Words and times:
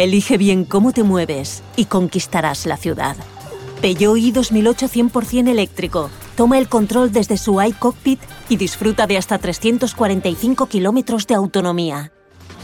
Elige 0.00 0.38
bien 0.38 0.64
cómo 0.64 0.92
te 0.92 1.02
mueves 1.02 1.62
y 1.76 1.84
conquistarás 1.84 2.64
la 2.64 2.78
ciudad. 2.78 3.16
Peugeot 3.82 4.16
i 4.16 4.32
2008 4.32 4.88
100% 4.88 5.50
eléctrico. 5.50 6.08
Toma 6.38 6.56
el 6.56 6.70
control 6.70 7.12
desde 7.12 7.36
su 7.36 7.60
iCockpit 7.60 8.18
y 8.48 8.56
disfruta 8.56 9.06
de 9.06 9.18
hasta 9.18 9.36
345 9.36 10.68
kilómetros 10.68 11.26
de 11.26 11.34
autonomía. 11.34 12.12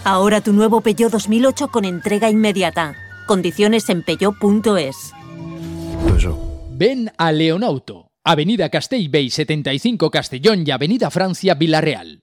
Ahora 0.03 0.41
tu 0.41 0.54
nuevo 0.54 0.80
Peugeot 0.80 1.12
2008 1.12 1.69
con 1.69 1.85
entrega 1.85 2.30
inmediata. 2.30 2.95
Condiciones 3.27 3.91
en 3.91 4.03
peugeot.es. 4.03 5.12
Ven 6.71 7.12
a 7.18 7.32
Leonauto, 7.32 8.12
Avenida 8.25 8.71
Castellbey 8.71 9.29
75 9.29 10.11
Castellón 10.11 10.64
y 10.66 10.71
Avenida 10.71 11.11
Francia 11.11 11.53
Villarreal. 11.53 12.23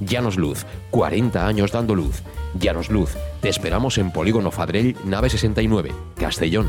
Llanos 0.00 0.36
Luz, 0.36 0.66
40 0.90 1.46
años 1.46 1.72
dando 1.72 1.94
luz. 1.94 2.22
Llanos 2.58 2.90
Luz, 2.90 3.16
te 3.40 3.48
esperamos 3.48 3.98
en 3.98 4.10
Polígono 4.12 4.50
Fadrell, 4.50 4.96
nave 5.04 5.30
69, 5.30 5.92
Castellón. 6.18 6.68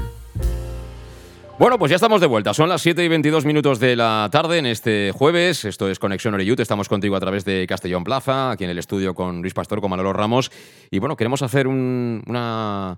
Bueno, 1.59 1.79
pues 1.79 1.89
ya 1.89 1.95
estamos 1.95 2.21
de 2.21 2.27
vuelta. 2.27 2.53
Son 2.53 2.69
las 2.69 2.83
7 2.83 3.03
y 3.03 3.07
22 3.07 3.43
minutos 3.45 3.79
de 3.79 3.95
la 3.95 4.29
tarde 4.31 4.59
en 4.59 4.67
este 4.67 5.11
jueves. 5.11 5.65
Esto 5.65 5.89
es 5.89 5.97
Conexión 5.97 6.35
Oreyut. 6.35 6.59
Estamos 6.59 6.87
contigo 6.87 7.15
a 7.15 7.19
través 7.19 7.45
de 7.45 7.65
Castellón 7.67 8.03
Plaza, 8.03 8.51
aquí 8.51 8.63
en 8.65 8.69
el 8.69 8.77
estudio 8.77 9.15
con 9.15 9.41
Luis 9.41 9.55
Pastor, 9.55 9.81
con 9.81 9.89
Manolo 9.89 10.13
Ramos. 10.13 10.51
Y 10.91 10.99
bueno, 10.99 11.15
queremos 11.15 11.41
hacer 11.41 11.67
un- 11.67 12.21
una 12.27 12.95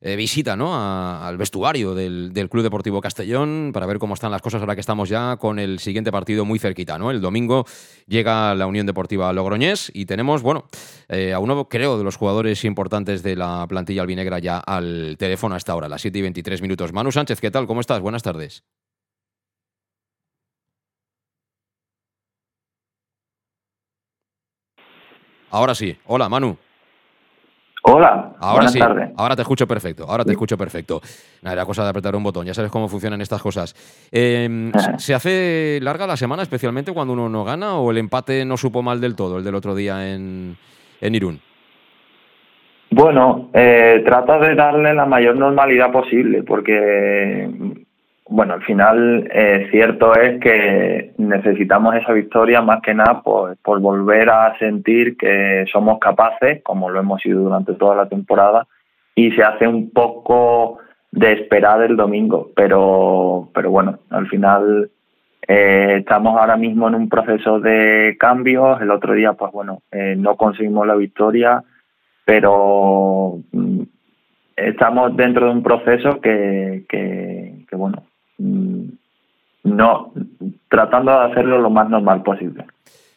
eh, 0.00 0.16
visita 0.16 0.56
¿no? 0.56 0.74
al 0.74 1.36
vestuario 1.36 1.94
del, 1.94 2.32
Club 2.50 2.62
Deportivo 2.62 3.00
Castellón 3.00 3.70
para 3.72 3.86
ver 3.86 3.98
cómo 3.98 4.14
están 4.14 4.30
las 4.30 4.42
cosas 4.42 4.60
ahora 4.60 4.74
que 4.74 4.80
estamos 4.80 5.08
ya 5.08 5.36
con 5.36 5.58
el 5.58 5.78
siguiente 5.78 6.12
partido 6.12 6.44
muy 6.44 6.58
cerquita. 6.58 6.98
¿no? 6.98 7.10
El 7.10 7.20
domingo 7.20 7.64
llega 8.06 8.54
la 8.54 8.66
Unión 8.66 8.86
Deportiva 8.86 9.32
Logroñés 9.32 9.90
y 9.94 10.06
tenemos, 10.06 10.42
bueno, 10.42 10.66
eh, 11.08 11.32
a 11.32 11.38
uno, 11.38 11.68
creo, 11.68 11.98
de 11.98 12.04
los 12.04 12.16
jugadores 12.16 12.64
importantes 12.64 13.22
de 13.22 13.36
la 13.36 13.66
plantilla 13.68 14.02
albinegra 14.02 14.38
ya 14.38 14.58
al 14.58 15.16
teléfono 15.18 15.54
a 15.54 15.58
esta 15.58 15.74
hora, 15.74 15.88
las 15.88 16.02
7 16.02 16.18
y 16.18 16.22
23 16.22 16.62
minutos. 16.62 16.92
Manu 16.92 17.12
Sánchez, 17.12 17.40
¿qué 17.40 17.50
tal? 17.50 17.66
¿Cómo 17.66 17.80
estás? 17.80 18.00
Buenas 18.00 18.22
tardes. 18.22 18.64
Ahora 25.50 25.74
sí. 25.74 25.96
Hola, 26.04 26.28
Manu. 26.28 26.58
Hola, 27.88 28.32
Ahora 28.40 28.54
buenas 28.54 28.72
sí, 28.72 28.78
tardes. 28.80 29.10
ahora 29.16 29.36
te 29.36 29.42
escucho 29.42 29.66
perfecto, 29.66 30.06
ahora 30.08 30.24
te 30.24 30.32
escucho 30.32 30.58
perfecto. 30.58 31.00
Nada, 31.42 31.54
era 31.54 31.64
cosa 31.64 31.84
de 31.84 31.90
apretar 31.90 32.16
un 32.16 32.22
botón, 32.24 32.44
ya 32.44 32.52
sabes 32.52 32.70
cómo 32.70 32.88
funcionan 32.88 33.20
estas 33.20 33.40
cosas. 33.40 33.74
Eh, 34.10 34.72
¿se- 34.76 34.98
¿Se 34.98 35.14
hace 35.14 35.78
larga 35.82 36.04
la 36.06 36.16
semana, 36.16 36.42
especialmente 36.42 36.92
cuando 36.92 37.12
uno 37.12 37.28
no 37.28 37.44
gana, 37.44 37.76
o 37.78 37.90
el 37.92 37.98
empate 37.98 38.44
no 38.44 38.56
supo 38.56 38.82
mal 38.82 39.00
del 39.00 39.14
todo, 39.14 39.38
el 39.38 39.44
del 39.44 39.54
otro 39.54 39.74
día 39.76 40.12
en, 40.12 40.56
en 41.00 41.14
Irún? 41.14 41.40
Bueno, 42.90 43.50
eh, 43.52 44.02
trata 44.04 44.38
de 44.38 44.54
darle 44.56 44.92
la 44.94 45.06
mayor 45.06 45.36
normalidad 45.36 45.92
posible, 45.92 46.42
porque, 46.42 47.48
bueno, 48.28 48.54
al 48.54 48.62
final 48.62 49.28
eh, 49.32 49.68
cierto 49.70 50.14
es 50.14 50.40
que 50.40 51.12
necesitamos 51.18 51.94
esa 51.94 52.12
victoria 52.12 52.60
más 52.60 52.82
que 52.82 52.94
nada 52.94 53.22
por, 53.22 53.56
volver 53.62 54.30
a 54.30 54.58
sentir 54.58 55.16
que 55.16 55.64
somos 55.70 55.98
capaces, 55.98 56.62
como 56.62 56.90
lo 56.90 57.00
hemos 57.00 57.22
sido 57.22 57.42
durante 57.42 57.74
toda 57.74 57.94
la 57.94 58.08
temporada, 58.08 58.66
y 59.14 59.30
se 59.32 59.42
hace 59.42 59.66
un 59.66 59.90
poco 59.90 60.78
de 61.12 61.32
esperar 61.32 61.82
el 61.82 61.96
domingo, 61.96 62.50
pero, 62.54 63.48
pero 63.54 63.70
bueno, 63.70 64.00
al 64.10 64.28
final 64.28 64.90
eh, 65.48 65.98
estamos 66.00 66.36
ahora 66.38 66.56
mismo 66.56 66.88
en 66.88 66.96
un 66.96 67.08
proceso 67.08 67.60
de 67.60 68.16
cambios. 68.18 68.80
El 68.80 68.90
otro 68.90 69.14
día, 69.14 69.34
pues 69.34 69.52
bueno, 69.52 69.82
eh, 69.92 70.16
no 70.16 70.36
conseguimos 70.36 70.86
la 70.86 70.96
victoria, 70.96 71.62
pero 72.24 73.38
mm, 73.52 73.82
estamos 74.56 75.16
dentro 75.16 75.46
de 75.46 75.52
un 75.52 75.62
proceso 75.62 76.20
que, 76.20 76.84
que, 76.88 77.76
bueno, 77.76 78.02
mm, 78.02 78.15
no, 78.38 80.12
tratando 80.68 81.12
de 81.12 81.32
hacerlo 81.32 81.58
lo 81.60 81.70
más 81.70 81.88
normal 81.88 82.22
posible. 82.22 82.64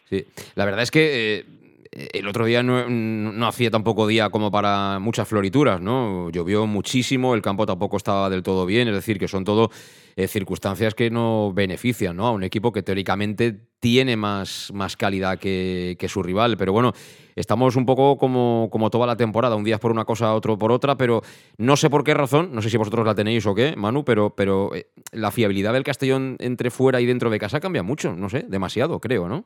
Sí, 0.09 0.25
la 0.55 0.65
verdad 0.65 0.81
es 0.81 0.91
que 0.91 1.39
eh, 1.39 1.45
el 1.91 2.27
otro 2.27 2.45
día 2.45 2.61
no, 2.61 3.47
hacía 3.47 3.71
tampoco 3.71 4.05
día 4.05 4.29
como 4.29 4.51
para 4.51 4.99
muchas 4.99 5.27
florituras, 5.27 5.81
¿no? 5.81 6.29
Llovió 6.29 6.67
muchísimo, 6.67 7.33
el 7.33 7.41
campo 7.41 7.65
tampoco 7.65 7.97
estaba 7.97 8.29
del 8.29 8.43
todo 8.43 8.65
bien, 8.65 8.87
es 8.87 8.93
decir, 8.93 9.17
que 9.17 9.27
son 9.27 9.43
todo 9.43 9.71
eh, 10.15 10.27
circunstancias 10.27 10.93
que 10.93 11.09
no 11.09 11.51
benefician, 11.53 12.15
¿no? 12.17 12.27
A 12.27 12.31
un 12.31 12.43
equipo 12.43 12.71
que 12.71 12.83
teóricamente 12.83 13.69
tiene 13.79 14.17
más, 14.17 14.69
más 14.73 14.97
calidad 14.97 15.39
que, 15.39 15.97
su 16.09 16.21
rival. 16.21 16.57
Pero 16.57 16.73
bueno, 16.73 16.93
estamos 17.35 17.75
un 17.75 17.85
poco 17.85 18.17
como, 18.17 18.67
como 18.71 18.89
toda 18.89 19.07
la 19.07 19.15
temporada, 19.15 19.55
un 19.55 19.63
día 19.63 19.79
por 19.79 19.91
una 19.91 20.05
cosa, 20.05 20.35
otro 20.35 20.57
por 20.57 20.71
otra, 20.71 20.97
pero 20.97 21.21
no 21.57 21.75
sé 21.77 21.89
por 21.89 22.03
qué 22.03 22.13
razón, 22.13 22.49
no 22.53 22.61
sé 22.61 22.69
si 22.69 22.77
vosotros 22.77 23.05
la 23.05 23.15
tenéis 23.15 23.45
o 23.45 23.55
qué, 23.55 23.75
Manu, 23.75 24.03
pero, 24.03 24.35
pero 24.35 24.75
eh, 24.75 24.87
la 25.11 25.31
fiabilidad 25.31 25.73
del 25.73 25.83
Castellón 25.83 26.35
entre 26.39 26.69
fuera 26.69 27.01
y 27.01 27.05
dentro 27.05 27.29
de 27.29 27.39
casa 27.39 27.59
cambia 27.59 27.83
mucho, 27.83 28.13
no 28.13 28.29
sé, 28.29 28.45
demasiado, 28.47 28.99
creo, 28.99 29.27
¿no? 29.27 29.45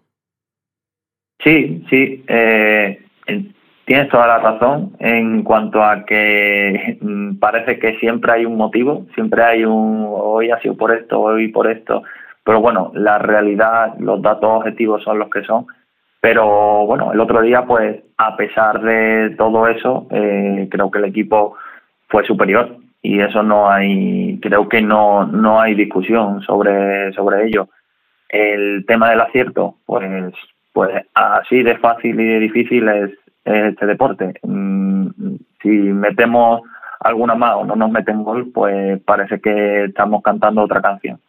Sí, 1.44 1.86
sí. 1.90 2.24
Eh, 2.28 3.04
tienes 3.86 4.10
toda 4.10 4.28
la 4.28 4.40
razón 4.40 4.96
en 5.00 5.44
cuanto 5.44 5.84
a 5.84 6.06
que 6.06 6.98
mm, 7.02 7.36
parece 7.36 7.80
que 7.80 7.98
siempre 8.00 8.32
hay 8.32 8.46
un 8.46 8.56
motivo, 8.56 9.06
siempre 9.14 9.44
hay 9.44 9.66
un 9.66 10.06
hoy 10.10 10.52
ha 10.52 10.60
sido 10.62 10.78
por 10.78 10.94
esto, 10.96 11.20
hoy 11.20 11.50
por 11.50 11.70
esto, 11.70 12.04
pero 12.44 12.62
bueno, 12.62 12.92
la 12.96 13.18
realidad, 13.20 13.96
los 14.00 14.22
datos 14.22 14.50
objetivos 14.50 15.04
son 15.04 15.20
los 15.20 15.30
que 15.30 15.44
son. 15.44 15.66
Pero 16.22 16.86
bueno, 16.86 17.12
el 17.12 17.20
otro 17.20 17.42
día, 17.42 17.66
pues 17.66 18.02
a 18.18 18.38
pesar 18.38 18.82
de 18.82 19.32
todo 19.38 19.68
eso, 19.68 20.08
eh, 20.12 20.68
creo 20.72 20.90
que 20.90 21.00
el 21.00 21.06
equipo 21.06 21.58
fue 22.08 22.24
superior 22.26 22.78
y 23.02 23.20
eso 23.20 23.44
no 23.44 23.70
hay, 23.70 24.40
creo 24.42 24.70
que 24.70 24.82
no, 24.82 25.26
no 25.26 25.60
hay 25.60 25.76
discusión 25.76 26.42
sobre, 26.42 27.12
sobre 27.14 27.48
ello. 27.48 27.68
El 28.30 28.86
tema 28.88 29.10
del 29.10 29.22
acierto, 29.22 29.76
pues 29.86 30.34
pues 30.74 31.06
así 31.14 31.64
de 31.64 31.78
fácil 31.78 32.20
y 32.20 32.26
de 32.26 32.40
difícil 32.40 32.88
es, 32.90 33.12
este 33.46 33.86
deporte. 33.86 34.34
Mm, 34.44 35.08
si 35.62 35.70
metemos 35.70 36.62
alguna 37.00 37.36
más 37.36 37.56
o 37.56 37.66
no 37.66 37.76
nos 37.76 37.92
meten 37.92 38.24
gol, 38.24 38.52
pues 38.54 39.00
parece 39.04 39.40
que 39.40 39.86
estamos 39.86 40.22
cantando 40.24 40.62
otra 40.62 40.82
canción. 40.82 41.20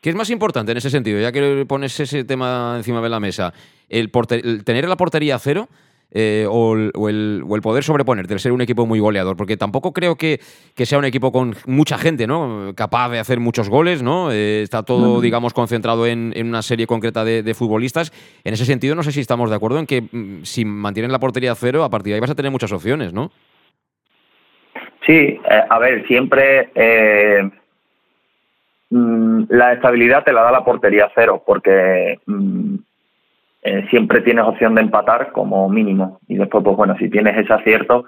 ¿Qué 0.00 0.10
es 0.10 0.16
más 0.16 0.28
importante 0.28 0.72
en 0.72 0.78
ese 0.78 0.90
sentido? 0.90 1.18
Ya 1.20 1.32
que 1.32 1.64
pones 1.66 1.98
ese 1.98 2.24
tema 2.24 2.74
encima 2.76 3.00
de 3.00 3.08
la 3.08 3.20
mesa, 3.20 3.54
el, 3.88 4.10
el 4.30 4.64
tener 4.64 4.86
la 4.86 4.96
portería 4.96 5.38
cero 5.38 5.68
eh, 6.16 6.46
o, 6.48 6.76
el, 6.76 7.42
poder 7.60 7.82
sobreponerte, 7.82 8.34
el 8.34 8.38
ser 8.38 8.52
un 8.52 8.60
equipo 8.60 8.86
muy 8.86 9.00
goleador, 9.00 9.36
porque 9.36 9.56
tampoco 9.56 9.92
creo 9.92 10.14
que, 10.14 10.38
sea 10.76 10.98
un 10.98 11.04
equipo 11.04 11.32
con 11.32 11.56
mucha 11.66 11.98
gente, 11.98 12.28
¿no? 12.28 12.72
Capaz 12.76 13.08
de 13.08 13.18
hacer 13.18 13.40
muchos 13.40 13.68
goles, 13.68 14.00
¿no? 14.00 14.30
Eh, 14.30 14.62
está 14.62 14.84
todo, 14.84 15.20
digamos, 15.20 15.52
concentrado 15.52 16.06
en, 16.06 16.32
una 16.36 16.62
serie 16.62 16.86
concreta 16.86 17.24
de, 17.24 17.54
futbolistas. 17.54 18.12
En 18.44 18.54
ese 18.54 18.64
sentido, 18.64 18.94
no 18.94 19.02
sé 19.02 19.10
si 19.10 19.20
estamos 19.20 19.50
de 19.50 19.56
acuerdo 19.56 19.80
en 19.80 19.86
que 19.86 20.02
mm, 20.02 20.44
si 20.44 20.64
mantienen 20.64 21.10
la 21.10 21.18
portería 21.18 21.54
cero, 21.56 21.82
a 21.82 21.90
partir 21.90 22.12
de 22.12 22.14
ahí 22.14 22.20
vas 22.20 22.30
a 22.30 22.36
tener 22.36 22.52
muchas 22.52 22.70
opciones, 22.70 23.12
¿no? 23.12 23.32
Sí, 25.04 25.40
eh, 25.50 25.62
a 25.68 25.78
ver, 25.80 26.06
siempre 26.06 26.70
mm, 28.90 29.44
la 29.48 29.72
estabilidad 29.72 30.22
te 30.22 30.32
la 30.32 30.42
da 30.42 30.52
la 30.52 30.64
portería 30.64 31.10
cero, 31.12 31.42
porque 31.44 32.20
mm, 32.26 32.76
eh, 33.66 33.86
siempre 33.88 34.20
tienes 34.20 34.44
opción 34.44 34.74
de 34.74 34.82
empatar 34.82 35.32
como 35.32 35.68
mínimo. 35.70 36.20
Y 36.28 36.36
después, 36.36 36.62
pues 36.62 36.76
bueno, 36.76 36.96
si 36.98 37.08
tienes 37.08 37.34
ese 37.38 37.52
acierto 37.52 38.04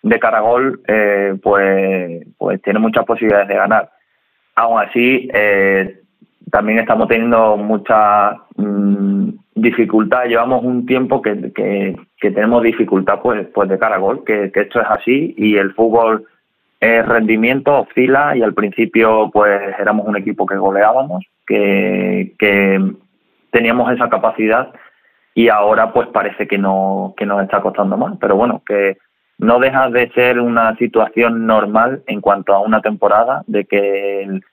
de 0.00 0.18
cara 0.20 0.38
a 0.38 0.42
gol, 0.42 0.80
eh, 0.86 1.34
pues, 1.42 2.24
pues 2.38 2.62
tienes 2.62 2.80
muchas 2.80 3.04
posibilidades 3.04 3.48
de 3.48 3.56
ganar. 3.56 3.90
Aún 4.54 4.80
así, 4.80 5.28
eh, 5.34 6.02
también 6.52 6.78
estamos 6.78 7.08
teniendo 7.08 7.56
mucha 7.56 8.42
mm, 8.56 9.30
dificultad. 9.56 10.26
Llevamos 10.26 10.62
un 10.62 10.86
tiempo 10.86 11.20
que, 11.20 11.52
que, 11.52 11.96
tenemos 12.20 12.62
dificultad 12.62 13.20
pues, 13.20 13.48
pues 13.52 13.68
de 13.68 13.78
cara 13.80 13.96
a 13.96 13.98
gol, 13.98 14.22
que, 14.24 14.52
que 14.52 14.60
esto 14.60 14.80
es 14.80 14.86
así 14.88 15.34
y 15.36 15.56
el 15.56 15.72
fútbol 15.74 16.26
es 16.78 17.04
rendimiento, 17.06 17.80
oscila 17.80 18.36
y 18.36 18.42
al 18.42 18.54
principio 18.54 19.30
pues 19.32 19.60
éramos 19.80 20.06
un 20.06 20.16
equipo 20.16 20.46
que 20.46 20.56
goleábamos, 20.56 21.24
que, 21.46 22.34
que 22.38 22.92
teníamos 23.50 23.92
esa 23.92 24.08
capacidad 24.08 24.72
y 25.34 25.48
ahora 25.48 25.92
pues 25.92 26.08
parece 26.08 26.46
que 26.46 26.58
no 26.58 27.14
que 27.16 27.26
nos 27.26 27.42
está 27.42 27.60
costando 27.60 27.96
más. 27.96 28.16
Pero 28.20 28.36
bueno 28.36 28.62
que 28.66 28.98
no 29.38 29.58
deja 29.58 29.90
de 29.90 30.10
ser 30.10 30.38
una 30.40 30.76
situación 30.76 31.46
normal 31.46 32.02
en 32.06 32.20
cuanto 32.20 32.54
a 32.54 32.60
una 32.60 32.80
temporada 32.80 33.42
de 33.46 33.64
que 33.64 34.22
el, 34.22 34.44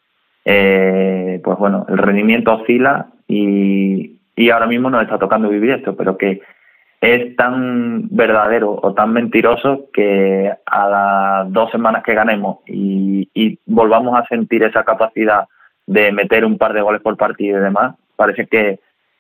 eh, 0.46 1.40
pues 1.44 1.58
bueno 1.58 1.86
el 1.90 1.98
rendimiento 1.98 2.54
oscila 2.54 3.08
y, 3.28 4.20
y 4.36 4.50
ahora 4.50 4.68
mismo 4.68 4.90
nos 4.90 5.04
está 5.04 5.20
tocando 5.20 5.50
vivir 5.50 5.72
esto 5.72 5.96
pero 5.96 6.18
que 6.18 6.42
es 7.02 7.36
tan 7.36 8.10
verdadero 8.10 8.78
o 8.82 8.94
tan 8.94 9.14
mentiroso 9.14 9.90
que 9.94 10.52
a 10.66 10.90
las 10.90 11.54
dos 11.54 11.72
semanas 11.72 12.04
que 12.04 12.14
ganemos 12.14 12.58
y, 12.66 13.30
y 13.34 13.60
volvamos 13.66 14.20
a 14.20 14.26
sentir 14.28 14.64
esa 14.64 14.84
capacidad 14.84 15.48
de 15.86 16.12
meter 16.12 16.44
un 16.44 16.58
par 16.58 16.74
de 16.74 16.82
goles 16.82 17.02
por 17.02 17.16
partido 17.16 17.60
y 17.60 17.62
demás 17.62 17.96
parece 18.16 18.48
que 18.48 18.80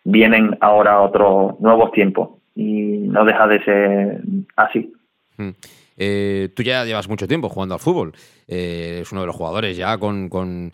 vienen 0.09 0.57
ahora 0.61 1.01
otros 1.01 1.59
nuevos 1.59 1.91
tiempos 1.91 2.29
y 2.55 2.97
no 3.07 3.25
deja 3.25 3.47
de 3.47 3.63
ser 3.63 4.21
así. 4.55 4.91
Hmm. 5.37 5.51
Eh, 5.97 6.49
tú 6.55 6.63
ya 6.63 6.85
llevas 6.85 7.09
mucho 7.09 7.27
tiempo 7.27 7.49
jugando 7.49 7.75
al 7.75 7.81
fútbol. 7.81 8.13
Eh, 8.47 8.95
eres 8.97 9.11
uno 9.11 9.21
de 9.21 9.27
los 9.27 9.35
jugadores 9.35 9.77
ya 9.77 9.97
con, 9.97 10.29
con, 10.29 10.71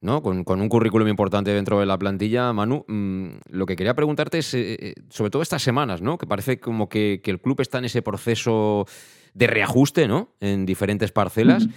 ¿no? 0.00 0.22
con, 0.22 0.44
un 0.46 0.68
currículum 0.68 1.08
importante 1.08 1.52
dentro 1.52 1.80
de 1.80 1.86
la 1.86 1.98
plantilla. 1.98 2.52
Manu, 2.52 2.84
mm, 2.86 3.28
lo 3.50 3.66
que 3.66 3.76
quería 3.76 3.94
preguntarte 3.94 4.38
es, 4.38 4.54
eh, 4.54 4.94
sobre 5.10 5.30
todo 5.30 5.42
estas 5.42 5.62
semanas, 5.62 6.00
¿no? 6.00 6.16
que 6.16 6.26
parece 6.26 6.58
como 6.58 6.88
que, 6.88 7.20
el 7.24 7.40
club 7.40 7.60
está 7.60 7.78
en 7.78 7.86
ese 7.86 8.02
proceso 8.02 8.86
de 9.34 9.46
reajuste 9.46 10.08
¿no? 10.08 10.30
en 10.40 10.64
diferentes 10.64 11.12
parcelas. 11.12 11.68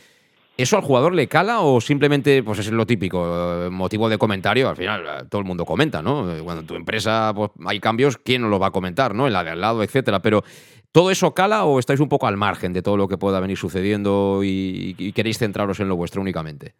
¿Eso 0.58 0.76
al 0.76 0.84
jugador 0.84 1.16
le 1.16 1.28
cala 1.28 1.62
o 1.62 1.80
simplemente 1.80 2.44
pues 2.44 2.60
es 2.60 2.72
lo 2.72 2.86
típico, 2.86 3.66
eh, 3.66 3.70
motivo 3.70 4.10
de 4.10 4.18
comentario? 4.18 4.70
Al 4.70 4.76
final 4.76 5.02
eh, 5.02 5.24
todo 5.30 5.40
el 5.42 5.48
mundo 5.48 5.66
comenta, 5.66 6.02
¿no? 6.02 6.32
Eh, 6.32 6.42
cuando 6.44 6.62
en 6.62 6.68
tu 6.68 6.76
empresa 6.76 7.32
pues, 7.34 7.52
hay 7.66 7.80
cambios, 7.80 8.18
¿quién 8.18 8.48
lo 8.50 8.60
va 8.60 8.68
a 8.68 8.72
comentar, 8.72 9.16
¿no? 9.16 9.28
En 9.28 9.34
la 9.34 9.44
de 9.44 9.52
al 9.52 9.62
lado, 9.62 9.82
etcétera. 9.82 10.20
Pero 10.20 10.44
¿todo 10.92 11.10
eso 11.10 11.34
cala 11.34 11.64
o 11.64 11.80
estáis 11.80 12.02
un 12.02 12.10
poco 12.10 12.28
al 12.28 12.38
margen 12.38 12.74
de 12.74 12.82
todo 12.82 12.98
lo 12.98 13.08
que 13.08 13.18
pueda 13.18 13.40
venir 13.40 13.58
sucediendo 13.58 14.42
y, 14.44 15.14
queréis 15.16 15.38
centraros 15.38 15.80
en 15.80 15.88
lo 15.88 15.96
vuestro 15.96 16.22
únicamente? 16.22 16.74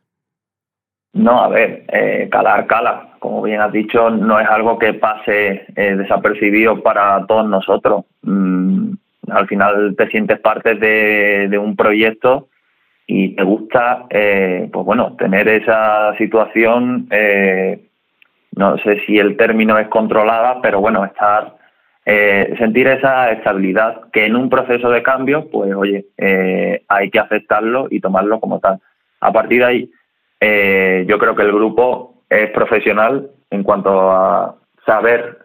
No, 1.14 1.42
a 1.42 1.48
ver, 1.50 1.86
calar, 2.30 2.68
cala. 2.68 3.16
Como 3.20 3.42
bien 3.42 3.62
has 3.62 3.72
dicho, 3.72 4.10
no 4.10 4.40
es 4.40 4.48
algo 4.48 4.80
que 4.80 4.94
pase 4.94 5.66
desapercibido 5.76 6.82
para 6.82 7.26
todos 7.26 7.48
nosotros. 7.48 8.06
Mm, 8.22 8.94
al 9.30 9.48
final 9.48 9.96
te 9.98 10.08
sientes 10.08 10.40
parte 10.40 10.76
de 10.76 11.58
un 11.58 11.76
proyecto 11.76 12.48
y 13.12 13.36
me 13.38 13.44
gusta, 13.44 14.06
eh, 14.10 14.70
pues 14.72 14.86
bueno, 14.86 15.18
tener 15.18 15.46
esa 15.50 16.16
situación, 16.18 17.08
eh, 17.12 17.90
no 18.56 18.78
sé 18.78 19.02
si 19.06 19.20
el 19.20 19.36
término 19.36 19.78
es 19.78 19.90
controlada, 19.90 20.62
pero 20.62 20.80
bueno, 20.80 21.04
estar, 21.04 21.58
eh, 22.06 22.56
sentir 22.58 22.88
esa 22.88 23.32
estabilidad 23.32 24.04
que 24.14 24.26
en 24.26 24.38
un 24.38 24.50
proceso 24.50 24.90
de 24.90 25.04
cambio, 25.04 25.50
pues 25.52 25.76
oye, 25.76 26.06
hay 26.88 27.10
que 27.10 27.20
aceptarlo 27.20 27.88
y 27.92 28.00
tomarlo 28.00 28.40
como 28.40 28.62
tal. 28.62 28.80
A 29.20 29.34
partir 29.34 29.60
de 29.60 29.66
ahí, 29.66 29.92
yo 31.06 31.20
creo 31.20 31.36
que 31.36 31.44
el 31.44 31.52
grupo 31.52 32.24
es 32.30 32.50
profesional 32.52 33.30
en 33.50 33.64
cuanto 33.64 34.10
a 34.10 34.56
saber 34.86 35.40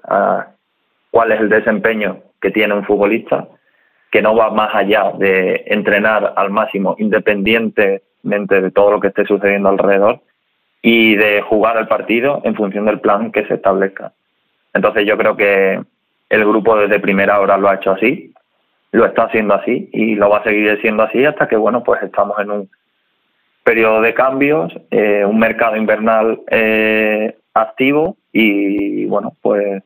cuál 1.10 1.32
es 1.32 1.40
el 1.40 1.48
desempeño 1.48 2.20
que 2.40 2.52
tiene 2.52 2.74
un 2.74 2.84
futbolista 2.84 3.48
que 4.16 4.22
no 4.22 4.34
va 4.34 4.48
más 4.48 4.74
allá 4.74 5.12
de 5.18 5.64
entrenar 5.66 6.32
al 6.36 6.48
máximo 6.48 6.96
independientemente 6.98 8.62
de 8.62 8.70
todo 8.70 8.92
lo 8.92 8.98
que 8.98 9.08
esté 9.08 9.26
sucediendo 9.26 9.68
alrededor 9.68 10.20
y 10.80 11.16
de 11.16 11.42
jugar 11.42 11.76
el 11.76 11.86
partido 11.86 12.40
en 12.42 12.54
función 12.54 12.86
del 12.86 13.00
plan 13.00 13.30
que 13.30 13.44
se 13.44 13.56
establezca. 13.56 14.14
Entonces 14.72 15.06
yo 15.06 15.18
creo 15.18 15.36
que 15.36 15.82
el 16.30 16.44
grupo 16.46 16.78
desde 16.78 16.98
primera 16.98 17.38
hora 17.40 17.58
lo 17.58 17.68
ha 17.68 17.74
hecho 17.74 17.90
así, 17.90 18.32
lo 18.90 19.04
está 19.04 19.24
haciendo 19.24 19.52
así 19.52 19.90
y 19.92 20.14
lo 20.14 20.30
va 20.30 20.38
a 20.38 20.44
seguir 20.44 20.80
siendo 20.80 21.02
así 21.02 21.22
hasta 21.26 21.46
que 21.46 21.56
bueno 21.56 21.84
pues 21.84 22.02
estamos 22.02 22.38
en 22.38 22.50
un 22.50 22.70
periodo 23.64 24.00
de 24.00 24.14
cambios, 24.14 24.72
eh, 24.90 25.26
un 25.26 25.38
mercado 25.38 25.76
invernal 25.76 26.40
eh, 26.50 27.36
activo 27.52 28.16
y 28.32 29.04
bueno 29.04 29.34
pues 29.42 29.82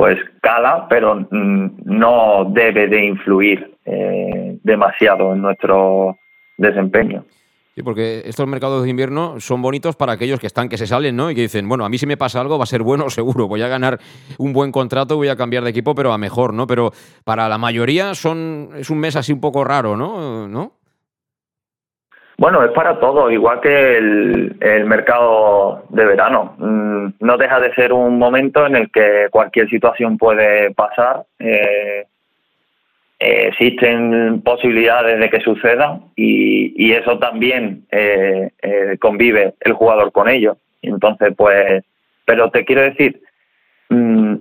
pues 0.00 0.18
cala, 0.40 0.86
pero 0.88 1.14
mm, 1.14 1.82
no 1.84 2.46
debe 2.54 2.86
de 2.88 3.04
influir 3.04 3.76
eh, 3.84 4.56
demasiado 4.62 5.34
en 5.34 5.42
nuestro 5.42 6.16
desempeño. 6.56 7.26
Sí, 7.74 7.82
porque 7.82 8.22
estos 8.24 8.46
mercados 8.46 8.82
de 8.82 8.88
invierno 8.88 9.38
son 9.40 9.60
bonitos 9.60 9.96
para 9.96 10.12
aquellos 10.12 10.40
que 10.40 10.46
están, 10.46 10.70
que 10.70 10.78
se 10.78 10.86
salen, 10.86 11.16
¿no? 11.16 11.30
Y 11.30 11.34
que 11.34 11.42
dicen, 11.42 11.68
bueno, 11.68 11.84
a 11.84 11.90
mí 11.90 11.98
si 11.98 12.06
me 12.06 12.16
pasa 12.16 12.40
algo 12.40 12.56
va 12.56 12.64
a 12.64 12.66
ser 12.66 12.82
bueno 12.82 13.10
seguro, 13.10 13.46
voy 13.46 13.60
a 13.60 13.68
ganar 13.68 13.98
un 14.38 14.54
buen 14.54 14.72
contrato, 14.72 15.16
voy 15.16 15.28
a 15.28 15.36
cambiar 15.36 15.64
de 15.64 15.70
equipo, 15.70 15.94
pero 15.94 16.14
a 16.14 16.16
mejor, 16.18 16.54
¿no? 16.54 16.66
Pero 16.66 16.92
para 17.24 17.46
la 17.50 17.58
mayoría 17.58 18.14
son, 18.14 18.70
es 18.76 18.88
un 18.88 19.00
mes 19.00 19.16
así 19.16 19.34
un 19.34 19.40
poco 19.42 19.64
raro, 19.64 19.98
¿no? 19.98 20.48
¿No? 20.48 20.79
Bueno, 22.40 22.64
es 22.64 22.70
para 22.70 22.98
todo, 22.98 23.30
igual 23.30 23.60
que 23.60 23.98
el, 23.98 24.56
el 24.60 24.86
mercado 24.86 25.84
de 25.90 26.06
verano. 26.06 26.54
Mm, 26.56 27.08
no 27.20 27.36
deja 27.36 27.60
de 27.60 27.74
ser 27.74 27.92
un 27.92 28.18
momento 28.18 28.64
en 28.64 28.76
el 28.76 28.90
que 28.90 29.26
cualquier 29.30 29.68
situación 29.68 30.16
puede 30.16 30.70
pasar. 30.70 31.24
Eh, 31.38 32.06
eh, 33.18 33.48
existen 33.48 34.40
posibilidades 34.40 35.20
de 35.20 35.28
que 35.28 35.42
suceda 35.42 36.00
y, 36.16 36.72
y 36.82 36.92
eso 36.92 37.18
también 37.18 37.84
eh, 37.90 38.48
eh, 38.62 38.96
convive 38.98 39.52
el 39.60 39.74
jugador 39.74 40.10
con 40.10 40.26
ello. 40.26 40.56
Entonces, 40.80 41.34
pues, 41.36 41.84
pero 42.24 42.50
te 42.50 42.64
quiero 42.64 42.80
decir, 42.80 43.20
mm, 43.90 44.36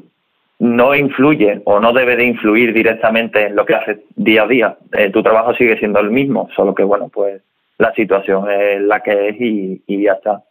no 0.59 0.95
influye 0.95 1.61
o 1.65 1.81
no 1.81 1.91
debe 1.91 2.15
de 2.15 2.23
influir 2.23 2.71
directamente 2.71 3.47
en 3.47 3.57
lo 3.57 3.65
que 3.65 3.75
haces 3.75 3.97
día 4.15 4.43
a 4.43 4.47
día. 4.47 4.77
Eh, 4.93 5.09
tu 5.09 5.21
trabajo 5.21 5.53
sigue 5.55 5.77
siendo 5.79 5.99
el 5.99 6.11
mismo, 6.11 6.47
solo 6.55 6.73
que, 6.73 6.83
bueno, 6.83 7.09
pues 7.13 7.41
la 7.79 7.93
situación 7.95 8.51
es 8.51 8.81
la 8.81 9.01
que 9.01 9.29
es 9.29 9.41
y, 9.41 9.81
y 9.87 10.03
ya 10.03 10.13
está. 10.13 10.43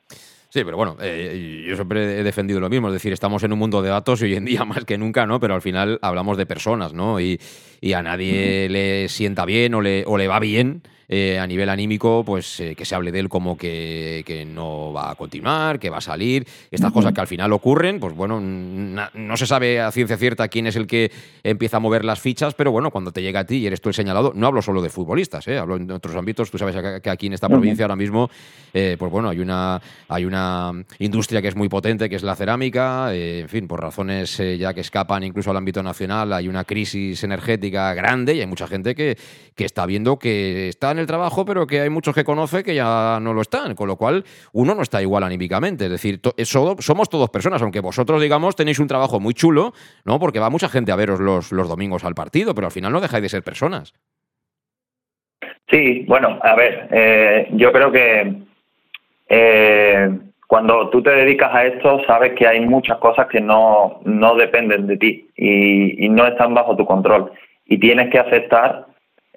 Sí, 0.49 0.65
pero 0.65 0.79
bueno, 0.79 0.97
eh, 1.01 1.63
yo 1.69 1.77
siempre 1.77 2.19
he 2.19 2.23
defendido 2.23 2.59
lo 2.59 2.71
mismo, 2.71 2.89
es 2.89 2.95
decir, 2.95 3.13
estamos 3.13 3.45
en 3.45 3.53
un 3.53 3.59
mundo 3.59 3.83
de 3.83 3.91
datos 3.91 4.23
y 4.23 4.25
hoy 4.25 4.35
en 4.35 4.47
día 4.47 4.65
más 4.67 4.85
que 4.87 4.97
nunca, 4.97 5.27
¿no? 5.27 5.39
Pero 5.39 5.55
al 5.55 5.63
final 5.63 5.99
hablamos 6.01 6.39
de 6.39 6.47
personas, 6.47 6.95
¿no? 6.95 7.21
Y, 7.21 7.39
y 7.83 7.93
a 7.93 8.03
nadie 8.03 8.69
le 8.71 9.09
sienta 9.09 9.45
bien 9.45 9.75
o 9.75 9.83
le, 9.83 10.05
o 10.07 10.17
le 10.17 10.27
va 10.27 10.41
bien 10.41 10.83
eh, 11.11 11.38
a 11.38 11.47
nivel 11.47 11.71
anímico, 11.71 12.23
pues 12.23 12.61
eh, 12.61 12.75
que 12.75 12.85
se 12.85 12.95
hable 12.95 13.11
de 13.11 13.21
él 13.21 13.31
como 13.31 13.57
que, 13.57 14.23
que, 14.27 14.45
no 14.45 14.93
va 14.93 15.11
a 15.11 15.15
continuar, 15.15 15.79
que 15.79 15.88
va 15.88 15.99
a 15.99 16.03
salir, 16.03 16.47
estas 16.71 16.93
cosas 16.93 17.15
que 17.15 17.21
al 17.23 17.27
final 17.27 17.50
ocurren, 17.55 17.99
pues 17.99 18.15
bueno, 18.15 18.38
no 18.43 19.37
se 19.38 19.47
sabe 19.47 19.81
a 19.81 19.91
ciencia 19.91 20.19
cierta 20.19 20.49
quién 20.49 20.67
es 20.67 20.77
el 20.77 20.87
que 20.87 21.11
empieza 21.43 21.79
a 21.79 21.81
mover 21.81 22.05
las 22.05 22.21
fichas, 22.21 22.53
pero 22.53 22.73
bueno, 22.73 22.91
cuando 22.91 23.11
te 23.11 23.23
llega 23.23 23.41
a 23.41 23.45
ti 23.47 23.57
y 23.57 23.67
eres 23.67 23.81
tú 23.81 23.88
el 23.88 23.95
señalado, 23.95 24.33
no 24.35 24.47
hablo 24.49 24.61
solo 24.61 24.83
de 24.83 24.91
futbolistas, 24.91 25.49
¿eh? 25.49 25.57
hablo 25.57 25.77
en 25.77 25.91
otros 25.91 26.15
ámbitos, 26.15 26.50
tú 26.50 26.59
sabes 26.59 26.77
que 27.03 27.09
aquí 27.09 27.29
en 27.29 27.33
esta 27.33 27.49
provincia 27.49 27.87
ahora 27.87 27.97
mismo, 27.97 28.29
eh, 28.75 28.97
pues 28.99 29.11
bueno, 29.11 29.31
hay 29.31 29.41
una, 29.41 29.81
hay 30.09 30.27
una 30.27 30.73
industria 30.99 31.41
que 31.41 31.49
es 31.49 31.57
muy 31.57 31.71
potente, 31.71 32.11
que 32.11 32.17
es 32.17 32.23
la 32.23 32.37
cerámica, 32.37 33.15
en 33.15 33.49
fin, 33.49 33.67
por 33.67 33.81
razones 33.81 34.37
ya 34.37 34.75
que 34.75 34.83
escapan 34.83 35.25
incluso 35.25 35.50
al 35.53 35.57
ámbito 35.57 35.83
nacional, 35.83 36.35
hay 36.35 36.49
una 36.49 36.65
crisis 36.65 37.25
energética 37.25 37.95
grande 37.95 38.35
y 38.35 38.41
hay 38.41 38.47
mucha 38.47 38.67
gente 38.67 38.95
que, 38.95 39.17
que 39.55 39.65
está 39.65 39.87
viendo 39.87 40.19
que 40.19 40.69
está 40.99 41.00
el 41.00 41.07
trabajo, 41.07 41.45
pero 41.45 41.67
que 41.67 41.81
hay 41.81 41.90
muchos 41.90 42.14
que 42.14 42.25
conoce 42.25 42.62
que 42.64 42.75
ya 42.75 43.19
no 43.21 43.33
lo 43.33 43.40
están, 43.40 43.75
con 43.75 43.88
lo 43.88 43.97
cual 43.97 44.25
uno 44.52 44.75
no 44.75 44.83
está 44.83 45.00
igual 45.00 45.23
anímicamente. 45.23 45.85
Es 45.85 45.90
decir, 45.90 46.21
somos 46.45 47.09
todos 47.09 47.31
personas, 47.31 47.62
aunque 47.62 47.81
vosotros, 47.81 48.21
digamos, 48.21 48.57
tenéis 48.57 48.78
un 48.78 48.88
trabajo 48.88 49.21
muy 49.21 49.35
chulo, 49.35 49.73
¿no? 50.05 50.19
Porque 50.19 50.40
va 50.40 50.50
mucha 50.50 50.69
gente 50.69 50.93
a 50.93 50.97
veros 50.97 51.21
los, 51.21 51.52
los 51.52 51.69
domingos 51.69 52.05
al 52.05 52.14
partido, 52.14 52.55
pero 52.55 52.67
al 52.67 52.73
final 52.73 52.93
no 52.93 53.00
dejáis 53.00 53.23
de 53.23 53.28
ser 53.28 53.43
personas. 53.43 53.95
Sí, 55.71 56.05
bueno, 56.09 56.38
a 56.43 56.55
ver, 56.55 56.88
eh, 56.90 57.49
yo 57.52 57.73
creo 57.73 57.93
que 57.93 58.35
eh, 59.28 60.19
cuando 60.47 60.88
tú 60.88 61.02
te 61.02 61.11
dedicas 61.11 61.55
a 61.55 61.67
esto, 61.67 62.02
sabes 62.07 62.33
que 62.33 62.47
hay 62.47 62.61
muchas 62.61 62.99
cosas 62.99 63.26
que 63.28 63.40
no, 63.40 64.00
no 64.05 64.35
dependen 64.35 64.87
de 64.87 64.97
ti 64.97 65.28
y 65.37 66.09
no 66.09 66.26
están 66.26 66.55
bajo 66.55 66.75
tu 66.75 66.87
control. 66.87 67.31
Y 67.67 67.78
tienes 67.78 68.11
que 68.11 68.19
aceptar 68.19 68.88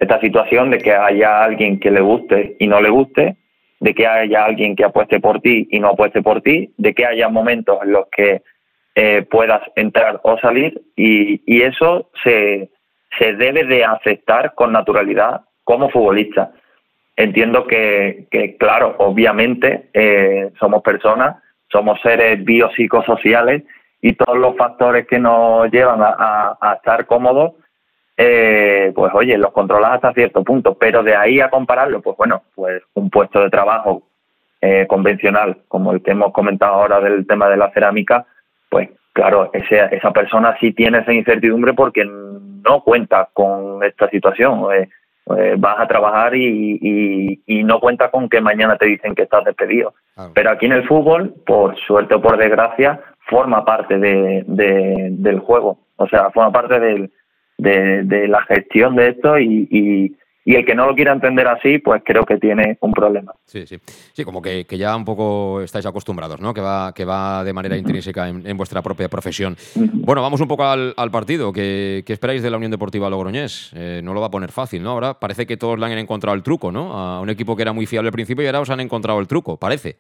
esta 0.02 0.20
situación 0.20 0.72
de 0.72 0.80
que 0.80 0.94
haya 0.94 1.44
alguien 1.44 1.80
que 1.80 1.92
le 1.92 2.02
guste 2.02 2.56
y 2.60 2.66
no 2.66 2.82
le 2.82 2.90
guste, 2.90 3.38
de 3.80 3.94
que 3.94 4.08
haya 4.08 4.46
alguien 4.46 4.76
que 4.76 4.84
apueste 4.84 5.20
por 5.20 5.42
ti 5.42 5.68
y 5.70 5.80
no 5.80 5.90
apueste 5.90 6.24
por 6.24 6.42
ti, 6.42 6.74
de 6.76 6.96
que 6.96 7.06
haya 7.06 7.30
momentos 7.30 7.78
en 7.84 7.92
los 7.92 8.08
que 8.08 8.42
eh, 8.96 9.22
puedas 9.30 9.62
entrar 9.76 10.20
o 10.24 10.40
salir 10.40 10.82
y, 10.96 11.62
eso 11.62 12.10
se, 12.24 12.72
se 13.20 13.34
debe 13.34 13.64
de 13.64 13.86
aceptar 13.86 14.56
con 14.56 14.72
naturalidad 14.72 15.42
como 15.64 15.92
futbolista. 15.92 16.52
Entiendo 17.16 17.68
que, 17.68 18.26
claro, 18.60 18.96
obviamente 18.98 19.90
eh, 19.94 20.50
somos 20.60 20.82
personas, 20.82 21.36
somos 21.72 22.02
seres 22.02 22.44
biopsicosociales 22.44 23.62
y 24.02 24.14
todos 24.14 24.40
los 24.40 24.58
factores 24.58 25.06
que 25.06 25.20
nos 25.20 25.72
llevan 25.72 26.00
a 26.02 26.74
estar 26.76 27.06
cómodos 27.06 27.54
eh, 28.24 28.92
pues 28.94 29.12
oye, 29.16 29.36
los 29.36 29.52
controlas 29.52 29.94
hasta 29.94 30.14
cierto 30.14 30.44
punto, 30.44 30.76
pero 30.76 31.02
de 31.02 31.16
ahí 31.16 31.40
a 31.40 31.50
compararlo, 31.50 32.02
pues 32.02 32.16
bueno, 32.18 32.44
pues 32.54 32.84
un 32.94 33.10
puesto 33.10 33.42
de 33.42 33.50
trabajo 33.50 34.04
eh, 34.62 34.86
convencional, 34.88 35.58
como 35.68 35.92
el 35.92 36.04
que 36.04 36.12
hemos 36.12 36.32
comentado 36.32 36.76
ahora 36.76 37.00
del 37.00 37.26
tema 37.26 37.50
de 37.50 37.58
la 37.58 37.72
cerámica, 37.72 38.28
pues 38.70 38.90
claro, 39.14 39.50
ese, 39.54 39.88
esa 39.96 40.12
persona 40.12 40.56
sí 40.60 40.72
tiene 40.72 41.00
esa 41.00 41.14
incertidumbre 41.14 41.74
porque 41.74 42.06
no 42.06 42.84
cuenta 42.84 43.28
con 43.34 43.84
esta 43.84 44.08
situación. 44.10 44.68
Eh, 44.72 44.88
eh 45.36 45.56
vas 45.58 45.80
a 45.80 45.88
trabajar 45.88 46.36
y, 46.36 46.78
y, 46.80 47.42
y, 47.48 47.64
no 47.64 47.80
cuenta 47.80 48.12
con 48.12 48.30
que 48.30 48.40
mañana 48.40 48.76
te 48.78 48.86
dicen 48.86 49.16
que 49.16 49.24
estás 49.24 49.46
despedido. 49.46 49.96
Pero 50.36 50.52
aquí 50.52 50.68
en 50.68 50.74
el 50.74 50.88
fútbol, 50.88 51.34
por 51.44 51.76
suerte 51.80 52.14
o 52.14 52.22
por 52.22 52.38
desgracia, 52.38 53.00
forma 53.28 53.66
parte 53.66 53.98
de, 53.98 54.44
de, 54.46 55.08
del 55.10 55.40
juego. 55.40 55.80
O 55.96 56.08
sea, 56.08 56.30
forma 56.30 56.52
parte 56.52 56.80
del, 56.80 57.12
de, 57.62 58.28
la 58.28 58.42
gestión 58.44 58.96
de 58.96 59.10
esto 59.10 59.40
y, 59.40 59.68
y, 59.70 60.56
el 60.56 60.66
que 60.66 60.76
no 60.76 60.88
lo 60.88 60.96
quiera 60.96 61.14
entender 61.14 61.48
así, 61.48 61.78
pues 61.78 62.02
creo 62.04 62.26
que 62.26 62.38
tiene 62.38 62.78
un 62.82 62.92
problema. 62.92 63.32
Sí, 63.46 63.66
sí. 63.66 63.78
Sí, 64.12 64.26
como 64.26 64.42
que, 64.42 64.66
que 64.66 64.78
ya 64.78 64.96
un 64.96 65.06
poco 65.06 65.62
estáis 65.62 65.86
acostumbrados, 65.86 66.42
¿no? 66.42 66.54
Que 66.54 66.60
va, 66.60 66.94
que 66.94 67.06
va 67.06 67.44
de 67.44 67.54
manera 67.54 67.78
intrínseca 67.78 68.28
en, 68.28 68.58
vuestra 68.58 68.82
propia 68.82 69.08
profesión. 69.08 69.56
Bueno, 69.76 70.22
vamos 70.22 70.42
un 70.42 70.48
poco 70.48 70.66
al, 70.66 70.94
al 70.98 71.12
partido. 71.12 71.54
¿Qué, 71.54 72.04
¿Qué, 72.06 72.12
esperáis 72.12 72.44
de 72.44 72.50
la 72.50 72.58
Unión 72.58 72.72
Deportiva 72.72 73.10
Logroñés? 73.10 73.72
Eh, 73.76 74.02
no 74.04 74.14
lo 74.14 74.20
va 74.20 74.28
a 74.28 74.32
poner 74.32 74.52
fácil, 74.52 74.84
¿no? 74.84 74.92
Ahora 74.92 75.14
parece 75.14 75.46
que 75.46 75.58
todos 75.58 75.80
le 75.80 75.86
han 75.86 75.92
encontrado 75.94 76.36
el 76.36 76.44
truco, 76.44 76.72
¿no? 76.72 76.92
A 76.92 77.22
un 77.22 77.30
equipo 77.30 77.56
que 77.56 77.62
era 77.62 77.72
muy 77.72 77.86
fiable 77.86 78.10
al 78.10 78.14
principio 78.14 78.44
y 78.44 78.48
ahora 78.48 78.62
os 78.62 78.70
han 78.70 78.82
encontrado 78.82 79.20
el 79.20 79.28
truco, 79.28 79.58
parece. 79.58 79.98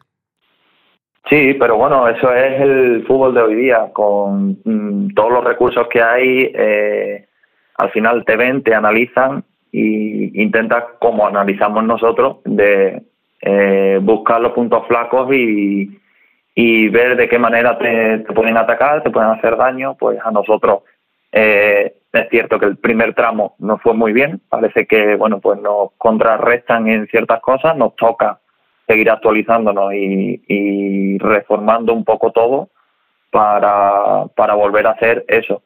Sí, 1.29 1.53
pero 1.53 1.77
bueno, 1.77 2.07
eso 2.09 2.33
es 2.33 2.59
el 2.59 3.05
fútbol 3.05 3.33
de 3.33 3.41
hoy 3.41 3.55
día, 3.55 3.89
con 3.93 4.59
mm, 4.65 5.13
todos 5.13 5.31
los 5.31 5.43
recursos 5.43 5.87
que 5.87 6.01
hay. 6.01 6.51
Eh, 6.53 7.25
al 7.81 7.91
final 7.91 8.23
te 8.25 8.35
ven, 8.35 8.61
te 8.61 8.75
analizan 8.75 9.43
y 9.71 10.41
intentas, 10.41 10.83
como 10.99 11.25
analizamos 11.25 11.83
nosotros, 11.83 12.37
de 12.45 13.01
eh, 13.41 13.99
buscar 14.01 14.39
los 14.39 14.51
puntos 14.51 14.85
flacos 14.87 15.33
y, 15.33 15.99
y 16.53 16.89
ver 16.89 17.15
de 17.15 17.27
qué 17.27 17.39
manera 17.39 17.79
te, 17.79 18.19
pueden 18.35 18.57
atacar, 18.57 19.01
te 19.01 19.09
pueden 19.09 19.31
hacer 19.31 19.57
daño, 19.57 19.95
pues 19.97 20.19
a 20.23 20.29
nosotros 20.29 20.83
eh, 21.31 21.95
es 22.13 22.29
cierto 22.29 22.59
que 22.59 22.67
el 22.67 22.77
primer 22.77 23.15
tramo 23.15 23.55
no 23.57 23.79
fue 23.79 23.95
muy 23.95 24.13
bien, 24.13 24.41
parece 24.47 24.85
que 24.85 25.15
bueno 25.15 25.39
pues 25.39 25.59
nos 25.59 25.93
contrarrestan 25.97 26.87
en 26.87 27.07
ciertas 27.07 27.41
cosas, 27.41 27.75
nos 27.75 27.95
toca 27.95 28.39
seguir 28.85 29.09
actualizándonos 29.09 29.93
y, 29.93 30.43
y 30.47 31.17
reformando 31.17 31.93
un 31.93 32.03
poco 32.05 32.31
todo 32.31 32.69
para, 33.31 34.25
para 34.35 34.53
volver 34.53 34.85
a 34.85 34.91
hacer 34.91 35.25
eso. 35.27 35.63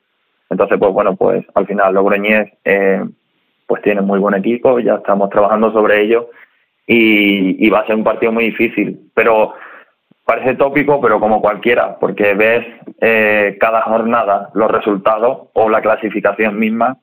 Entonces, 0.50 0.78
pues 0.80 0.92
bueno, 0.92 1.16
pues 1.16 1.46
al 1.54 1.66
final 1.66 1.94
Logroñés 1.94 2.52
eh, 2.64 3.04
pues 3.68 3.82
tiene 3.82 4.02
muy 4.02 4.20
buen 4.20 4.36
equipo, 4.36 4.80
ya 4.80 4.96
estamos 4.96 5.30
trabajando 5.30 5.72
sobre 5.72 6.02
ello 6.02 6.30
y, 6.88 7.70
va 7.70 7.80
a 7.80 7.88
ser 7.88 7.96
un 7.96 8.04
partido 8.04 8.32
muy 8.32 8.46
difícil, 8.46 9.10
pero 9.14 9.54
parece 10.24 10.56
tópico, 10.56 11.02
pero 11.02 11.20
como 11.20 11.42
cualquiera, 11.42 11.98
porque 12.00 12.34
ves 12.36 12.66
eh, 13.02 13.58
cada 13.60 13.82
jornada 13.82 14.50
los 14.54 14.70
resultados 14.70 15.50
o 15.54 15.70
la 15.70 15.82
clasificación 15.82 16.60
misma 16.60 16.98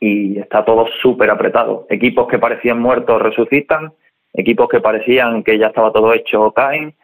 y 0.00 0.38
está 0.38 0.64
todo 0.64 0.86
súper 1.00 1.30
apretado. 1.30 1.86
Equipos 1.88 2.28
que 2.28 2.38
parecían 2.38 2.80
muertos 2.80 3.22
resucitan, 3.22 3.92
equipos 4.32 4.68
que 4.68 4.80
parecían 4.80 5.42
que 5.42 5.58
ya 5.58 5.68
estaba 5.68 5.92
todo 5.92 6.12
hecho 6.12 6.50
caen, 6.52 6.94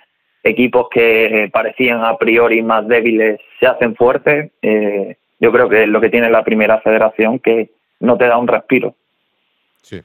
equipos 0.43 0.89
que 0.91 1.49
parecían 1.53 2.05
a 2.05 2.17
priori 2.17 2.63
más 2.63 2.87
débiles 2.87 3.41
se 3.59 3.67
hacen 3.67 3.95
fuertes. 3.95 4.51
Eh, 4.61 5.17
yo 5.43 5.51
creo 5.51 5.69
que 5.69 5.83
es 5.83 5.89
lo 5.89 6.01
que 6.01 6.09
tiene 6.09 6.31
la 6.31 6.45
primera 6.45 6.81
federación 6.81 7.41
que 7.41 7.73
no 7.99 8.17
te 8.17 8.29
da 8.29 8.39
un 8.39 8.47
respiro. 8.47 8.95
Sí. 9.83 10.01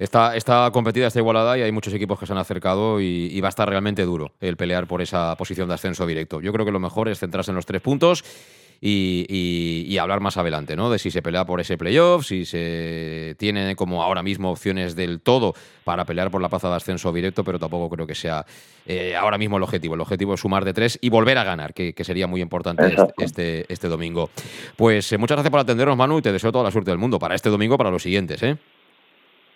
Está, 0.00 0.34
está 0.34 0.68
competida, 0.72 1.06
está 1.06 1.20
igualada 1.20 1.56
y 1.56 1.62
hay 1.62 1.70
muchos 1.70 1.94
equipos 1.94 2.18
que 2.18 2.26
se 2.26 2.32
han 2.32 2.38
acercado 2.38 3.00
y, 3.00 3.28
y, 3.30 3.40
va 3.40 3.46
a 3.46 3.50
estar 3.50 3.68
realmente 3.68 4.02
duro 4.02 4.32
el 4.40 4.56
pelear 4.56 4.88
por 4.88 5.00
esa 5.00 5.36
posición 5.36 5.68
de 5.68 5.74
ascenso 5.74 6.04
directo. 6.04 6.40
Yo 6.40 6.52
creo 6.52 6.66
que 6.66 6.72
lo 6.72 6.80
mejor 6.80 7.08
es 7.08 7.20
centrarse 7.20 7.52
en 7.52 7.54
los 7.54 7.66
tres 7.66 7.80
puntos 7.80 8.24
y, 8.80 9.96
hablar 9.98 10.20
más 10.20 10.36
adelante, 10.36 10.76
¿no? 10.76 10.90
De 10.90 10.98
si 10.98 11.10
se 11.10 11.22
pelea 11.22 11.44
por 11.44 11.60
ese 11.60 11.78
playoff, 11.78 12.26
si 12.26 12.44
se 12.44 13.34
tiene 13.38 13.74
como 13.76 14.02
ahora 14.02 14.22
mismo 14.22 14.50
opciones 14.50 14.94
del 14.96 15.20
todo 15.20 15.54
para 15.84 16.04
pelear 16.04 16.30
por 16.30 16.42
la 16.42 16.48
plaza 16.48 16.68
de 16.68 16.76
ascenso 16.76 17.12
directo, 17.12 17.44
pero 17.44 17.58
tampoco 17.58 17.88
creo 17.88 18.06
que 18.06 18.14
sea 18.14 18.44
eh, 18.86 19.16
ahora 19.16 19.38
mismo 19.38 19.56
el 19.56 19.62
objetivo. 19.62 19.94
El 19.94 20.00
objetivo 20.00 20.34
es 20.34 20.40
sumar 20.40 20.64
de 20.64 20.74
tres 20.74 20.98
y 21.00 21.08
volver 21.08 21.38
a 21.38 21.44
ganar, 21.44 21.72
que, 21.72 21.94
sería 22.04 22.26
muy 22.26 22.42
importante 22.42 22.86
este, 22.86 23.12
este, 23.18 23.72
este, 23.72 23.88
domingo. 23.88 24.28
Pues 24.76 25.10
eh, 25.12 25.18
muchas 25.18 25.36
gracias 25.36 25.50
por 25.50 25.60
atendernos, 25.60 25.96
Manu, 25.96 26.18
y 26.18 26.22
te 26.22 26.32
deseo 26.32 26.52
toda 26.52 26.64
la 26.64 26.70
suerte 26.70 26.90
del 26.90 26.98
mundo 26.98 27.18
para 27.18 27.34
este 27.34 27.48
domingo, 27.48 27.78
para 27.78 27.90
los 27.90 28.02
siguientes, 28.02 28.42
¿eh? 28.42 28.56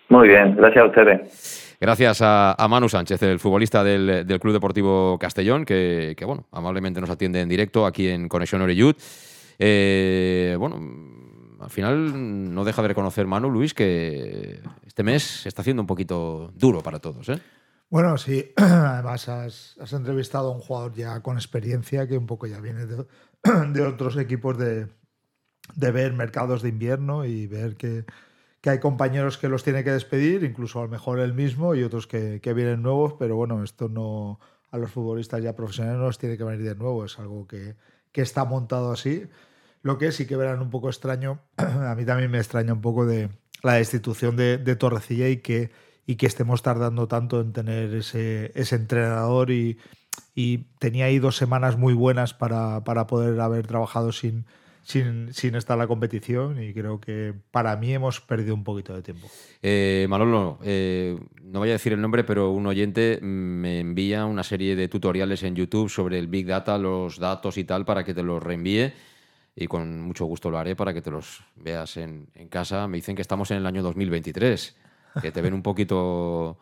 Muy 0.08 0.28
bien, 0.28 0.56
gracias 0.56 0.84
a 0.84 0.86
ustedes. 0.86 1.67
Gracias 1.80 2.18
a, 2.22 2.66
Manu 2.68 2.88
Sánchez, 2.88 3.22
el 3.22 3.38
futbolista 3.38 3.84
del, 3.84 4.26
Club 4.40 4.52
Deportivo 4.52 5.16
Castellón, 5.18 5.64
que, 5.64 6.16
bueno, 6.26 6.46
amablemente 6.50 7.00
nos 7.00 7.10
atiende 7.10 7.40
en 7.40 7.48
directo 7.48 7.86
aquí 7.86 8.08
en 8.08 8.28
Conexión 8.28 8.62
Oreyud. 8.62 8.96
Eh, 9.60 10.56
bueno, 10.58 10.76
al 11.60 11.70
final 11.70 12.52
no 12.52 12.64
deja 12.64 12.82
de 12.82 12.88
reconocer 12.88 13.26
Manu, 13.26 13.48
Luis, 13.50 13.74
que 13.74 14.60
este 14.86 15.04
mes 15.04 15.46
está 15.46 15.62
haciendo 15.62 15.82
un 15.82 15.86
poquito 15.86 16.52
duro 16.56 16.82
para 16.82 16.98
todos. 16.98 17.28
¿eh? 17.28 17.40
Bueno, 17.90 18.18
sí, 18.18 18.52
además 18.56 19.28
has, 19.28 19.76
entrevistado 19.92 20.48
a 20.48 20.54
un 20.54 20.60
jugador 20.60 20.94
ya 20.94 21.20
con 21.20 21.36
experiencia 21.36 22.06
que 22.06 22.18
un 22.18 22.26
poco 22.26 22.46
ya 22.46 22.60
viene 22.60 22.86
de, 22.86 23.82
otros 23.86 24.16
equipos 24.16 24.58
de, 24.58 24.88
ver 25.76 26.12
mercados 26.12 26.62
de 26.62 26.68
invierno 26.70 27.24
y 27.24 27.46
ver 27.46 27.76
que, 27.76 28.04
hay 28.68 28.78
compañeros 28.80 29.38
que 29.38 29.48
los 29.48 29.64
tiene 29.64 29.84
que 29.84 29.90
despedir, 29.90 30.44
incluso 30.44 30.80
a 30.80 30.82
lo 30.82 30.88
mejor 30.88 31.20
él 31.20 31.34
mismo 31.34 31.74
y 31.74 31.82
otros 31.82 32.06
que, 32.06 32.40
vienen 32.54 32.82
nuevos, 32.82 33.14
pero 33.18 33.36
bueno, 33.36 33.62
esto 33.62 33.88
no 33.88 34.40
a 34.70 34.78
los 34.78 34.90
futbolistas 34.90 35.42
ya 35.42 35.56
profesionales 35.56 35.98
no 35.98 36.06
los 36.06 36.18
tiene 36.18 36.36
que 36.36 36.44
venir 36.44 36.62
de 36.62 36.74
nuevo, 36.74 37.04
es 37.04 37.18
algo 37.18 37.46
que, 37.46 37.76
que 38.12 38.22
está 38.22 38.44
montado 38.44 38.92
así. 38.92 39.26
Lo 39.82 39.96
que 39.96 40.12
sí 40.12 40.26
que 40.26 40.36
verán 40.36 40.60
un 40.60 40.70
poco 40.70 40.88
extraño, 40.88 41.40
a 41.56 41.94
mí 41.94 42.04
también 42.04 42.30
me 42.30 42.38
extraña 42.38 42.72
un 42.72 42.80
poco 42.80 43.06
de 43.06 43.30
la 43.62 43.74
destitución 43.74 44.36
de, 44.36 44.58
de 44.58 44.76
Torrecilla 44.76 45.28
y 45.28 45.38
que 45.38 45.70
y 46.08 46.16
que 46.16 46.24
estemos 46.24 46.62
tardando 46.62 47.06
tanto 47.06 47.42
en 47.42 47.52
tener 47.52 47.92
ese, 47.92 48.50
ese 48.54 48.76
entrenador 48.76 49.50
y, 49.50 49.78
tenía 50.78 51.04
ahí 51.04 51.18
dos 51.18 51.36
semanas 51.36 51.76
muy 51.76 51.92
buenas 51.92 52.32
para, 52.32 52.82
poder 53.06 53.38
haber 53.40 53.66
trabajado 53.66 54.10
sin, 54.10 54.46
sin, 54.88 55.34
sin, 55.34 55.54
estar 55.54 55.74
en 55.74 55.80
la 55.80 55.86
competición 55.86 56.62
y 56.62 56.72
creo 56.72 57.00
que 57.00 57.34
para 57.50 57.76
mí 57.76 57.92
hemos 57.92 58.20
perdido 58.20 58.54
un 58.54 58.64
poquito 58.64 58.94
de 58.94 59.02
tiempo. 59.02 59.28
Eh, 59.62 60.06
Manolo, 60.08 60.58
eh, 60.62 61.18
no 61.42 61.58
voy 61.58 61.68
a 61.68 61.72
decir 61.72 61.92
el 61.92 62.00
nombre, 62.00 62.24
pero 62.24 62.50
un 62.50 62.66
oyente 62.66 63.18
me 63.20 63.80
envía 63.80 64.24
una 64.24 64.42
serie 64.42 64.74
de 64.76 64.88
tutoriales 64.88 65.42
en 65.42 65.54
YouTube 65.54 65.90
sobre 65.90 66.18
el 66.18 66.26
Big 66.26 66.46
Data, 66.46 66.78
los 66.78 67.18
datos 67.18 67.58
y 67.58 67.64
tal, 67.64 67.84
para 67.84 68.02
que 68.04 68.14
te 68.14 68.22
los 68.22 68.42
reenvíe 68.42 68.92
y 69.54 69.66
con 69.66 70.00
mucho 70.00 70.24
gusto 70.24 70.50
lo 70.50 70.58
haré 70.58 70.74
para 70.74 70.94
que 70.94 71.02
te 71.02 71.10
los 71.10 71.42
veas 71.56 71.96
en, 71.96 72.28
en 72.34 72.48
casa. 72.48 72.88
Me 72.88 72.96
dicen 72.96 73.14
que 73.14 73.22
estamos 73.22 73.50
en 73.50 73.58
el 73.58 73.66
año 73.66 73.82
2023 73.82 74.76
que 75.20 75.32
te 75.32 75.42
ven 75.42 75.54
un 75.54 75.62
poquito 75.62 76.58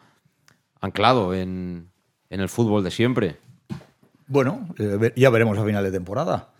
anclado 0.80 1.34
en, 1.34 1.90
el 2.30 2.48
fútbol 2.48 2.82
de 2.82 2.90
siempre. 2.90 3.36
Bueno, 4.26 4.68
eh, 4.78 5.12
ya 5.16 5.30
veremos 5.30 5.58
a 5.58 5.64
final 5.64 5.84
de 5.84 5.92
temporada. 5.92 6.55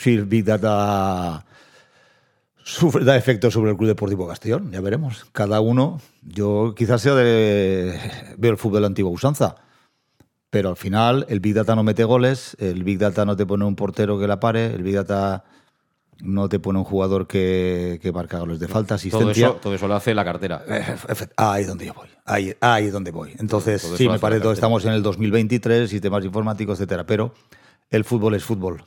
Si 0.00 0.14
el 0.14 0.24
Big 0.24 0.46
Data 0.46 1.44
sufre, 2.62 3.04
da 3.04 3.18
efecto 3.18 3.50
sobre 3.50 3.72
el 3.72 3.76
Club 3.76 3.88
Deportivo 3.88 4.26
Castellón, 4.26 4.72
ya 4.72 4.80
veremos. 4.80 5.26
Cada 5.32 5.60
uno, 5.60 6.00
yo 6.22 6.74
quizás 6.74 7.02
sea 7.02 7.14
de. 7.14 8.00
veo 8.38 8.52
el 8.52 8.56
fútbol 8.56 8.76
de 8.76 8.80
la 8.80 8.86
antigua 8.86 9.10
usanza. 9.10 9.56
Pero 10.48 10.70
al 10.70 10.78
final, 10.78 11.26
el 11.28 11.40
Big 11.40 11.52
Data 11.52 11.76
no 11.76 11.82
mete 11.82 12.04
goles, 12.04 12.56
el 12.58 12.82
Big 12.82 12.98
Data 12.98 13.26
no 13.26 13.36
te 13.36 13.44
pone 13.44 13.66
un 13.66 13.76
portero 13.76 14.18
que 14.18 14.26
la 14.26 14.40
pare, 14.40 14.72
el 14.72 14.82
Big 14.82 14.94
Data 14.94 15.44
no 16.20 16.48
te 16.48 16.58
pone 16.58 16.78
un 16.78 16.86
jugador 16.86 17.26
que, 17.26 17.98
que 18.00 18.10
marca 18.10 18.38
goles 18.38 18.58
de 18.58 18.68
falta, 18.68 18.94
asistencia. 18.94 19.48
Todo 19.48 19.52
eso, 19.52 19.60
todo 19.60 19.74
eso 19.74 19.86
lo 19.86 19.96
hace 19.96 20.14
la 20.14 20.24
cartera. 20.24 20.64
Eh, 20.66 20.96
ahí 21.36 21.60
es 21.60 21.68
donde 21.68 21.84
yo 21.84 21.92
voy. 21.92 22.08
Ahí, 22.24 22.54
ahí 22.62 22.86
es 22.86 22.92
donde 22.94 23.10
voy. 23.10 23.34
Entonces, 23.38 23.82
sí, 23.82 24.08
me 24.08 24.18
parece 24.18 24.40
que 24.40 24.52
estamos 24.52 24.82
en 24.86 24.92
el 24.92 25.02
2023, 25.02 25.90
sistemas 25.90 26.24
informáticos, 26.24 26.78
etcétera. 26.78 27.04
Pero 27.04 27.34
el 27.90 28.04
fútbol 28.04 28.34
es 28.34 28.42
fútbol. 28.44 28.82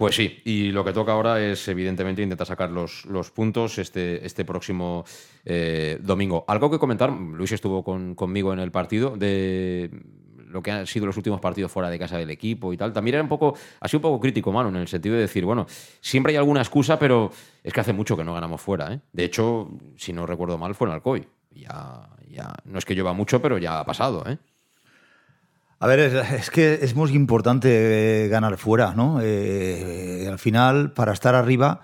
Pues 0.00 0.16
sí, 0.16 0.40
y 0.46 0.72
lo 0.72 0.82
que 0.82 0.94
toca 0.94 1.12
ahora 1.12 1.38
es 1.44 1.68
evidentemente 1.68 2.22
intentar 2.22 2.46
sacar 2.46 2.70
los, 2.70 3.04
puntos 3.34 3.76
este, 3.76 4.24
este 4.24 4.46
próximo 4.46 5.04
eh, 5.44 5.98
domingo. 6.00 6.42
Algo 6.48 6.70
que 6.70 6.78
comentar, 6.78 7.12
Luis 7.12 7.52
estuvo 7.52 7.84
con, 7.84 8.14
conmigo 8.14 8.50
en 8.54 8.60
el 8.60 8.70
partido, 8.70 9.14
de 9.14 9.90
lo 10.46 10.62
que 10.62 10.70
han 10.70 10.86
sido 10.86 11.04
los 11.04 11.18
últimos 11.18 11.38
partidos 11.38 11.70
fuera 11.70 11.90
de 11.90 11.98
casa 11.98 12.16
del 12.16 12.30
equipo 12.30 12.72
y 12.72 12.78
tal, 12.78 12.94
también 12.94 13.16
era 13.16 13.22
un 13.22 13.28
poco, 13.28 13.54
ha 13.78 13.88
sido 13.88 13.98
un 13.98 14.02
poco 14.04 14.20
crítico, 14.20 14.50
mano, 14.50 14.70
en 14.70 14.76
el 14.76 14.88
sentido 14.88 15.16
de 15.16 15.20
decir, 15.20 15.44
bueno, 15.44 15.66
siempre 16.00 16.32
hay 16.32 16.38
alguna 16.38 16.60
excusa, 16.60 16.98
pero 16.98 17.30
es 17.62 17.70
que 17.70 17.80
hace 17.80 17.92
mucho 17.92 18.16
que 18.16 18.24
no 18.24 18.32
ganamos 18.32 18.62
fuera. 18.62 18.94
¿eh? 18.94 19.00
De 19.12 19.24
hecho, 19.24 19.68
si 19.98 20.14
no 20.14 20.24
recuerdo 20.24 20.56
mal, 20.56 20.74
fue 20.74 20.88
en 20.88 20.94
Alcoy. 20.94 21.28
Ya, 21.50 22.08
ya, 22.26 22.54
no 22.64 22.78
es 22.78 22.86
que 22.86 22.94
lleva 22.94 23.12
mucho, 23.12 23.42
pero 23.42 23.58
ya 23.58 23.80
ha 23.80 23.84
pasado. 23.84 24.24
¿eh? 24.26 24.38
A 25.80 25.86
ver, 25.86 25.98
es, 25.98 26.50
que 26.50 26.78
es 26.82 26.94
muy 26.94 27.10
importante 27.12 28.24
eh, 28.24 28.28
ganar 28.28 28.56
fuera, 28.58 28.94
¿no? 28.94 29.18
Eh, 29.22 30.28
al 30.30 30.38
final, 30.38 30.92
para 30.92 31.12
estar 31.12 31.34
arriba, 31.34 31.80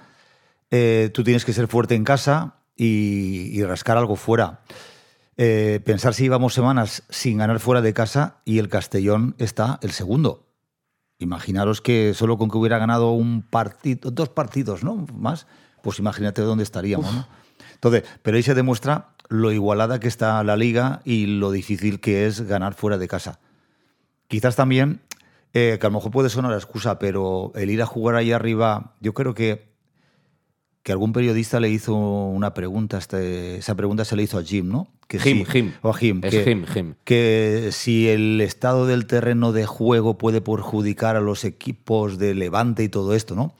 eh, 0.70 1.10
tú 1.12 1.24
tienes 1.24 1.44
que 1.44 1.52
ser 1.52 1.66
fuerte 1.66 1.94
en 1.94 2.04
casa 2.04 2.56
y 2.76 3.62
rascar 3.64 3.96
algo 3.96 4.16
fuera. 4.16 4.60
Eh, 5.38 5.80
pensar 5.84 6.14
si 6.14 6.24
íbamos 6.24 6.54
semanas 6.54 7.02
sin 7.10 7.38
ganar 7.38 7.60
fuera 7.60 7.82
de 7.82 7.92
casa 7.92 8.38
y 8.46 8.58
el 8.58 8.68
Castellón 8.68 9.34
está 9.38 9.78
el 9.82 9.90
segundo. 9.90 10.46
Imaginaros 11.18 11.82
que 11.82 12.14
solo 12.14 12.38
con 12.38 12.50
que 12.50 12.56
hubiera 12.56 12.78
ganado 12.78 13.10
un 13.12 13.42
partido, 13.42 14.10
dos 14.10 14.30
partidos, 14.30 14.82
¿no? 14.82 15.06
Más, 15.14 15.46
pues 15.82 15.98
imagínate 15.98 16.40
dónde 16.42 16.64
estaríamos, 16.64 17.12
¿no? 17.12 17.28
Entonces, 17.74 18.04
pero 18.22 18.36
ahí 18.36 18.42
se 18.42 18.54
demuestra 18.54 19.14
lo 19.28 19.52
igualada 19.52 20.00
que 20.00 20.08
está 20.08 20.42
la 20.42 20.56
liga 20.56 21.02
y 21.04 21.26
lo 21.26 21.50
difícil 21.50 22.00
que 22.00 22.26
es 22.26 22.42
ganar 22.42 22.74
fuera 22.74 22.96
de 22.96 23.08
casa. 23.08 23.38
Quizás 24.28 24.56
también, 24.56 25.00
eh, 25.52 25.78
que 25.80 25.86
a 25.86 25.90
lo 25.90 25.94
mejor 25.94 26.10
puede 26.10 26.28
sonar 26.28 26.50
la 26.50 26.56
excusa, 26.56 26.98
pero 26.98 27.52
el 27.54 27.70
ir 27.70 27.82
a 27.82 27.86
jugar 27.86 28.16
ahí 28.16 28.32
arriba, 28.32 28.94
yo 29.00 29.14
creo 29.14 29.34
que 29.34 29.76
que 30.86 30.92
algún 30.92 31.12
periodista 31.12 31.58
le 31.58 31.68
hizo 31.68 31.96
una 31.96 32.54
pregunta, 32.54 32.96
este, 32.98 33.56
esa 33.56 33.74
pregunta 33.74 34.04
se 34.04 34.14
le 34.14 34.22
hizo 34.22 34.38
a 34.38 34.44
Jim, 34.44 34.68
¿no? 34.68 34.86
Que 35.08 35.18
Jim, 35.18 35.44
Jim. 35.44 35.72
O 35.82 35.90
a 35.90 35.94
Jim. 35.94 36.20
Es 36.22 36.30
que, 36.30 36.44
Jim, 36.44 36.64
Jim. 36.64 36.94
Que 37.02 37.70
si 37.72 38.08
el 38.08 38.40
estado 38.40 38.86
del 38.86 39.06
terreno 39.08 39.50
de 39.50 39.66
juego 39.66 40.16
puede 40.16 40.40
perjudicar 40.40 41.16
a 41.16 41.20
los 41.20 41.44
equipos 41.44 42.18
de 42.18 42.36
Levante 42.36 42.84
y 42.84 42.88
todo 42.88 43.14
esto, 43.14 43.34
¿no? 43.34 43.52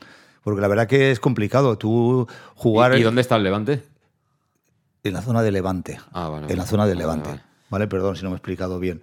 Porque 0.44 0.60
la 0.60 0.68
verdad 0.68 0.86
que 0.86 1.10
es 1.10 1.18
complicado. 1.18 1.76
Tú 1.76 2.28
jugar. 2.54 2.96
¿Y, 2.96 3.02
dónde 3.02 3.22
está 3.22 3.34
el 3.34 3.42
Levante? 3.42 3.82
En 5.02 5.12
la 5.12 5.20
zona 5.20 5.42
de 5.42 5.50
Levante. 5.50 5.98
Ah, 6.12 6.28
vale. 6.28 6.46
En 6.48 6.56
la 6.56 6.64
zona 6.64 6.86
de 6.86 6.94
Levante. 6.94 7.40
Vale, 7.70 7.88
perdón 7.88 8.14
si 8.14 8.22
no 8.22 8.30
me 8.30 8.34
he 8.34 8.38
explicado 8.38 8.78
bien. 8.78 9.02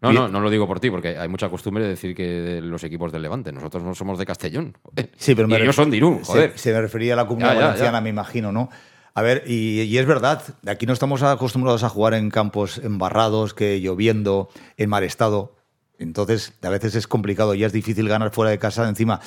No, 0.00 0.12
no, 0.12 0.28
no 0.28 0.40
lo 0.40 0.48
digo 0.48 0.66
por 0.66 0.80
ti, 0.80 0.90
porque 0.90 1.18
hay 1.18 1.28
mucha 1.28 1.48
costumbre 1.50 1.84
de 1.84 1.90
decir 1.90 2.14
que 2.14 2.60
los 2.62 2.82
equipos 2.84 3.12
del 3.12 3.22
Levante. 3.22 3.52
Nosotros 3.52 3.82
no 3.82 3.94
somos 3.94 4.18
de 4.18 4.24
Castellón. 4.24 4.76
Sí, 5.16 5.34
pero 5.34 5.48
y 5.48 5.54
ellos 5.54 5.76
son 5.76 5.90
de 5.90 5.98
Irún, 5.98 6.22
joder. 6.22 6.58
Se, 6.58 6.72
me 6.72 6.80
refería 6.80 7.12
a 7.12 7.16
la 7.16 7.26
comunidad 7.26 7.54
valenciana, 7.54 8.00
me 8.00 8.08
imagino, 8.08 8.50
¿no? 8.50 8.70
A 9.12 9.22
ver, 9.22 9.44
y, 9.46 9.98
es 9.98 10.06
verdad, 10.06 10.42
aquí 10.66 10.86
no 10.86 10.92
estamos 10.92 11.22
acostumbrados 11.22 11.82
a 11.82 11.88
jugar 11.88 12.14
en 12.14 12.30
campos 12.30 12.78
embarrados, 12.78 13.52
que 13.52 13.80
lloviendo, 13.80 14.48
en 14.76 14.88
mal 14.88 15.04
estado. 15.04 15.56
Entonces, 15.98 16.54
a 16.62 16.70
veces 16.70 16.94
es 16.94 17.06
complicado, 17.06 17.54
y 17.54 17.64
es 17.64 17.72
difícil 17.72 18.08
ganar 18.08 18.30
fuera 18.30 18.50
de 18.50 18.58
casa. 18.58 18.88
Encima, 18.88 19.20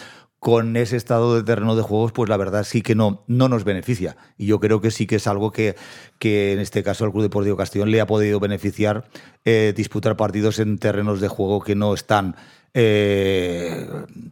con 0.44 0.76
ese 0.76 0.98
estado 0.98 1.36
de 1.36 1.44
terreno 1.44 1.78
de 1.78 1.84
juegos, 1.84 2.12
pues 2.12 2.30
la 2.30 2.36
verdad 2.36 2.66
sí 2.66 2.82
que 2.82 2.96
no, 2.96 3.24
no 3.28 3.48
nos 3.48 3.64
beneficia. 3.64 4.18
Y 4.38 4.46
yo 4.46 4.60
creo 4.60 4.82
que 4.82 4.92
sí 4.92 5.08
que 5.08 5.16
es 5.16 5.26
algo 5.26 5.52
que, 5.52 5.78
que 6.20 6.52
en 6.52 6.60
este 6.60 6.84
caso 6.84 7.06
al 7.06 7.12
Club 7.12 7.24
Deportivo 7.24 7.56
Castellón 7.56 7.92
le 7.92 8.02
ha 8.02 8.06
podido 8.06 8.42
beneficiar 8.42 9.06
eh, 9.46 9.74
disputar 9.74 10.18
partidos 10.18 10.60
en 10.60 10.80
terrenos 10.80 11.22
de 11.22 11.30
juego 11.30 11.62
que 11.62 11.76
no 11.76 11.94
están 11.94 12.36
eh, 12.74 13.88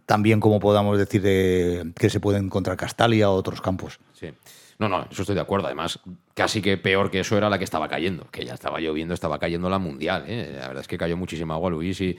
tan 0.06 0.22
bien 0.22 0.42
como 0.42 0.60
podamos 0.60 0.98
decir 0.98 1.22
que 1.22 2.10
se 2.10 2.20
pueden 2.20 2.50
contra 2.50 2.76
Castalia 2.76 3.30
o 3.30 3.36
otros 3.36 3.62
campos. 3.62 4.02
Sí. 4.12 4.28
No, 4.80 4.90
no, 4.90 5.08
eso 5.10 5.22
estoy 5.22 5.36
de 5.36 5.42
acuerdo. 5.42 5.68
Además, 5.68 6.00
casi 6.34 6.62
que 6.62 6.76
peor 6.76 7.10
que 7.10 7.22
eso 7.22 7.38
era 7.38 7.50
la 7.50 7.58
que 7.58 7.64
estaba 7.64 7.88
cayendo, 7.88 8.28
que 8.32 8.44
ya 8.44 8.56
estaba 8.56 8.82
lloviendo, 8.82 9.14
estaba 9.14 9.40
cayendo 9.40 9.70
la 9.70 9.80
mundial. 9.80 10.26
¿eh? 10.28 10.58
La 10.60 10.68
verdad 10.68 10.82
es 10.82 10.88
que 10.88 10.98
cayó 10.98 11.16
muchísima 11.16 11.54
agua, 11.54 11.70
Luis, 11.70 12.02
y 12.02 12.18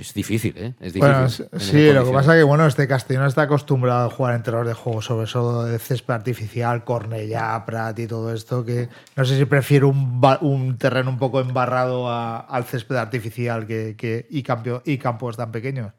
es 0.00 0.14
difícil, 0.14 0.54
¿eh? 0.56 0.74
Es 0.80 0.92
difícil. 0.92 1.46
sí, 1.58 1.92
lo 1.92 2.04
que 2.04 2.10
pasa 2.12 2.34
es 2.34 2.40
que, 2.40 2.42
bueno, 2.44 2.66
este 2.66 2.88
Castellón 2.88 3.26
está 3.26 3.42
acostumbrado 3.42 4.06
a 4.06 4.10
jugar 4.10 4.34
en 4.34 4.42
terrenos 4.42 4.66
de 4.66 4.74
juego, 4.74 5.02
sobre 5.02 5.30
todo 5.30 5.64
de 5.64 5.78
césped 5.78 6.14
artificial, 6.14 6.84
Cornellá, 6.84 7.64
Prat 7.64 7.98
y 7.98 8.06
todo 8.06 8.32
esto, 8.32 8.64
que 8.64 8.88
no 9.16 9.24
sé 9.24 9.38
si 9.38 9.44
prefiero 9.44 9.88
un, 9.88 10.76
terreno 10.78 11.10
un 11.10 11.18
poco 11.18 11.40
embarrado 11.40 12.10
al 12.10 12.64
césped 12.64 12.96
artificial 12.96 13.66
que, 13.66 14.26
y, 14.30 14.44
y 14.84 14.98
campos 14.98 15.36
tan 15.36 15.52
pequeños. 15.52 15.92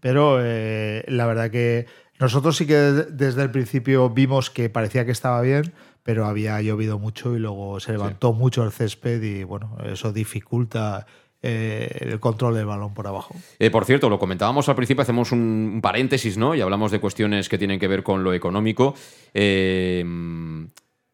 Pero 0.00 0.38
eh, 0.40 1.04
la 1.08 1.26
verdad 1.26 1.50
que 1.50 1.86
nosotros 2.18 2.56
sí 2.56 2.66
que 2.66 2.74
desde 2.74 3.42
el 3.42 3.50
principio 3.50 4.08
vimos 4.10 4.50
que 4.50 4.70
parecía 4.70 5.04
que 5.04 5.12
estaba 5.12 5.40
bien, 5.40 5.72
pero 6.02 6.26
había 6.26 6.60
llovido 6.62 6.98
mucho 6.98 7.34
y 7.34 7.38
luego 7.38 7.80
se 7.80 7.92
levantó 7.92 8.32
mucho 8.32 8.62
el 8.64 8.70
césped 8.70 9.22
y, 9.22 9.44
bueno, 9.44 9.76
eso 9.84 10.12
dificulta 10.12 11.06
eh, 11.42 11.98
el 12.00 12.18
control 12.18 12.54
del 12.54 12.64
balón 12.66 12.94
por 12.94 13.06
abajo. 13.06 13.34
Eh, 13.58 13.70
por 13.70 13.84
cierto, 13.84 14.08
lo 14.08 14.18
comentábamos 14.18 14.68
al 14.68 14.74
principio, 14.74 15.02
hacemos 15.02 15.32
un, 15.32 15.80
paréntesis, 15.82 16.38
¿no? 16.38 16.54
Y 16.54 16.62
hablamos 16.62 16.90
de 16.90 16.98
cuestiones 16.98 17.48
que 17.48 17.58
tienen 17.58 17.78
que 17.78 17.88
ver 17.88 18.02
con 18.02 18.24
lo 18.24 18.32
económico. 18.32 18.94
Eh, 19.34 20.02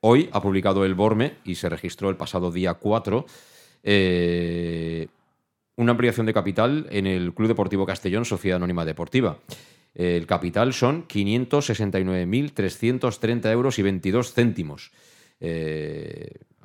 hoy 0.00 0.28
ha 0.32 0.40
publicado 0.40 0.84
el 0.84 0.94
Borme 0.94 1.34
y 1.44 1.56
se 1.56 1.68
registró 1.68 2.08
el 2.08 2.16
pasado 2.16 2.50
día 2.50 2.74
4 2.74 3.26
una 5.74 5.92
ampliación 5.92 6.26
de 6.26 6.34
capital 6.34 6.86
en 6.90 7.06
el 7.08 7.34
Club 7.34 7.48
Deportivo 7.48 7.84
Castellón, 7.84 8.24
Sociedad 8.24 8.58
Anónima 8.58 8.84
Deportiva. 8.84 9.38
El 9.92 10.24
capital 10.26 10.72
son 10.72 11.08
569.330 11.08 13.50
euros 13.50 13.80
y 13.80 13.82
22 13.82 14.32
céntimos 14.32 14.92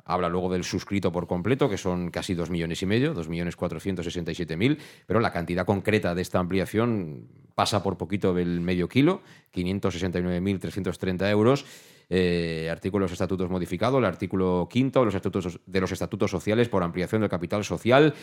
Habla 0.08 0.30
luego 0.30 0.50
del 0.50 0.64
suscrito 0.64 1.12
por 1.12 1.26
completo, 1.26 1.68
que 1.68 1.76
son 1.76 2.10
casi 2.10 2.32
2 2.32 2.48
millones 2.48 2.82
y 2.82 2.86
medio, 2.86 3.14
2.467.000, 3.14 4.78
pero 5.06 5.20
la 5.20 5.30
cantidad 5.30 5.66
concreta 5.66 6.14
de 6.14 6.22
esta 6.22 6.38
ampliación 6.38 7.28
pasa 7.54 7.82
por 7.82 7.98
poquito 7.98 8.32
del 8.32 8.60
medio 8.60 8.88
kilo, 8.88 9.20
569.330 9.54 11.30
euros. 11.30 11.66
Eh, 12.08 12.68
artículo 12.72 13.02
de 13.02 13.04
los 13.04 13.12
estatutos 13.12 13.50
modificado, 13.50 13.98
el 13.98 14.06
artículo 14.06 14.66
quinto 14.70 15.04
los, 15.04 15.14
estatutos, 15.14 15.60
de 15.66 15.80
los 15.80 15.92
estatutos 15.92 16.30
sociales 16.30 16.70
por 16.70 16.82
ampliación 16.82 17.20
del 17.20 17.28
capital 17.28 17.62
social 17.64 18.14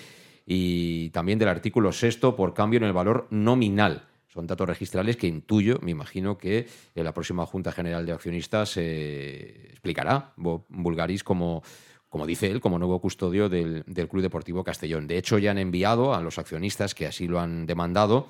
y 0.43 1.12
también 1.12 1.38
del 1.38 1.50
artículo 1.50 1.91
sexto 1.91 2.36
por 2.36 2.56
cambio 2.56 2.78
en 2.78 2.86
el 2.86 2.93
valor 2.93 3.28
nominal. 3.30 4.08
Son 4.36 4.48
datos 4.48 4.67
registrales 4.67 5.15
que 5.15 5.28
intuyo, 5.28 5.80
me 5.82 5.91
imagino 5.91 6.38
que 6.38 6.67
en 6.93 7.06
la 7.06 7.13
próxima 7.13 7.45
Junta 7.45 7.71
General 7.71 8.06
de 8.06 8.12
Accionistas 8.12 8.67
se 8.71 9.69
explicará 9.69 10.34
Bulgaris 10.36 11.24
como, 11.24 11.63
como 12.10 12.26
dice 12.26 12.52
él, 12.52 12.60
como 12.60 12.78
nuevo 12.78 13.00
custodio 13.00 13.48
del, 13.48 13.86
Club 13.86 14.21
Deportivo 14.21 14.62
Castellón. 14.65 15.08
De 15.08 15.17
hecho, 15.17 15.38
ya 15.38 15.52
han 15.52 15.58
enviado 15.58 16.13
a 16.13 16.19
los 16.19 16.38
accionistas 16.38 16.93
que 16.93 17.08
así 17.08 17.30
lo 17.30 17.39
han 17.39 17.65
demandado 17.65 18.28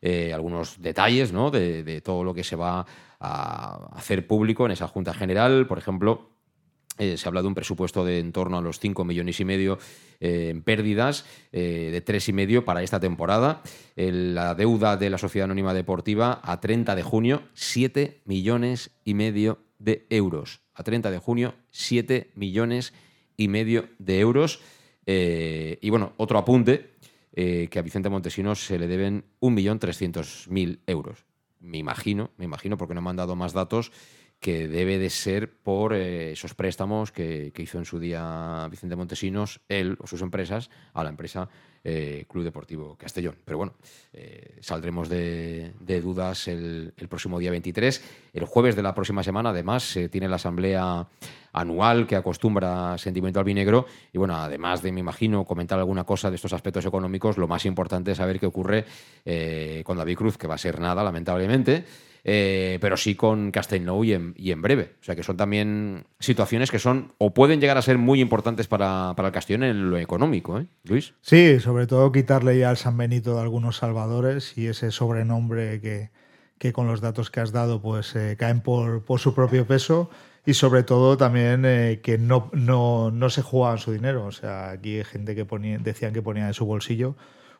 eh, 0.00 0.32
algunos 0.32 0.80
detalles 0.80 1.32
¿no? 1.32 1.50
de, 1.50 2.02
todo 2.02 2.22
lo 2.22 2.34
que 2.34 2.44
se 2.44 2.54
va 2.54 2.86
a 3.18 3.90
hacer 3.96 4.28
público 4.28 4.64
en 4.64 4.70
esa 4.70 4.86
Junta 4.86 5.12
General. 5.12 5.66
Por 5.66 5.78
ejemplo, 5.78 6.37
eh, 6.98 7.16
se 7.16 7.28
habla 7.28 7.42
de 7.42 7.48
un 7.48 7.54
presupuesto 7.54 8.04
de 8.04 8.18
en 8.18 8.32
torno 8.32 8.58
a 8.58 8.60
los 8.60 8.80
5 8.80 9.04
millones 9.04 9.38
y 9.40 9.44
medio 9.44 9.78
eh, 10.20 10.48
en 10.50 10.62
pérdidas, 10.62 11.24
eh, 11.52 11.90
de 11.92 12.00
3 12.00 12.28
y 12.28 12.32
medio 12.32 12.64
para 12.64 12.82
esta 12.82 13.00
temporada. 13.00 13.62
la 13.96 14.54
deuda 14.54 14.96
de 14.96 15.10
la 15.10 15.18
Sociedad 15.18 15.44
Anónima 15.44 15.74
Deportiva 15.74 16.40
a 16.42 16.60
30 16.60 16.96
de 16.96 17.02
junio, 17.02 17.42
7 17.54 18.22
millones 18.24 18.90
y 19.04 19.14
medio 19.14 19.58
de 19.78 20.06
euros. 20.10 20.60
A 20.74 20.82
30 20.82 21.10
de 21.10 21.18
junio, 21.18 21.54
7 21.70 22.32
millones 22.34 22.92
y 23.36 23.48
medio 23.48 23.88
de 23.98 24.18
euros. 24.20 24.60
y 25.06 25.90
bueno, 25.90 26.12
otro 26.16 26.38
apunte, 26.38 26.90
que 27.34 27.78
a 27.78 27.82
Vicente 27.82 28.10
Montesinos 28.10 28.64
se 28.64 28.78
le 28.78 28.88
deben 28.88 29.24
1.300.000 29.40 30.80
euros. 30.86 31.24
Me 31.60 31.78
imagino, 31.78 32.30
me 32.36 32.44
imagino, 32.44 32.76
porque 32.76 32.94
no 32.94 33.02
me 33.02 33.10
han 33.10 33.16
dado 33.16 33.36
más 33.36 33.52
datos, 33.52 33.90
que 34.40 34.68
debe 34.68 34.98
de 34.98 35.10
ser 35.10 35.52
por 35.52 35.92
eh, 35.92 36.32
esos 36.32 36.54
préstamos 36.54 37.10
que, 37.10 37.52
hizo 37.56 37.78
en 37.78 37.84
su 37.84 37.98
día 37.98 38.68
Vicente 38.70 38.94
Montesinos, 38.94 39.60
él 39.68 39.96
o 40.00 40.06
sus 40.06 40.22
empresas, 40.22 40.70
a 40.94 41.02
la 41.02 41.10
empresa 41.10 41.48
eh, 41.82 42.24
Club 42.28 42.44
Deportivo 42.44 42.96
Castellón. 42.96 43.36
Pero 43.44 43.58
bueno, 43.58 43.74
eh, 44.12 44.58
saldremos 44.60 45.08
de, 45.08 45.72
dudas 46.02 46.46
el, 46.46 46.92
próximo 47.08 47.40
día 47.40 47.50
23. 47.50 48.30
El 48.32 48.44
jueves 48.44 48.76
de 48.76 48.82
la 48.82 48.94
próxima 48.94 49.24
semana, 49.24 49.50
además, 49.50 49.82
se 49.82 50.08
tiene 50.08 50.28
la 50.28 50.36
asamblea 50.36 51.08
anual 51.52 52.06
que 52.06 52.14
acostumbra 52.14 52.96
Sentimiento 52.96 53.40
Albinegro. 53.40 53.86
Y 54.12 54.18
bueno, 54.18 54.36
además 54.36 54.82
de, 54.82 54.92
me 54.92 55.00
imagino, 55.00 55.44
comentar 55.44 55.80
alguna 55.80 56.04
cosa 56.04 56.30
de 56.30 56.36
estos 56.36 56.52
aspectos 56.52 56.86
económicos, 56.86 57.38
lo 57.38 57.48
más 57.48 57.66
importante 57.66 58.12
es 58.12 58.18
saber 58.18 58.38
qué 58.38 58.46
ocurre 58.46 58.84
con 59.82 59.96
David 59.96 60.16
Cruz, 60.16 60.38
que 60.38 60.46
va 60.46 60.54
a 60.54 60.58
ser 60.58 60.78
nada, 60.78 61.02
lamentablemente. 61.02 61.84
Eh, 62.24 62.78
pero 62.80 62.96
sí 62.96 63.14
con 63.14 63.50
Castelnou 63.50 64.04
y 64.04 64.12
en, 64.12 64.34
y 64.36 64.50
en, 64.50 64.60
breve. 64.62 64.94
O 65.00 65.04
sea 65.04 65.16
que 65.16 65.22
son 65.22 65.36
también 65.36 66.04
situaciones 66.18 66.70
que 66.70 66.78
son 66.78 67.12
o 67.18 67.32
pueden 67.32 67.60
llegar 67.60 67.78
a 67.78 67.82
ser 67.82 67.98
muy 67.98 68.20
importantes 68.20 68.66
para, 68.66 69.14
el 69.16 69.32
Castellón 69.32 69.62
en 69.62 69.90
lo 69.90 69.98
económico, 69.98 70.58
¿eh? 70.58 70.66
Luis. 70.84 71.14
Sí, 71.22 71.60
sobre 71.60 71.86
todo 71.86 72.12
quitarle 72.12 72.58
ya 72.58 72.70
al 72.70 72.76
San 72.76 72.96
Benito 72.96 73.34
de 73.34 73.42
algunos 73.42 73.76
salvadores 73.76 74.56
y 74.58 74.66
ese 74.66 74.90
sobrenombre 74.90 75.80
que, 75.80 76.10
que 76.58 76.72
con 76.72 76.86
los 76.86 77.00
datos 77.00 77.30
que 77.30 77.40
has 77.40 77.52
dado 77.52 77.80
pues 77.80 78.14
eh, 78.16 78.36
caen 78.38 78.60
por, 78.60 79.04
por, 79.04 79.20
su 79.20 79.34
propio 79.34 79.66
peso 79.66 80.10
y 80.44 80.54
sobre 80.54 80.82
todo 80.82 81.16
también 81.16 81.64
eh, 81.64 82.00
que 82.02 82.18
no, 82.18 82.50
no, 82.52 83.10
no 83.10 83.30
se 83.30 83.42
jugaban 83.42 83.78
su 83.78 83.92
dinero. 83.92 84.24
O 84.24 84.32
sea, 84.32 84.70
aquí 84.70 84.98
hay 84.98 85.04
gente 85.04 85.34
que 85.34 85.44
ponía, 85.44 85.78
decían 85.78 86.12
que 86.12 86.22
ponía 86.22 86.46
de 86.46 86.54
su 86.54 86.66
bolsillo 86.66 87.16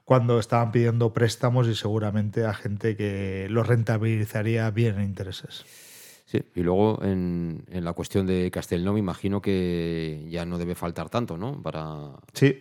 cuando 0.08 0.38
estaban 0.38 0.72
pidiendo 0.72 1.12
préstamos 1.12 1.68
y 1.68 1.74
seguramente 1.74 2.46
a 2.46 2.54
gente 2.54 2.96
que 2.96 3.46
los 3.50 3.66
rentabilizaría 3.66 4.70
bien 4.70 4.96
en 4.96 5.04
intereses. 5.04 5.66
Sí, 6.24 6.40
y 6.54 6.62
luego 6.62 6.98
en, 7.02 7.62
la 7.70 7.92
cuestión 7.92 8.26
de 8.26 8.50
Castelnau 8.50 8.94
me 8.94 9.00
imagino 9.00 9.42
que 9.42 10.24
ya 10.30 10.46
no 10.46 10.56
debe 10.56 10.74
faltar 10.74 11.10
tanto, 11.10 11.36
¿no? 11.36 11.60
Para, 11.62 12.12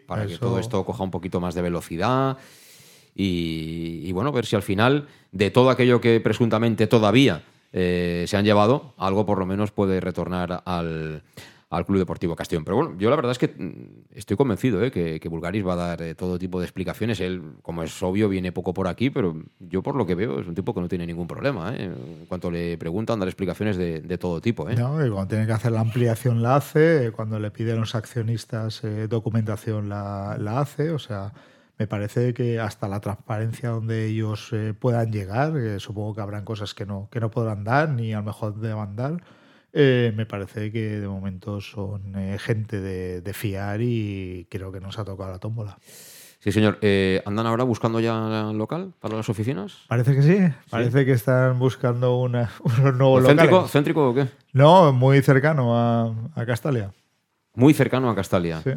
para 0.07 0.27
que 0.27 0.37
todo 0.37 0.59
esto 0.59 0.83
coja 0.83 1.05
un 1.05 1.11
poquito 1.11 1.39
más 1.39 1.55
de 1.55 1.61
velocidad 1.61 2.37
y, 3.15 4.11
bueno, 4.11 4.33
ver 4.33 4.45
si 4.45 4.57
al 4.57 4.61
final 4.61 5.07
de 5.31 5.49
todo 5.49 5.69
aquello 5.69 6.01
que 6.01 6.19
presuntamente 6.19 6.85
todavía 6.85 7.45
eh, 7.71 8.25
se 8.27 8.35
han 8.35 8.43
llevado, 8.43 8.93
algo 8.97 9.25
por 9.25 9.39
lo 9.39 9.45
menos 9.45 9.71
puede 9.71 10.01
retornar 10.01 10.63
al, 10.65 11.23
al 11.69 11.85
Club 11.85 11.99
Deportivo 11.99 12.35
Castellón. 12.35 12.63
Pero 12.63 12.77
bueno, 12.77 12.95
yo 12.97 13.09
la 13.09 13.15
verdad 13.15 13.31
es 13.33 13.37
que 13.37 13.47
mm, 13.47 14.17
estoy 14.17 14.37
convencido 14.37 14.83
¿eh? 14.83 14.91
que, 14.91 15.19
que, 15.19 15.29
Bulgaris 15.29 15.65
va 15.65 15.73
a 15.73 15.75
dar 15.75 16.01
eh, 16.01 16.15
todo 16.15 16.39
tipo 16.39 16.59
de 16.59 16.65
explicaciones. 16.65 17.19
Él, 17.19 17.41
como 17.61 17.83
es 17.83 18.01
obvio, 18.01 18.29
viene 18.29 18.51
poco 18.51 18.73
por 18.73 18.87
aquí, 18.87 19.09
pero 19.09 19.35
yo 19.59 19.83
por 19.83 19.95
lo 19.95 20.05
que 20.05 20.15
veo 20.15 20.39
es 20.39 20.47
un 20.47 20.55
tipo 20.55 20.73
que 20.73 20.81
no 20.81 20.87
tiene 20.87 21.05
ningún 21.05 21.27
problema. 21.27 21.75
¿eh? 21.75 21.85
En 21.85 22.25
cuanto 22.27 22.49
le 22.49 22.77
preguntan, 22.77 23.19
dar 23.19 23.27
explicaciones 23.27 23.77
de, 23.77 24.17
todo 24.17 24.41
tipo. 24.41 24.67
No, 24.69 25.05
y 25.05 25.09
cuando 25.09 25.27
tiene 25.27 25.45
que 25.45 25.51
hacer 25.51 25.71
la 25.71 25.81
ampliación 25.81 26.41
la 26.41 26.55
hace, 26.55 27.11
cuando 27.11 27.39
le 27.39 27.51
piden 27.51 27.79
los 27.79 27.93
accionistas 27.93 28.81
documentación 29.09 29.89
la, 29.89 30.59
hace, 30.59 30.91
o 30.91 30.99
sea... 30.99 31.33
Me 31.79 31.85
parece 31.85 32.33
que 32.33 32.59
hasta 32.59 32.87
la 32.87 32.99
transparencia 33.01 33.69
donde 33.69 34.07
ellos 34.07 34.51
puedan 34.79 35.11
llegar, 35.11 35.53
supongo 35.79 36.15
que 36.15 36.21
habrán 36.21 36.43
cosas 36.43 36.73
que 36.73 36.87
no, 36.87 37.07
que 37.11 37.19
no 37.19 37.29
podrán 37.29 37.63
dar 37.63 37.89
ni 37.89 38.13
a 38.13 38.17
lo 38.17 38.23
mejor 38.23 38.55
demandar, 38.55 39.21
eh, 39.73 40.13
me 40.15 40.25
parece 40.25 40.71
que 40.71 40.99
de 40.99 41.07
momento 41.07 41.61
son 41.61 42.15
eh, 42.15 42.37
gente 42.39 42.79
de, 42.79 43.33
fiar 43.33 43.81
y 43.81 44.47
creo 44.49 44.71
que 44.71 44.79
nos 44.79 44.97
ha 44.99 45.05
tocado 45.05 45.31
la 45.31 45.39
tómbola. 45.39 45.77
Sí, 46.39 46.51
señor. 46.51 46.77
Eh, 46.81 47.21
¿Andan 47.25 47.45
ahora 47.47 47.63
buscando 47.63 47.99
ya 47.99 48.51
local 48.53 48.93
para 48.99 49.17
las 49.17 49.27
oficinas? 49.29 49.79
Parece 49.87 50.15
que 50.15 50.21
sí. 50.21 50.53
Parece 50.69 51.05
que 51.05 51.11
están 51.11 51.59
buscando 51.59 52.17
una, 52.19 52.49
unos 52.59 52.95
nuevos 52.95 53.23
locales. 53.23 53.71
¿Céntrico 53.71 54.09
o 54.09 54.13
qué? 54.13 54.27
No, 54.53 54.93
muy 54.93 55.21
cercano 55.21 55.77
a, 55.77 56.15
a 56.35 56.45
Castalia. 56.45 56.91
Muy 57.53 57.73
cercano 57.73 58.09
a 58.09 58.15
Castalia. 58.15 58.61
Sí. 58.61 58.71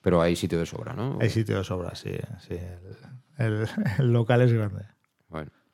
Pero 0.00 0.22
hay 0.22 0.36
sitio 0.36 0.58
de 0.58 0.66
sobra, 0.66 0.94
¿no? 0.94 1.18
Hay 1.20 1.30
sitio 1.30 1.58
de 1.58 1.64
sobra, 1.64 1.94
sí. 1.94 2.12
sí. 2.46 2.56
el 3.38 4.12
local 4.12 4.42
es 4.42 4.52
grande. 4.52 4.84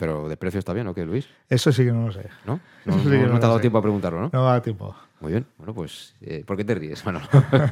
¿Pero 0.05 0.29
de 0.29 0.37
precio 0.37 0.59
está 0.59 0.75
bien 0.75 0.87
o 0.87 0.95
qué, 0.95 1.07
Luis? 1.07 1.27
Eso 1.49 1.73
sí 1.73 1.83
que 1.83 1.90
no 1.90 2.09
lo 2.09 2.12
sé. 2.12 2.29
¿No? 2.45 2.61
No, 2.85 2.95
te 2.99 3.17
ha 3.17 3.38
dado 3.38 3.59
tiempo 3.59 3.79
a 3.79 3.81
preguntarlo, 3.81 4.21
¿no? 4.21 4.31
No 4.31 4.45
da 4.45 4.61
tiempo. 4.61 4.95
Muy 5.21 5.33
bien. 5.33 5.47
Bueno, 5.57 5.73
pues, 5.73 6.14
eh, 6.21 6.45
¿por 6.47 6.59
qué 6.59 6.64
te 6.64 6.75
ríes? 6.75 7.03
Bueno. 7.03 7.23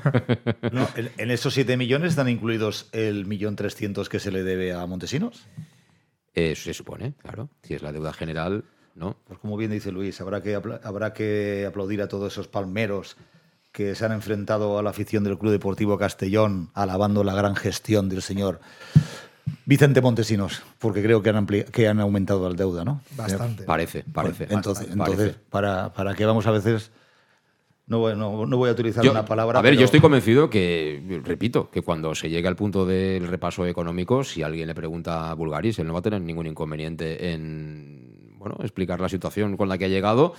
no, 0.73 0.89
en, 0.97 1.31
esos 1.31 1.53
7 1.53 1.77
millones 1.77 2.13
están 2.13 2.31
incluidos 2.31 2.89
el 2.93 3.27
millón 3.27 3.55
trescientos 3.55 4.09
que 4.09 4.19
se 4.19 4.33
le 4.33 4.45
debe 4.45 4.73
a 4.73 4.87
Montesinos. 4.87 5.47
Eso 6.33 6.65
se 6.65 6.73
supone, 6.73 7.13
claro. 7.19 7.51
Si 7.65 7.75
es 7.75 7.83
la 7.83 7.93
deuda 7.93 8.15
general, 8.15 8.65
¿no? 8.95 9.19
Pues 9.27 9.39
como 9.39 9.59
bien 9.59 9.71
dice 9.71 9.93
Luis, 9.93 10.19
habrá 10.23 10.43
que, 10.43 10.55
habrá 10.55 11.13
que 11.13 11.67
aplaudir 11.69 12.01
a 12.01 12.09
todos 12.09 12.33
esos 12.33 12.49
palmeros 12.49 13.19
que 13.73 13.95
se 13.95 14.07
han 14.07 14.13
enfrentado 14.13 14.79
a 14.79 14.83
la 14.83 14.89
afición 14.89 15.23
del 15.23 15.37
Club 15.37 15.53
Deportivo 15.53 15.99
Castellón, 15.99 16.71
alabando 16.73 17.25
la 17.25 17.35
gran 17.35 17.57
gestión 17.57 18.09
del 18.09 18.23
señor 18.23 18.61
Vicente 19.65 20.01
Montesinos, 20.01 20.63
porque 20.79 21.03
creo 21.03 21.23
que 21.23 21.31
han, 21.31 21.47
que 21.47 21.89
han 21.89 22.01
aumentado 22.01 22.49
la 22.49 22.55
deuda, 22.55 22.85
¿no? 22.85 23.01
Bastante. 23.17 23.65
Parece, 23.65 24.05
parece. 24.13 24.47
entonces, 24.51 24.89
entonces 24.91 25.37
Para, 25.51 25.93
para 25.93 26.15
que 26.15 26.25
vamos 26.25 26.47
a 26.47 26.51
veces... 26.51 26.91
No 27.85 27.99
voy, 27.99 28.17
no, 28.17 28.47
voy 28.47 28.71
a 28.71 28.73
utilizar 28.73 29.07
una 29.09 29.25
palabra. 29.25 29.59
A 29.59 29.63
ver, 29.63 29.77
yo 29.77 29.85
estoy 29.85 30.01
convencido 30.01 30.49
que, 30.49 31.21
repito, 31.25 31.69
que 31.69 31.83
cuando 31.83 32.15
se 32.15 32.31
llegue 32.31 32.47
al 32.47 32.57
punto 32.57 32.87
del 32.87 33.27
repaso 33.27 33.67
económico, 33.67 34.23
si 34.23 34.43
alguien 34.43 34.69
le 34.69 34.75
pregunta 34.75 35.31
a 35.31 35.35
Bulgaris, 35.35 35.79
él 35.81 35.89
no 35.89 35.93
va 35.93 35.99
a 35.99 36.03
tener 36.03 36.23
ningún 36.23 36.47
inconveniente 36.47 37.33
en 37.33 38.37
bueno, 38.39 38.57
explicar 38.63 39.01
la 39.01 39.09
situación 39.09 39.57
con 39.57 39.69
la 39.69 39.79
que 39.79 39.87
ha 39.87 39.89
llegado. 39.89 40.35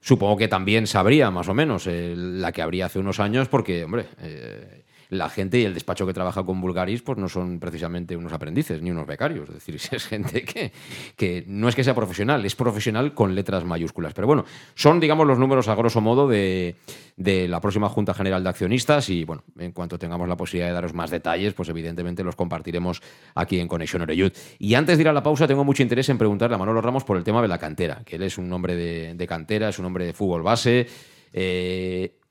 Supongo 0.00 0.36
que 0.36 0.48
también 0.48 0.86
sabría 0.88 1.30
más 1.30 1.48
o 1.48 1.54
menos 1.54 1.86
eh, 1.86 2.14
la 2.16 2.50
que 2.50 2.62
habría 2.62 2.86
hace 2.86 2.98
unos 2.98 3.20
años, 3.20 3.48
porque, 3.48 3.84
hombre, 3.84 4.06
eh, 4.20 4.84
la 5.12 5.28
gente 5.28 5.60
y 5.60 5.64
el 5.64 5.74
despacho 5.74 6.06
que 6.06 6.14
trabaja 6.14 6.42
con 6.42 6.60
Bulgaris 6.60 7.02
pues 7.02 7.18
no 7.18 7.28
son 7.28 7.60
precisamente 7.60 8.16
unos 8.16 8.32
aprendices 8.32 8.80
ni 8.80 8.90
unos 8.90 9.06
becarios. 9.06 9.48
Es 9.48 9.54
decir, 9.56 9.74
es 9.92 10.06
gente 10.06 10.42
que, 10.42 10.72
que 11.16 11.44
no 11.46 11.68
es 11.68 11.74
que 11.74 11.84
sea 11.84 11.94
profesional, 11.94 12.44
es 12.44 12.56
profesional 12.56 13.12
con 13.12 13.34
letras 13.34 13.64
mayúsculas. 13.64 14.14
Pero 14.14 14.26
bueno, 14.26 14.46
son, 14.74 15.00
digamos, 15.00 15.26
los 15.26 15.38
números 15.38 15.68
a 15.68 15.74
grosso 15.74 16.00
modo 16.00 16.26
de, 16.26 16.76
la 17.16 17.60
próxima 17.60 17.90
Junta 17.90 18.14
General 18.14 18.42
de 18.42 18.48
Accionistas 18.48 19.10
y, 19.10 19.24
bueno, 19.24 19.44
en 19.58 19.72
cuanto 19.72 19.98
tengamos 19.98 20.28
la 20.28 20.36
posibilidad 20.36 20.68
de 20.68 20.74
daros 20.74 20.94
más 20.94 21.10
detalles, 21.10 21.52
pues 21.52 21.68
evidentemente 21.68 22.24
los 22.24 22.34
compartiremos 22.34 23.02
aquí 23.34 23.60
en 23.60 23.68
Conexión 23.68 24.02
Oreyud. 24.02 24.32
Y 24.58 24.74
antes 24.74 24.96
de 24.96 25.02
ir 25.02 25.08
a 25.08 25.12
la 25.12 25.22
pausa, 25.22 25.46
tengo 25.46 25.62
mucho 25.62 25.82
interés 25.82 26.08
en 26.08 26.16
preguntarle 26.16 26.54
a 26.54 26.58
Manolo 26.58 26.80
Ramos 26.80 27.04
por 27.04 27.18
el 27.18 27.24
tema 27.24 27.42
de 27.42 27.48
la 27.48 27.58
cantera, 27.58 28.02
que 28.06 28.16
él 28.16 28.22
es 28.22 28.38
un 28.38 28.50
hombre 28.50 28.76
de, 28.76 29.26
cantera, 29.26 29.68
es 29.68 29.78
un 29.78 29.84
hombre 29.84 30.06
de 30.06 30.14
fútbol 30.14 30.42
base. 30.42 30.86
Eh, 31.34 32.21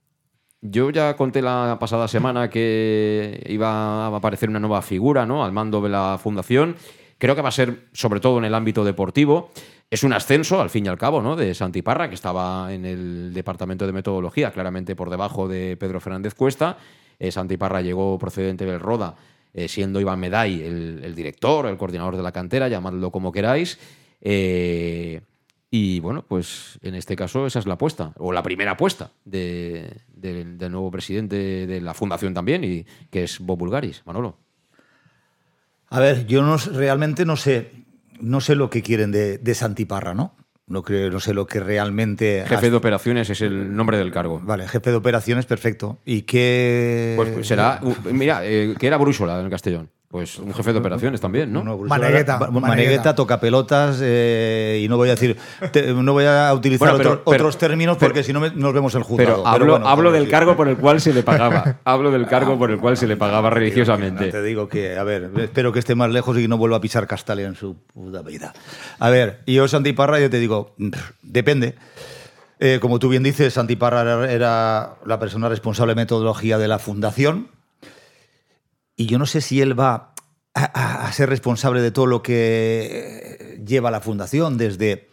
yo 0.62 0.92
ya 0.92 1.16
conté 1.16 1.42
la 1.42 1.78
pasada 1.80 2.08
semana 2.08 2.50
que 2.50 3.44
iba 3.50 4.06
a 4.06 4.16
aparecer 4.16 4.50
una 4.50 4.60
nueva 4.60 4.82
figura 4.82 5.26
¿no? 5.26 5.44
al 5.44 5.52
mando 5.52 5.82
de 5.82 5.90
la 5.90 6.20
fundación. 6.22 6.76
Creo 7.18 7.36
que 7.36 7.42
va 7.42 7.50
a 7.50 7.52
ser 7.52 7.88
sobre 7.94 8.20
todo 8.20 8.38
en 8.38 8.46
el 8.46 8.54
ámbito 8.54 8.84
deportivo. 8.84 9.52
es 9.90 10.04
un 10.04 10.14
ascenso, 10.14 10.62
al 10.62 10.70
fin 10.70 10.86
y 10.86 10.90
al 10.90 10.98
cabo, 10.98 11.22
¿no? 11.22 11.36
De 11.36 11.54
Santiparra, 11.54 12.08
que 12.08 12.16
estaba 12.16 12.74
en 12.74 12.86
el 12.86 13.34
departamento 13.34 13.86
de 13.86 13.92
metodología, 13.92 14.52
claramente 14.52 14.96
por 14.96 15.10
debajo 15.10 15.48
de 15.48 15.76
Pedro 15.78 16.00
Fernández 16.00 16.34
Cuesta. 16.34 16.78
Eh, 17.20 17.32
Santiparra 17.32 17.82
llegó 17.82 18.18
procedente 18.18 18.66
del 18.66 18.80
Roda, 18.80 19.16
eh, 19.54 19.68
siendo 19.68 20.00
Iván 20.00 20.20
Meday 20.20 20.62
el, 20.62 21.14
director, 21.14 21.66
el 21.66 21.78
coordinador 21.78 22.16
de 22.16 22.24
la 22.24 22.32
cantera, 22.32 22.70
llamadlo 22.70 23.12
como 23.12 23.32
queráis. 23.32 23.78
Eh, 24.22 25.22
y 25.74 26.02
bueno, 26.02 26.26
pues 26.28 26.78
en 26.82 26.96
este 26.96 27.16
caso 27.16 27.48
esa 27.48 27.60
es 27.60 27.66
la 27.66 27.76
apuesta, 27.76 28.12
o 28.18 28.34
la 28.34 28.44
primera 28.44 28.72
apuesta 28.72 29.12
del 29.24 30.58
nuevo 30.70 30.92
presidente 30.92 31.66
de 31.66 31.80
la 31.80 31.94
fundación 31.94 32.34
también, 32.34 32.66
y 32.66 32.86
que 33.10 33.24
es 33.24 33.40
Bob 33.40 33.58
Bulgaris. 33.60 34.04
Manolo. 34.06 34.38
A 35.88 36.02
ver, 36.02 36.28
yo 36.28 36.42
no, 36.42 36.58
realmente 36.58 37.26
no 37.26 37.38
sé, 37.38 37.72
no 38.20 38.42
sé 38.42 38.56
lo 38.56 38.70
que 38.70 38.82
quieren 38.82 39.12
de, 39.12 39.38
de 39.38 39.56
Santiparra, 39.56 40.14
¿no? 40.14 40.36
No, 40.68 40.84
creo, 40.84 41.10
no 41.10 41.20
sé 41.20 41.34
lo 41.34 41.48
que 41.48 41.60
realmente... 41.60 42.46
Jefe 42.48 42.70
de 42.70 42.76
operaciones 42.76 43.30
es 43.30 43.42
el 43.42 43.76
nombre 43.76 43.98
del 43.98 44.12
cargo. 44.12 44.40
Vale, 44.42 44.68
jefe 44.68 44.90
de 44.90 44.96
operaciones, 44.96 45.46
perfecto. 45.46 46.00
¿Y 46.06 46.22
qué...? 46.22 47.14
Pues 47.18 47.48
será... 47.48 47.82
Mira, 48.12 48.46
eh, 48.46 48.76
que 48.80 48.88
era 48.88 48.98
Brúsola 48.98 49.40
en 49.40 49.50
Castellón. 49.50 49.90
Pues 50.12 50.40
un 50.40 50.54
jefe 50.54 50.74
de 50.74 50.80
operaciones 50.80 51.22
también, 51.22 51.54
¿no? 51.54 51.64
Manegueta, 51.64 53.16
toca 53.16 53.40
pelotas 53.40 54.00
eh, 54.02 54.82
y 54.84 54.90
no 54.90 54.98
voy 54.98 55.08
a 55.08 55.12
decir, 55.12 55.38
no 55.96 56.12
voy 56.12 56.26
a 56.26 56.54
utilizar 56.54 57.22
otros 57.24 57.58
términos 57.58 57.96
porque 57.98 58.22
si 58.22 58.34
no 58.34 58.42
nos 58.50 58.74
vemos 58.74 58.94
el 58.96 59.04
juzgado. 59.04 59.44
Pero 59.58 59.76
hablo, 59.88 60.12
del 60.12 60.28
cargo 60.28 60.58
por 60.58 60.68
el 60.68 60.76
cual 60.76 61.00
se 61.00 61.14
le 61.14 61.24
pagaba. 61.24 61.78
hablo 61.86 62.12
del 62.12 62.28
cargo 62.28 62.60
por 62.60 62.72
el 62.72 62.78
cual 62.78 62.98
se 62.98 63.08
le 63.08 63.16
pagaba 63.16 63.52
religiosamente. 63.52 64.30
te 64.30 64.44
digo 64.44 64.68
que, 64.68 64.98
a 64.98 65.04
ver, 65.04 65.32
espero 65.38 65.72
que 65.72 65.80
esté 65.80 65.96
más 65.96 66.10
lejos 66.12 66.38
y 66.38 66.42
que 66.42 66.48
no 66.50 66.58
vuelva 66.58 66.76
a 66.78 66.82
pisar 66.82 67.08
Castalia 67.08 67.48
en 67.48 67.56
su 67.56 67.78
puta 67.94 68.22
vida. 68.22 68.54
A 69.00 69.10
ver, 69.10 69.40
y 69.46 69.54
yo 69.54 69.68
Santiparra, 69.70 70.20
yo 70.20 70.30
te 70.30 70.40
digo, 70.40 70.76
depende. 71.22 71.76
Eh, 72.60 72.80
como 72.82 73.00
tú 73.00 73.08
bien 73.08 73.24
dices, 73.24 73.54
Santiparra 73.54 74.30
era 74.30 74.96
la 75.06 75.20
persona 75.20 75.48
responsable 75.48 75.92
de 75.92 76.02
metodología 76.02 76.58
de 76.58 76.68
la 76.68 76.80
fundación 76.80 77.48
y 79.02 79.08
yo 79.08 79.18
no 79.18 79.26
sé 79.26 79.42
si 79.42 79.62
él 79.62 79.78
va 79.80 80.14
a, 80.54 81.12
ser 81.12 81.28
responsable 81.28 81.82
de 81.82 81.90
todo 81.90 82.06
lo 82.06 82.22
que 82.22 83.60
lleva 83.66 83.90
la 83.90 84.00
fundación, 84.00 84.60
desde 84.60 85.10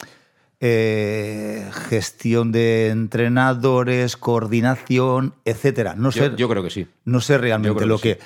eh, 0.60 1.70
gestión 1.88 2.52
de 2.52 2.88
entrenadores, 2.88 4.18
coordinación, 4.18 5.36
etcétera. 5.46 5.94
No 5.96 6.12
sé, 6.12 6.32
yo, 6.36 6.50
creo 6.50 6.62
que 6.62 6.68
sí. 6.68 6.86
No 7.06 7.22
sé 7.22 7.38
realmente 7.38 7.86
lo 7.86 7.98
que. 7.98 8.18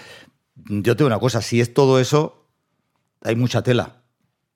Yo 0.56 0.96
tengo 0.96 1.06
una 1.06 1.20
cosa, 1.20 1.40
si 1.42 1.60
es 1.60 1.72
todo 1.72 2.00
eso, 2.00 2.48
hay 3.22 3.36
mucha 3.36 3.62
tela. 3.62 4.02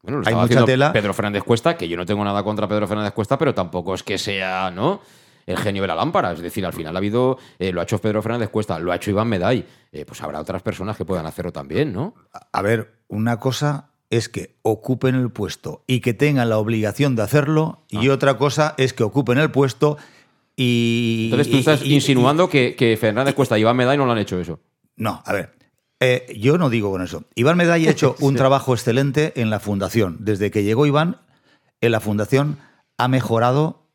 Bueno, 0.03 0.23
hay 0.25 0.35
mucha 0.35 0.65
tela. 0.65 0.93
Pedro 0.93 1.15
Fernández 1.15 1.45
Cuesta, 1.45 1.77
que 1.77 1.87
yo 1.87 1.97
no 1.97 2.05
tengo 2.05 2.25
nada 2.25 2.43
contra 2.43 2.67
Pedro 2.67 2.89
Fernández 2.89 3.13
Cuesta, 3.13 3.39
pero 3.39 3.55
tampoco 3.55 3.95
es 3.95 4.03
que 4.03 4.19
sea, 4.19 4.73
¿no? 4.73 5.03
El 5.47 5.57
genio 5.59 5.83
de 5.83 5.89
la 5.89 5.95
lámpara. 5.95 6.33
Es 6.33 6.41
decir, 6.41 6.67
al 6.67 6.73
final 6.73 6.95
ha 6.95 6.99
habido, 6.99 7.39
eh, 7.59 7.73
lo 7.73 7.81
ha 7.81 7.85
hecho 7.85 7.99
Pedro 7.99 8.21
Fernández 8.23 8.51
Cuesta, 8.51 8.79
lo 8.79 8.93
ha 8.93 8.97
hecho 8.97 9.11
Iván 9.11 9.29
Meday. 9.29 9.65
Eh, 9.93 10.05
pues 10.05 10.21
habrá 10.23 10.41
otras 10.41 10.63
personas 10.63 10.97
que 10.97 11.05
puedan 11.05 11.27
hacerlo 11.27 11.53
también, 11.53 11.93
¿no? 11.93 12.15
A 12.53 12.63
ver, 12.63 12.99
una 13.09 13.39
cosa 13.39 13.91
es 14.11 14.29
que 14.29 14.57
ocupen 14.63 15.15
el 15.15 15.31
puesto 15.31 15.83
y 15.87 16.01
que 16.01 16.15
tengan 16.15 16.49
la 16.49 16.59
obligación 16.59 17.17
de 17.17 17.23
hacerlo, 17.23 17.85
y 17.89 18.09
ah. 18.09 18.13
otra 18.13 18.37
cosa 18.37 18.75
es 18.77 18.93
que 18.93 19.03
ocupen 19.03 19.39
el 19.39 19.51
puesto 19.51 19.97
y. 20.57 21.29
Entonces 21.31 21.51
tú 21.51 21.59
estás 21.59 21.85
insinuando 21.85 22.49
que, 22.49 22.99
Fernández 23.01 23.35
Cuesta 23.35 23.59
y 23.59 23.63
Iván 23.63 23.77
Meday 23.77 23.97
no 23.97 24.07
lo 24.07 24.13
han 24.13 24.19
hecho 24.19 24.41
eso. 24.41 24.61
No, 24.97 25.23
a 25.25 25.33
ver. 25.33 25.55
Eh, 26.01 26.37
yo 26.39 26.59
no 26.59 26.69
digo 26.69 26.91
con 26.91 27.03
eso. 27.03 27.25
Iván 27.35 27.57
Meday 27.57 27.87
ha 27.87 27.91
hecho 27.91 28.17
un 28.21 28.35
trabajo 28.35 28.75
excelente 28.75 29.33
en 29.41 29.51
la 29.51 29.61
fundación. 29.61 30.19
Desde 30.21 30.51
que 30.51 30.63
llegó 30.63 30.87
Iván, 30.87 31.21
en 31.81 31.93
la 31.93 32.01
fundación 32.01 32.59
ha 32.99 33.09
mejorado 33.09 33.86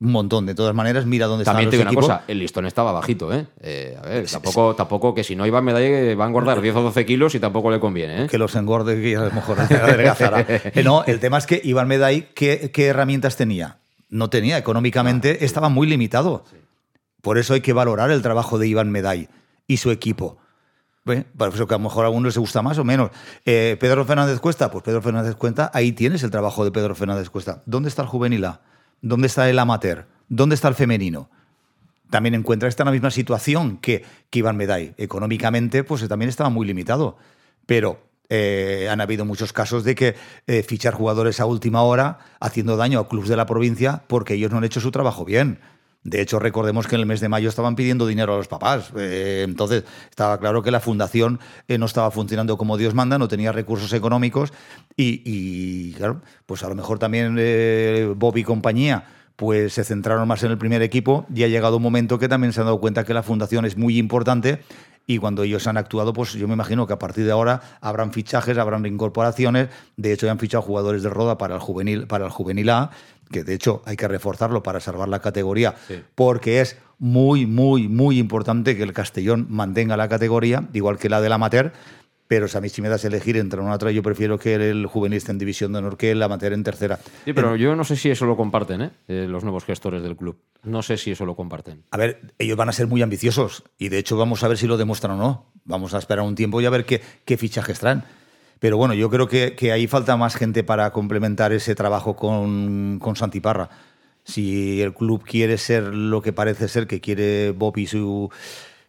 un 0.00 0.12
montón. 0.12 0.46
De 0.46 0.54
todas 0.54 0.74
maneras, 0.74 1.06
mira 1.06 1.26
dónde 1.26 1.44
También 1.44 1.70
te 1.70 1.78
una 1.78 1.92
cosa, 1.92 2.24
el 2.28 2.38
listón 2.38 2.66
estaba 2.66 2.92
bajito, 2.92 3.32
¿eh? 3.32 3.46
eh 3.60 3.96
a 4.02 4.06
ver, 4.06 4.26
tampoco, 4.30 4.74
tampoco 4.74 5.14
que 5.14 5.24
si 5.24 5.36
no 5.36 5.46
iba 5.46 5.58
a 5.58 5.62
medalla 5.62 6.14
va 6.14 6.24
a 6.24 6.28
engordar 6.28 6.60
10 6.60 6.76
o 6.76 6.82
12 6.82 7.06
kilos 7.06 7.34
y 7.34 7.40
tampoco 7.40 7.70
le 7.70 7.80
conviene, 7.80 8.24
¿eh? 8.24 8.26
Que 8.28 8.38
los 8.38 8.54
engorde 8.56 9.00
que 9.00 9.16
a 9.16 9.22
lo 9.22 9.30
mejor 9.32 9.60
adelgazará. 9.60 10.44
Eh, 10.48 10.82
no, 10.84 11.04
el 11.04 11.20
tema 11.20 11.38
es 11.38 11.46
que 11.46 11.60
Iván 11.64 11.88
Meday, 11.88 12.28
¿qué, 12.34 12.70
¿qué, 12.72 12.86
herramientas 12.86 13.36
tenía? 13.36 13.78
No 14.08 14.30
tenía, 14.30 14.58
económicamente 14.58 15.44
estaba 15.44 15.68
muy 15.68 15.86
limitado. 15.86 16.44
Por 17.22 17.38
eso 17.38 17.54
hay 17.54 17.60
que 17.60 17.72
valorar 17.72 18.10
el 18.10 18.22
trabajo 18.22 18.58
de 18.58 18.68
Iván 18.68 18.90
Meday 18.90 19.28
y 19.66 19.78
su 19.78 19.90
equipo. 19.90 20.38
Bueno, 21.04 21.24
por 21.36 21.54
eso 21.54 21.66
que 21.66 21.74
a 21.74 21.78
lo 21.78 21.84
mejor 21.84 22.04
a 22.04 22.08
algunos 22.08 22.34
les 22.34 22.38
gusta 22.38 22.62
más 22.62 22.78
o 22.78 22.84
menos. 22.84 23.10
Eh, 23.44 23.76
Pedro 23.78 24.04
Fernández 24.04 24.40
Cuesta, 24.40 24.70
pues 24.70 24.82
Pedro 24.84 25.00
Fernández 25.00 25.36
Cuesta, 25.36 25.70
ahí 25.72 25.92
tienes 25.92 26.22
el 26.24 26.30
trabajo 26.30 26.64
de 26.64 26.72
Pedro 26.72 26.94
Fernández 26.94 27.30
Cuesta. 27.30 27.62
¿Dónde 27.64 27.88
está 27.88 28.02
el 28.02 28.08
juvenil 28.08 28.44
A? 28.44 28.60
¿Dónde 29.00 29.26
está 29.26 29.48
el 29.48 29.58
amateur? 29.58 30.06
¿Dónde 30.28 30.54
está 30.54 30.68
el 30.68 30.74
femenino? 30.74 31.30
También 32.10 32.34
encuentra 32.34 32.68
esta 32.68 32.82
en 32.82 32.86
la 32.86 32.92
misma 32.92 33.10
situación 33.10 33.78
que, 33.78 34.04
que 34.30 34.38
Iván 34.38 34.56
Meday. 34.56 34.94
Económicamente, 34.96 35.84
pues 35.84 36.06
también 36.08 36.28
estaba 36.28 36.50
muy 36.50 36.66
limitado. 36.66 37.16
Pero 37.66 38.00
eh, 38.28 38.88
han 38.90 39.00
habido 39.00 39.24
muchos 39.24 39.52
casos 39.52 39.84
de 39.84 39.94
que 39.94 40.16
eh, 40.46 40.62
fichar 40.62 40.94
jugadores 40.94 41.40
a 41.40 41.46
última 41.46 41.82
hora 41.82 42.18
haciendo 42.40 42.76
daño 42.76 42.98
a 42.98 43.08
clubes 43.08 43.28
de 43.28 43.36
la 43.36 43.46
provincia 43.46 44.02
porque 44.08 44.34
ellos 44.34 44.50
no 44.50 44.58
han 44.58 44.64
hecho 44.64 44.80
su 44.80 44.90
trabajo 44.90 45.24
bien. 45.24 45.60
De 46.06 46.20
hecho, 46.20 46.38
recordemos 46.38 46.86
que 46.86 46.94
en 46.94 47.00
el 47.00 47.06
mes 47.06 47.20
de 47.20 47.28
mayo 47.28 47.48
estaban 47.48 47.74
pidiendo 47.74 48.06
dinero 48.06 48.34
a 48.34 48.36
los 48.36 48.48
papás. 48.48 48.92
Eh, 48.96 49.42
entonces, 49.44 49.84
estaba 50.08 50.38
claro 50.38 50.62
que 50.62 50.70
la 50.70 50.80
fundación 50.80 51.40
no 51.68 51.86
estaba 51.86 52.10
funcionando 52.10 52.56
como 52.56 52.76
Dios 52.76 52.94
manda, 52.94 53.18
no 53.18 53.28
tenía 53.28 53.52
recursos 53.52 53.92
económicos 53.92 54.52
y, 54.96 55.92
claro, 55.94 56.22
pues 56.46 56.62
a 56.62 56.68
lo 56.68 56.74
mejor 56.74 56.98
también 56.98 57.34
Bob 58.16 58.36
y 58.36 58.44
compañía 58.44 59.04
pues 59.36 59.74
se 59.74 59.84
centraron 59.84 60.26
más 60.26 60.42
en 60.42 60.50
el 60.50 60.58
primer 60.58 60.82
equipo 60.82 61.26
y 61.32 61.44
ha 61.44 61.48
llegado 61.48 61.76
un 61.76 61.82
momento 61.82 62.18
que 62.18 62.28
también 62.28 62.52
se 62.52 62.60
han 62.60 62.66
dado 62.66 62.80
cuenta 62.80 63.04
que 63.04 63.12
la 63.12 63.22
fundación 63.22 63.66
es 63.66 63.76
muy 63.76 63.98
importante 63.98 64.60
y 65.06 65.18
cuando 65.18 65.44
ellos 65.44 65.66
han 65.66 65.76
actuado, 65.76 66.12
pues 66.12 66.32
yo 66.32 66.48
me 66.48 66.54
imagino 66.54 66.86
que 66.86 66.92
a 66.92 66.98
partir 66.98 67.24
de 67.24 67.30
ahora 67.30 67.60
habrán 67.80 68.12
fichajes, 68.12 68.58
habrán 68.58 68.82
reincorporaciones. 68.82 69.68
De 69.96 70.12
hecho, 70.12 70.26
ya 70.26 70.32
han 70.32 70.38
fichado 70.38 70.62
jugadores 70.62 71.02
de 71.02 71.10
roda 71.10 71.38
para 71.38 71.54
el 71.54 71.60
juvenil, 71.60 72.06
para 72.06 72.24
el 72.24 72.30
juvenil 72.30 72.70
A, 72.70 72.90
que 73.30 73.44
de 73.44 73.54
hecho 73.54 73.82
hay 73.84 73.96
que 73.96 74.08
reforzarlo 74.08 74.62
para 74.62 74.80
salvar 74.80 75.08
la 75.08 75.20
categoría, 75.20 75.74
porque 76.14 76.60
es 76.60 76.76
muy, 76.98 77.46
muy, 77.46 77.88
muy 77.88 78.18
importante 78.18 78.76
que 78.76 78.82
el 78.82 78.92
Castellón 78.92 79.46
mantenga 79.48 79.96
la 79.96 80.08
categoría, 80.08 80.68
igual 80.72 80.98
que 80.98 81.08
la 81.08 81.20
del 81.20 81.32
amateur, 81.32 81.72
pero 82.28 82.48
si 82.48 82.58
a 82.58 82.60
mí 82.60 82.68
si 82.68 82.82
me 82.82 82.88
das 82.88 83.04
a 83.04 83.08
elegir 83.08 83.36
entre 83.36 83.60
una 83.60 83.72
otra, 83.72 83.90
yo 83.90 84.02
prefiero 84.02 84.38
que 84.38 84.54
el 84.54 84.86
juvenil 84.86 85.16
esté 85.16 85.32
en 85.32 85.38
división 85.38 85.72
de 85.72 85.78
honor 85.78 85.96
que 85.96 86.10
el 86.10 86.22
amateur 86.22 86.52
en 86.52 86.64
tercera. 86.64 86.98
Sí, 87.24 87.32
pero 87.32 87.56
yo 87.56 87.76
no 87.76 87.84
sé 87.84 87.96
si 87.96 88.10
eso 88.10 88.26
lo 88.26 88.36
comparten 88.36 88.82
¿eh? 88.82 88.90
¿eh? 89.08 89.26
los 89.28 89.44
nuevos 89.44 89.64
gestores 89.64 90.02
del 90.02 90.16
club. 90.16 90.38
No 90.62 90.82
sé 90.82 90.96
si 90.96 91.12
eso 91.12 91.24
lo 91.24 91.36
comparten. 91.36 91.84
A 91.90 91.96
ver, 91.96 92.20
ellos 92.38 92.56
van 92.56 92.68
a 92.68 92.72
ser 92.72 92.86
muy 92.86 93.02
ambiciosos 93.02 93.62
y 93.78 93.88
de 93.88 93.98
hecho 93.98 94.16
vamos 94.16 94.42
a 94.42 94.48
ver 94.48 94.58
si 94.58 94.66
lo 94.66 94.76
demuestran 94.76 95.12
o 95.12 95.16
no. 95.16 95.52
Vamos 95.64 95.94
a 95.94 95.98
esperar 95.98 96.24
un 96.24 96.34
tiempo 96.34 96.60
y 96.60 96.66
a 96.66 96.70
ver 96.70 96.84
qué, 96.84 97.00
qué 97.24 97.36
fichajes 97.36 97.78
traen. 97.78 98.02
Pero 98.58 98.76
bueno, 98.76 98.94
yo 98.94 99.10
creo 99.10 99.28
que, 99.28 99.54
que, 99.54 99.70
ahí 99.70 99.86
falta 99.86 100.16
más 100.16 100.34
gente 100.34 100.64
para 100.64 100.90
complementar 100.90 101.52
ese 101.52 101.74
trabajo 101.74 102.16
con, 102.16 102.98
con 103.00 103.14
Santiparra. 103.14 103.68
Si 104.24 104.80
el 104.80 104.94
club 104.94 105.22
quiere 105.24 105.58
ser 105.58 105.84
lo 105.84 106.22
que 106.22 106.32
parece 106.32 106.66
ser 106.66 106.86
que 106.86 107.00
quiere 107.00 107.50
Bob 107.50 107.76
y 107.76 107.86
su, 107.86 108.30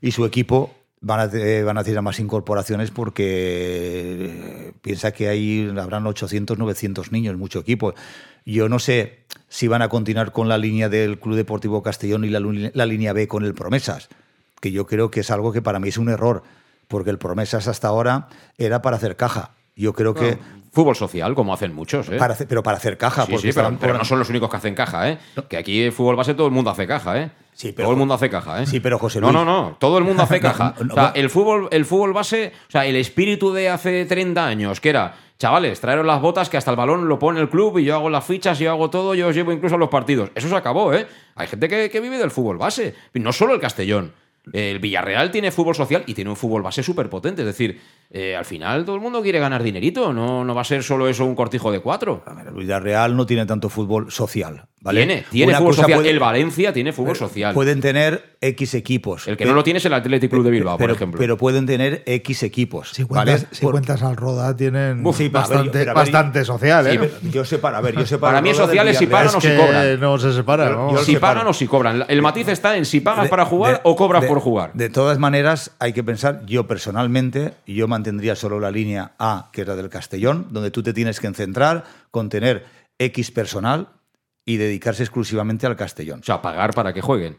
y 0.02 0.12
su 0.12 0.26
equipo, 0.26 0.74
van 1.02 1.20
a, 1.20 1.64
van 1.64 1.78
a 1.78 1.82
hacer 1.82 2.02
más 2.02 2.20
incorporaciones 2.20 2.92
porque 2.92 3.26
eh, 4.20 4.74
piensa 4.82 5.12
que 5.12 5.28
ahí 5.30 5.72
habrán 5.80 6.08
800, 6.08 6.58
900 6.58 7.12
niños, 7.12 7.38
mucho 7.38 7.60
equipo. 7.60 7.94
Yo 8.46 8.70
no 8.70 8.80
sé 8.80 9.20
si 9.50 9.68
van 9.68 9.82
a 9.82 9.90
continuar 9.90 10.32
con 10.32 10.50
la 10.50 10.58
línea 10.58 10.90
del 10.90 11.20
Club 11.20 11.36
Deportivo 11.36 11.84
Castellón 11.84 12.24
y 12.24 12.30
la, 12.30 12.40
la 12.40 12.86
línea 12.86 13.14
B 13.14 13.28
con 13.28 13.44
el 13.44 13.54
Promesas, 13.54 14.10
que 14.62 14.72
yo 14.72 14.88
creo 14.88 15.12
que 15.12 15.20
es 15.22 15.32
algo 15.32 15.52
que 15.52 15.62
para 15.62 15.80
mí 15.80 15.90
es 15.90 15.98
un 15.98 16.10
error, 16.10 16.44
porque 16.88 17.10
el 17.10 17.18
Promesas 17.18 17.68
hasta 17.68 17.90
ahora 17.90 18.30
era 18.58 18.82
para 18.82 18.98
hacer 18.98 19.16
caja. 19.16 19.52
Yo 19.76 19.94
creo 19.94 20.16
que 20.16 20.40
Fútbol 20.72 20.96
social, 20.96 21.34
como 21.36 21.54
hacen 21.54 21.74
muchos. 21.74 22.10
¿eh? 22.10 22.18
pero 22.48 22.64
para 22.64 22.78
hacer 22.78 22.98
caja. 22.98 23.26
porque 23.26 23.54
pero, 23.54 23.98
no 23.98 24.06
son 24.06 24.20
los 24.20 24.30
únicos 24.30 24.50
que 24.50 24.58
hacen 24.58 24.76
caja. 24.76 25.10
¿eh? 25.10 25.18
Que 25.50 25.58
aquí 25.58 25.84
en 25.84 25.94
fútbol 25.94 26.16
base 26.16 26.34
todo 26.34 26.48
el 26.48 26.54
mundo 26.54 26.70
hace 26.70 26.88
caja. 26.88 27.22
¿eh? 27.22 27.32
Sí, 27.54 27.72
pero, 27.72 27.88
todo 27.88 27.94
el 27.94 28.00
mundo 28.00 28.14
hace 28.14 28.30
caja. 28.30 28.62
¿eh? 28.62 28.66
Sí, 28.68 28.80
pero 28.80 29.00
José 29.00 29.20
Luis. 29.20 29.34
No, 29.34 29.44
no, 29.44 29.62
no. 29.64 29.78
Todo 29.80 29.98
el 29.98 30.04
mundo 30.04 30.24
hace 30.24 30.40
caja. 30.42 30.76
o 30.80 30.94
sea, 30.94 31.12
el 31.16 31.30
fútbol, 31.30 31.70
el 31.72 31.86
fútbol 31.86 32.14
base, 32.14 32.54
o 32.68 32.72
sea, 32.72 32.86
el 32.86 32.96
espíritu 32.96 33.52
de 33.54 33.70
hace 33.70 34.06
30 34.06 34.46
años, 34.46 34.80
que 34.80 34.90
era, 34.90 35.16
chavales, 35.40 35.80
traeros 35.80 36.06
las 36.06 36.22
botas 36.22 36.50
que 36.50 36.58
hasta 36.58 36.72
el 36.72 36.78
balón 36.78 37.08
lo 37.08 37.18
pone 37.18 37.40
el 37.40 37.50
club 37.50 37.80
y 37.80 37.86
yo 37.86 37.96
hago 37.96 38.10
las 38.10 38.26
fichas, 38.26 38.60
yo 38.60 38.70
hago 38.70 38.90
todo, 38.90 39.16
yo 39.16 39.28
os 39.28 39.36
llevo 39.36 39.52
incluso 39.52 39.76
a 39.76 39.80
los 39.80 39.90
partidos. 39.90 40.30
Eso 40.36 40.50
se 40.50 40.56
acabó, 40.56 40.94
¿eh? 40.94 41.08
Hay 41.36 41.48
gente 41.48 41.68
que, 41.68 41.90
que 41.90 42.00
vive 42.00 42.18
del 42.18 42.32
fútbol 42.32 42.58
base. 42.58 42.94
No 43.14 43.34
solo 43.34 43.54
el 43.54 43.60
Castellón. 43.60 44.14
El 44.54 44.80
Villarreal 44.80 45.32
tiene 45.32 45.52
fútbol 45.52 45.76
social 45.76 46.04
y 46.08 46.14
tiene 46.14 46.30
un 46.30 46.36
fútbol 46.36 46.62
base 46.62 46.84
súper 46.84 47.10
potente. 47.10 47.42
Es 47.42 47.48
decir, 47.48 47.80
eh, 48.10 48.36
al 48.36 48.46
final 48.46 48.86
todo 48.86 48.96
el 48.96 49.02
mundo 49.02 49.22
quiere 49.22 49.40
ganar 49.40 49.64
dinerito. 49.64 50.14
No, 50.14 50.44
no 50.44 50.56
va 50.56 50.62
a 50.62 50.66
ser 50.66 50.84
solo 50.84 51.08
eso 51.08 51.26
un 51.26 51.36
cortijo 51.36 51.72
de 51.72 51.80
cuatro. 51.80 52.24
el 52.46 52.54
Villarreal 52.54 53.16
no 53.16 53.26
tiene 53.26 53.46
tanto 53.46 53.70
fútbol 53.70 54.12
social. 54.12 54.68
Tiene, 54.92 55.26
tiene 55.30 55.50
Una 55.52 55.58
fútbol 55.60 55.72
cosa 55.72 55.82
social. 55.84 55.98
puede- 56.00 56.10
el 56.12 56.20
Valencia 56.20 56.74
tiene 56.74 56.94
fútbol 56.94 57.16
social. 57.16 57.54
Pueden 57.54 57.82
tener 57.82 58.38
X 58.42 58.74
equipos. 58.76 59.28
el 59.28 59.36
que 59.38 59.46
no 59.46 59.54
lo 59.54 59.64
tiene 59.64 59.80
es 59.80 59.86
el 59.86 59.94
Athletic 59.94 60.30
Club 60.30 60.44
de 60.44 60.52
Bilbao, 60.52 60.78
pero, 60.78 60.90
por 60.94 60.96
ejemplo. 60.98 61.20
pero 61.20 61.38
pueden 61.38 61.66
tener 61.66 62.04
X 62.06 62.44
equipos. 62.44 62.92
Si 62.92 63.04
¿vale? 63.04 63.32
cuentas, 63.32 63.48
si 63.52 63.62
Por- 63.64 63.72
cuentas 63.72 64.04
al 64.04 64.16
Roda, 64.16 64.56
tienen 64.56 65.06
Uf, 65.06 65.18
sí, 65.18 65.30
bastante, 65.30 65.72
pero 65.80 65.92
a 65.92 65.94
ver, 65.94 66.04
bastante 66.04 66.46
social, 66.46 66.88
¿eh? 66.88 67.12
Sí, 67.22 67.30
yo 67.32 67.44
separo, 67.46 67.78
a 67.78 67.82
ver, 67.82 67.96
yo 67.96 68.06
separo 68.06 68.30
Para 68.32 68.42
mí 68.42 68.50
es 68.50 68.58
Roda 68.58 68.68
del 68.68 68.78
sociales 68.78 68.98
si 68.98 69.08
pagan 69.08 69.36
o 69.36 69.42
si 69.42 69.48
cobran. 69.56 70.00
no 70.00 70.18
se 70.20 70.34
separa, 70.34 70.70
¿no? 70.70 70.92
Yo- 70.92 70.98
si 71.00 71.14
separo. 71.14 71.34
pagan 71.34 71.48
o 71.48 71.54
si 71.54 71.68
cobran. 71.68 72.06
El 72.08 72.22
matiz 72.22 72.48
está 72.48 72.78
en 72.78 72.86
si 72.86 73.00
pagas 73.02 73.24
De- 73.24 73.30
para 73.30 73.46
jugar 73.46 73.74
de- 73.76 73.80
o 73.84 73.96
cobras 73.96 74.22
de- 74.22 74.28
por 74.28 74.40
jugar. 74.40 74.72
De 74.74 74.90
todas 74.90 75.18
maneras, 75.20 75.72
hay 75.80 75.94
que 75.94 76.04
pensar, 76.04 76.46
yo 76.46 76.68
personalmente, 76.68 77.54
yo 77.66 77.88
mantendría 77.88 78.36
solo 78.36 78.60
la 78.60 78.72
línea 78.72 79.12
A, 79.20 79.50
que 79.52 79.62
es 79.62 79.68
la 79.68 79.76
del 79.76 79.90
Castellón, 79.90 80.48
donde 80.52 80.72
tú 80.72 80.84
te 80.84 80.94
tienes 80.94 81.20
que 81.20 81.28
centrar 81.34 81.84
con 82.12 82.30
tener 82.30 82.66
X 83.00 83.32
personal 83.32 83.88
y 84.48 84.56
dedicarse 84.56 85.04
exclusivamente 85.04 85.68
al 85.68 85.76
Castellón. 85.76 86.22
O 86.22 86.24
sea, 86.24 86.42
pagar 86.42 86.74
para 86.74 86.94
que 86.94 87.02
jueguen. 87.02 87.38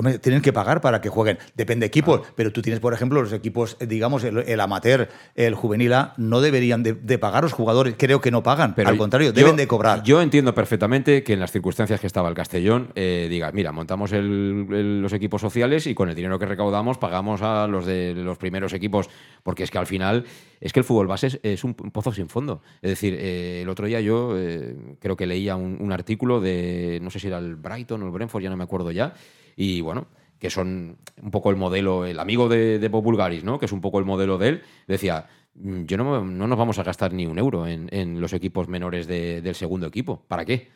Hombre, 0.00 0.18
tienen 0.18 0.40
que 0.40 0.50
pagar 0.50 0.80
para 0.80 1.02
que 1.02 1.10
jueguen. 1.10 1.36
Depende 1.54 1.84
de 1.84 1.88
equipos, 1.88 2.22
pero 2.34 2.50
tú 2.52 2.62
tienes, 2.62 2.80
por 2.80 2.94
ejemplo, 2.94 3.20
los 3.20 3.34
equipos, 3.34 3.76
eh, 3.80 3.86
digamos, 3.86 4.24
el, 4.24 4.38
el 4.38 4.58
amateur, 4.60 5.10
el 5.34 5.54
juvenil 5.54 5.92
A, 5.92 6.14
no 6.16 6.40
deberían 6.40 6.82
de, 6.82 6.94
de 6.94 7.18
pagar 7.18 7.42
los 7.42 7.52
jugadores. 7.52 7.96
Creo 7.98 8.22
que 8.22 8.30
no 8.30 8.42
pagan. 8.42 8.74
Pero 8.74 8.88
Al 8.88 8.96
contrario, 8.96 9.28
yo- 9.28 9.34
deben 9.34 9.56
de 9.56 9.66
cobrar. 9.68 10.02
Yo 10.02 10.22
entiendo 10.22 10.54
perfectamente 10.54 11.22
que 11.22 11.34
en 11.34 11.40
las 11.40 11.52
circunstancias 11.52 12.00
que 12.00 12.06
estaba 12.06 12.30
el 12.30 12.34
Castellón, 12.34 12.92
eh, 12.94 13.26
digas, 13.28 13.52
mira, 13.52 13.72
montamos 13.72 14.12
el- 14.12 14.66
el- 14.70 15.02
los 15.02 15.12
equipos 15.12 15.42
sociales 15.42 15.86
y 15.86 15.94
con 15.94 16.08
el 16.08 16.14
dinero 16.14 16.38
que 16.38 16.46
recaudamos 16.46 16.96
pagamos 16.96 17.42
a 17.42 17.66
los 17.66 17.84
de 17.84 18.14
los 18.16 18.38
primeros 18.38 18.72
equipos, 18.72 19.10
porque 19.42 19.64
es 19.64 19.70
que 19.70 19.76
al 19.76 19.86
final 19.86 20.24
es 20.62 20.72
que 20.72 20.80
el 20.80 20.84
fútbol 20.84 21.08
base 21.08 21.26
es, 21.26 21.40
es 21.42 21.62
un 21.62 21.74
pozo 21.74 22.10
sin 22.14 22.30
fondo. 22.30 22.62
Es 22.80 22.88
decir, 22.88 23.16
eh, 23.18 23.60
el 23.62 23.68
otro 23.68 23.84
día 23.86 24.00
yo 24.00 24.34
eh, 24.38 24.76
creo 24.98 25.14
que 25.16 25.26
leía 25.26 25.56
un, 25.56 25.76
un 25.78 25.92
artículo 25.92 26.40
de, 26.40 27.00
no 27.02 27.10
sé 27.10 27.18
si 27.20 27.26
era 27.26 27.36
el 27.36 27.56
Brighton 27.56 28.02
o 28.02 28.06
el 28.06 28.12
Brentford, 28.12 28.42
ya 28.42 28.48
no 28.50 28.56
me 28.56 28.64
acuerdo 28.64 28.90
ya, 28.92 29.12
y 29.56 29.80
bueno, 29.80 30.06
que 30.38 30.50
son 30.50 30.98
un 31.22 31.30
poco 31.30 31.50
el 31.50 31.56
modelo, 31.56 32.06
el 32.06 32.18
amigo 32.18 32.48
de, 32.48 32.78
de 32.78 32.88
Bob 32.88 33.04
¿no? 33.44 33.58
que 33.58 33.66
es 33.66 33.72
un 33.72 33.80
poco 33.80 33.98
el 33.98 34.04
modelo 34.06 34.38
de 34.38 34.48
él, 34.48 34.62
decía, 34.88 35.26
"Mm, 35.54 35.84
yo 35.84 35.96
no, 35.98 36.24
no 36.24 36.46
nos 36.46 36.58
vamos 36.58 36.78
a 36.78 36.82
gastar 36.82 37.12
ni 37.12 37.26
un 37.26 37.38
euro 37.38 37.66
en, 37.66 37.88
en 37.92 38.20
los 38.20 38.32
equipos 38.32 38.68
menores 38.68 39.06
de- 39.06 39.42
del 39.42 39.54
segundo 39.54 39.86
equipo. 39.86 40.24
¿Para 40.28 40.44
qué? 40.44 40.68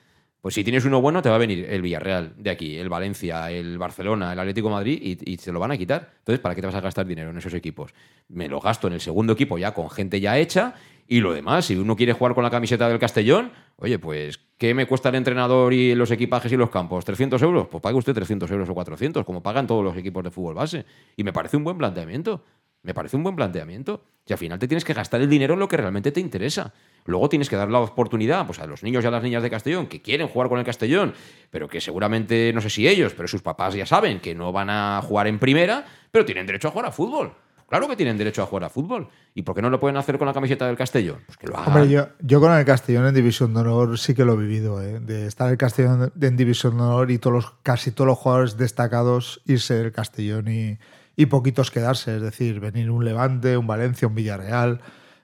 Pues 0.45 0.57
si 0.57 0.63
tienes 0.63 0.85
uno 0.85 1.01
bueno, 1.01 1.23
te 1.23 1.31
va 1.31 1.37
a 1.37 1.39
venir 1.39 1.65
el 1.71 1.81
Villarreal 1.81 2.35
de 2.37 2.51
aquí, 2.51 2.77
el 2.77 2.91
Valencia, 2.91 3.51
el 3.51 3.79
Barcelona, 3.79 4.35
el 4.35 4.39
Atlético 4.39 4.69
Madrid 4.69 4.99
y, 5.01 5.33
y 5.33 5.39
te 5.39 5.51
lo 5.51 5.59
van 5.59 5.71
a 5.71 5.79
quitar. 5.79 6.11
Entonces, 6.19 6.39
¿para 6.39 6.55
qué 6.55 6.61
te 6.61 6.67
vas 6.67 6.77
a 6.77 6.83
gastar 6.83 7.07
dinero 7.07 7.31
en 7.31 7.39
esos 7.39 7.55
equipos? 7.55 7.95
Me 8.29 8.47
lo 8.47 8.61
gasto 8.61 8.89
en 8.89 8.93
el 8.93 9.01
segundo 9.01 9.33
equipo 9.33 9.57
ya 9.57 9.73
con 9.73 9.89
gente 9.89 10.21
ya 10.21 10.37
hecha 10.37 10.75
y 11.07 11.21
lo 11.21 11.33
demás, 11.33 11.65
si 11.65 11.77
uno 11.77 11.97
quiere 11.97 12.13
jugar 12.13 12.35
con 12.35 12.45
la 12.45 12.51
camiseta 12.51 12.89
del 12.91 12.99
Castellón, 12.99 13.53
oye, 13.77 13.99
pues, 13.99 14.39
¿qué 14.59 14.75
me 14.75 14.87
cuesta 14.87 15.11
el 15.11 15.15
entrenador 15.15 15.73
y 15.73 15.95
los 15.95 16.11
equipajes 16.11 16.53
y 16.53 16.59
los 16.59 16.69
campos? 16.69 17.07
¿300 17.07 17.43
euros? 17.43 17.69
Pues 17.69 17.83
pague 17.83 17.97
usted 17.97 18.13
300 18.13 18.51
euros 18.51 18.69
o 18.69 18.75
400, 18.75 19.25
como 19.25 19.43
pagan 19.43 19.67
todos 19.67 19.83
los 19.83 19.97
equipos 19.97 20.25
de 20.25 20.31
fútbol 20.31 20.57
base. 20.57 20.85
Y 21.17 21.25
me 21.25 21.33
parece 21.33 21.57
un 21.57 21.65
buen 21.65 21.77
planteamiento. 21.77 22.43
Me 22.85 22.95
parece 22.95 23.17
un 23.17 23.23
buen 23.23 23.35
planteamiento. 23.35 24.05
Y 24.27 24.33
al 24.33 24.39
final 24.39 24.59
te 24.59 24.69
tienes 24.69 24.85
que 24.85 24.95
gastar 24.95 25.21
el 25.21 25.29
dinero 25.29 25.55
en 25.55 25.61
lo 25.61 25.69
que 25.69 25.77
realmente 25.77 26.13
te 26.13 26.21
interesa. 26.21 26.73
Luego 27.07 27.29
tienes 27.29 27.49
que 27.51 27.57
dar 27.57 27.71
la 27.71 27.81
oportunidad 27.81 28.47
pues, 28.47 28.59
a 28.59 28.67
los 28.67 28.83
niños 28.83 29.03
y 29.05 29.07
a 29.07 29.11
las 29.11 29.23
niñas 29.23 29.43
de 29.43 29.51
Castellón 29.51 29.87
que 29.87 30.01
quieren 30.01 30.29
jugar 30.29 30.49
con 30.49 30.59
el 30.59 30.65
Castellón, 30.65 31.13
pero 31.51 31.69
que 31.69 31.81
seguramente, 31.81 32.53
no 32.55 32.61
sé 32.61 32.71
si 32.71 32.87
ellos, 32.87 33.13
pero 33.15 33.27
sus 33.27 33.43
papás 33.43 33.75
ya 33.75 33.85
saben 33.85 34.21
que 34.21 34.35
no 34.35 34.53
van 34.53 34.71
a 34.71 35.03
jugar 35.03 35.27
en 35.27 35.39
primera, 35.39 35.85
pero 36.11 36.25
tienen 36.25 36.47
derecho 36.47 36.69
a 36.69 36.71
jugar 36.71 36.87
a 36.87 36.93
fútbol. 36.93 37.35
Claro 37.69 37.89
que 37.89 37.97
tienen 37.97 38.19
derecho 38.19 38.43
a 38.43 38.47
jugar 38.47 38.65
a 38.65 38.69
fútbol. 38.69 39.09
¿Y 39.35 39.43
por 39.43 39.55
qué 39.55 39.63
no 39.63 39.71
lo 39.71 39.81
pueden 39.81 39.97
hacer 39.97 40.19
con 40.19 40.27
la 40.27 40.35
camiseta 40.35 40.67
del 40.67 40.77
Castellón? 40.77 41.21
Pues 41.27 41.39
que 41.39 41.47
lo 41.47 41.57
hagan. 41.57 41.69
Hombre, 41.69 42.09
yo, 42.21 42.41
con 42.41 42.53
el 42.53 42.65
Castellón 42.65 43.07
en 43.07 43.15
División 43.15 43.53
de 43.55 43.61
Honor 43.61 43.99
sí 43.99 44.15
que 44.15 44.25
lo 44.25 44.35
he 44.35 44.37
vivido, 44.37 44.83
¿eh? 44.83 45.01
de 45.01 45.27
estar 45.27 45.51
el 45.51 45.57
Castellón 45.57 46.13
en 46.21 46.37
División 46.37 46.77
de 46.77 46.83
Honor 46.83 47.11
y 47.11 47.19
todos 47.19 47.35
los, 47.35 47.51
casi 47.63 47.91
todos 47.91 48.09
los 48.09 48.19
jugadores 48.19 48.59
destacados 48.59 49.41
irse 49.47 49.75
del 49.75 49.93
Castellón 49.93 50.49
y, 50.49 50.79
y 51.17 51.27
poquitos 51.27 51.71
quedarse, 51.71 52.17
es 52.17 52.23
decir, 52.23 52.61
venir 52.61 52.91
un 52.91 53.05
Levante, 53.05 53.57
un 53.57 53.67
Valencia, 53.67 54.09
un 54.09 54.15
Villarreal, 54.15 54.81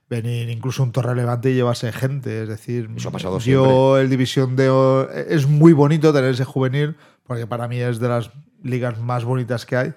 venir 0.09 0.48
incluso 0.50 0.83
un 0.83 0.92
Torre 0.92 1.14
Levante 1.14 1.50
y 1.50 1.55
llevarse 1.55 1.92
gente, 1.92 2.42
es 2.42 2.48
decir, 2.48 2.90
Eso 2.96 3.09
ha 3.09 3.12
pasado 3.12 3.38
yo 3.38 3.98
el 3.98 4.11
División 4.11 4.57
de 4.57 4.68
Honor 4.70 5.11
es 5.29 5.46
muy 5.46 5.72
bonito 5.72 6.12
tener 6.12 6.31
ese 6.31 6.44
juvenil 6.44 6.96
porque 7.26 7.46
para 7.46 7.68
mí 7.68 7.79
es 7.79 8.00
de 8.00 8.09
las 8.09 8.31
ligas 8.62 8.98
más 8.98 9.24
bonitas 9.24 9.66
que 9.66 9.76
hay. 9.76 9.92